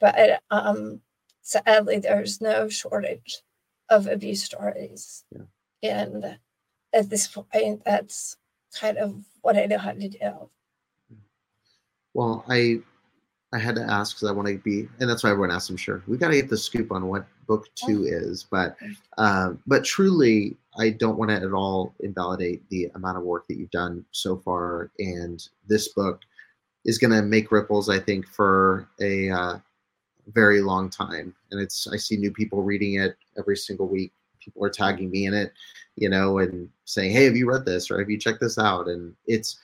But 0.00 0.42
um, 0.50 1.00
sadly, 1.42 1.98
there's 1.98 2.40
no 2.40 2.68
shortage 2.68 3.42
of 3.90 4.06
abuse 4.06 4.42
stories. 4.42 5.24
Yeah. 5.30 6.04
And 6.04 6.38
at 6.92 7.10
this 7.10 7.26
point, 7.26 7.82
that's 7.84 8.36
kind 8.78 8.98
of 8.98 9.24
what 9.42 9.56
I 9.56 9.66
know 9.66 9.78
how 9.78 9.92
to 9.92 10.08
do. 10.08 10.50
Well, 12.14 12.44
I 12.48 12.80
I 13.52 13.58
had 13.58 13.76
to 13.76 13.82
ask 13.82 14.16
because 14.16 14.28
I 14.28 14.32
want 14.32 14.48
to 14.48 14.58
be, 14.58 14.88
and 14.98 15.08
that's 15.08 15.22
why 15.22 15.30
everyone 15.30 15.52
asks. 15.52 15.70
I'm 15.70 15.76
sure 15.76 16.02
we 16.08 16.16
got 16.16 16.28
to 16.28 16.34
get 16.34 16.48
the 16.48 16.56
scoop 16.56 16.90
on 16.90 17.06
what 17.06 17.26
book 17.46 17.68
two 17.74 18.04
is, 18.04 18.44
but 18.50 18.76
um, 19.18 19.60
but 19.66 19.84
truly, 19.84 20.56
I 20.78 20.90
don't 20.90 21.18
want 21.18 21.30
to 21.30 21.36
at 21.36 21.52
all 21.52 21.94
invalidate 22.00 22.68
the 22.70 22.90
amount 22.94 23.18
of 23.18 23.22
work 23.22 23.46
that 23.48 23.56
you've 23.56 23.70
done 23.70 24.04
so 24.10 24.36
far, 24.38 24.90
and 24.98 25.46
this 25.68 25.88
book 25.88 26.22
is 26.84 26.98
going 26.98 27.12
to 27.12 27.22
make 27.22 27.52
ripples. 27.52 27.88
I 27.88 28.00
think 28.00 28.26
for 28.26 28.88
a 29.00 29.30
uh, 29.30 29.58
very 30.32 30.60
long 30.60 30.90
time. 30.90 31.34
And 31.50 31.60
it's 31.60 31.86
I 31.86 31.96
see 31.96 32.16
new 32.16 32.30
people 32.30 32.62
reading 32.62 33.00
it 33.00 33.16
every 33.38 33.56
single 33.56 33.86
week. 33.86 34.12
People 34.40 34.64
are 34.64 34.70
tagging 34.70 35.10
me 35.10 35.26
in 35.26 35.34
it, 35.34 35.52
you 35.96 36.08
know, 36.08 36.38
and 36.38 36.68
saying, 36.84 37.12
"Hey, 37.12 37.24
have 37.24 37.36
you 37.36 37.48
read 37.48 37.64
this 37.64 37.90
or 37.90 37.98
have 37.98 38.10
you 38.10 38.18
checked 38.18 38.40
this 38.40 38.58
out?" 38.58 38.88
And 38.88 39.14
it's 39.26 39.58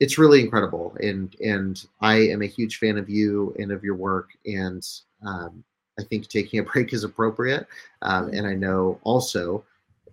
it's 0.00 0.18
really 0.18 0.40
incredible. 0.40 0.96
And 1.00 1.34
and 1.40 1.84
I 2.00 2.16
am 2.16 2.42
a 2.42 2.46
huge 2.46 2.78
fan 2.78 2.98
of 2.98 3.08
you 3.08 3.54
and 3.58 3.72
of 3.72 3.84
your 3.84 3.96
work. 3.96 4.30
And 4.46 4.86
um, 5.26 5.64
I 5.98 6.02
think 6.04 6.28
taking 6.28 6.60
a 6.60 6.62
break 6.72 6.92
is 6.92 7.04
appropriate. 7.04 7.66
Um, 8.02 8.28
and 8.28 8.46
I 8.46 8.54
know 8.54 9.00
also. 9.04 9.64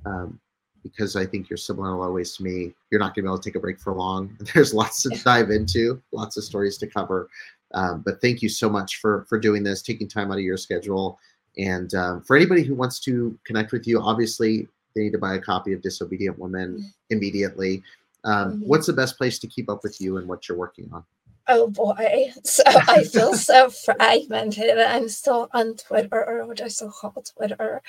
Um, 0.05 0.39
because 0.83 1.15
I 1.15 1.25
think 1.25 1.49
you're 1.49 1.57
similar 1.57 1.89
in 1.89 1.93
a 1.93 1.99
lot 1.99 2.07
of 2.07 2.13
ways 2.13 2.35
to 2.37 2.43
me. 2.43 2.73
You're 2.89 2.99
not 2.99 3.13
going 3.13 3.15
to 3.15 3.21
be 3.23 3.27
able 3.27 3.37
to 3.39 3.49
take 3.49 3.55
a 3.55 3.59
break 3.59 3.79
for 3.79 3.93
long. 3.93 4.37
There's 4.53 4.73
lots 4.73 5.03
to 5.03 5.09
dive 5.09 5.51
into, 5.51 6.01
lots 6.11 6.37
of 6.37 6.43
stories 6.43 6.77
to 6.79 6.87
cover. 6.87 7.29
Um, 7.73 8.01
but 8.05 8.21
thank 8.21 8.41
you 8.41 8.49
so 8.49 8.69
much 8.69 8.97
for 8.97 9.25
for 9.29 9.39
doing 9.39 9.63
this, 9.63 9.81
taking 9.81 10.07
time 10.07 10.31
out 10.31 10.37
of 10.37 10.43
your 10.43 10.57
schedule. 10.57 11.19
And 11.57 11.93
um, 11.95 12.21
for 12.21 12.35
anybody 12.35 12.63
who 12.63 12.75
wants 12.75 12.99
to 13.01 13.37
connect 13.45 13.71
with 13.71 13.87
you, 13.87 14.01
obviously 14.01 14.67
they 14.95 15.03
need 15.03 15.11
to 15.11 15.17
buy 15.17 15.35
a 15.35 15.39
copy 15.39 15.73
of 15.73 15.81
Disobedient 15.81 16.37
Women 16.37 16.73
mm-hmm. 16.75 16.87
immediately. 17.09 17.83
Um, 18.23 18.53
mm-hmm. 18.53 18.67
What's 18.67 18.87
the 18.87 18.93
best 18.93 19.17
place 19.17 19.39
to 19.39 19.47
keep 19.47 19.69
up 19.69 19.83
with 19.83 19.99
you 19.99 20.17
and 20.17 20.27
what 20.27 20.47
you're 20.47 20.57
working 20.57 20.89
on? 20.93 21.03
Oh 21.47 21.67
boy, 21.67 22.31
so 22.43 22.63
I 22.65 23.03
feel 23.03 23.33
so 23.33 23.69
fragmented. 23.69 24.77
I'm 24.77 25.09
still 25.09 25.49
on 25.53 25.75
Twitter, 25.75 26.23
or 26.25 26.45
what 26.45 26.61
I 26.61 26.67
still 26.67 26.91
call 26.91 27.23
Twitter. 27.35 27.81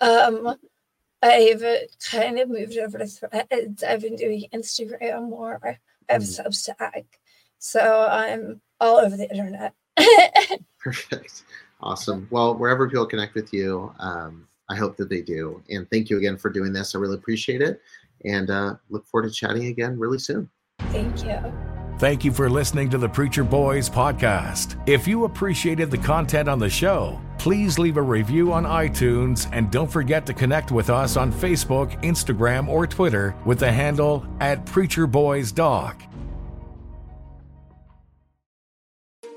Um, 0.00 0.56
I've 1.22 1.62
kind 2.10 2.38
of 2.38 2.48
moved 2.48 2.76
over 2.78 2.98
to 2.98 3.06
Threads. 3.06 3.82
I've 3.82 4.02
been 4.02 4.16
doing 4.16 4.46
Instagram 4.52 5.30
more. 5.30 5.78
I 6.08 6.12
have 6.12 6.22
mm. 6.22 6.40
Substack, 6.40 7.04
so 7.58 8.08
I'm 8.10 8.60
all 8.82 8.98
over 8.98 9.16
the 9.16 9.30
internet. 9.30 9.74
Perfect. 10.78 11.44
Awesome. 11.80 12.28
Well, 12.30 12.54
wherever 12.54 12.88
people 12.88 13.06
connect 13.06 13.34
with 13.34 13.52
you, 13.52 13.92
um, 13.98 14.46
I 14.68 14.76
hope 14.76 14.96
that 14.96 15.08
they 15.08 15.22
do. 15.22 15.62
And 15.70 15.88
thank 15.90 16.10
you 16.10 16.18
again 16.18 16.36
for 16.36 16.50
doing 16.50 16.72
this. 16.72 16.94
I 16.94 16.98
really 16.98 17.16
appreciate 17.16 17.62
it. 17.62 17.80
And 18.24 18.50
uh, 18.50 18.76
look 18.88 19.06
forward 19.06 19.28
to 19.28 19.34
chatting 19.34 19.66
again 19.66 19.98
really 19.98 20.18
soon. 20.18 20.48
Thank 20.90 21.24
you. 21.24 21.38
Thank 21.98 22.24
you 22.24 22.32
for 22.32 22.50
listening 22.50 22.90
to 22.90 22.98
the 22.98 23.08
Preacher 23.08 23.44
Boys 23.44 23.88
podcast. 23.88 24.80
If 24.88 25.06
you 25.06 25.24
appreciated 25.24 25.90
the 25.90 25.98
content 25.98 26.48
on 26.48 26.58
the 26.58 26.70
show, 26.70 27.20
please 27.38 27.78
leave 27.78 27.96
a 27.96 28.02
review 28.02 28.52
on 28.52 28.64
iTunes 28.64 29.48
and 29.52 29.70
don't 29.70 29.90
forget 29.90 30.26
to 30.26 30.34
connect 30.34 30.72
with 30.72 30.90
us 30.90 31.16
on 31.16 31.32
Facebook, 31.32 32.02
Instagram, 32.02 32.66
or 32.68 32.86
Twitter 32.86 33.36
with 33.44 33.58
the 33.60 33.70
handle 33.70 34.26
at 34.40 34.66
Preacher 34.66 35.06
Boys 35.06 35.52
Doc. 35.52 36.02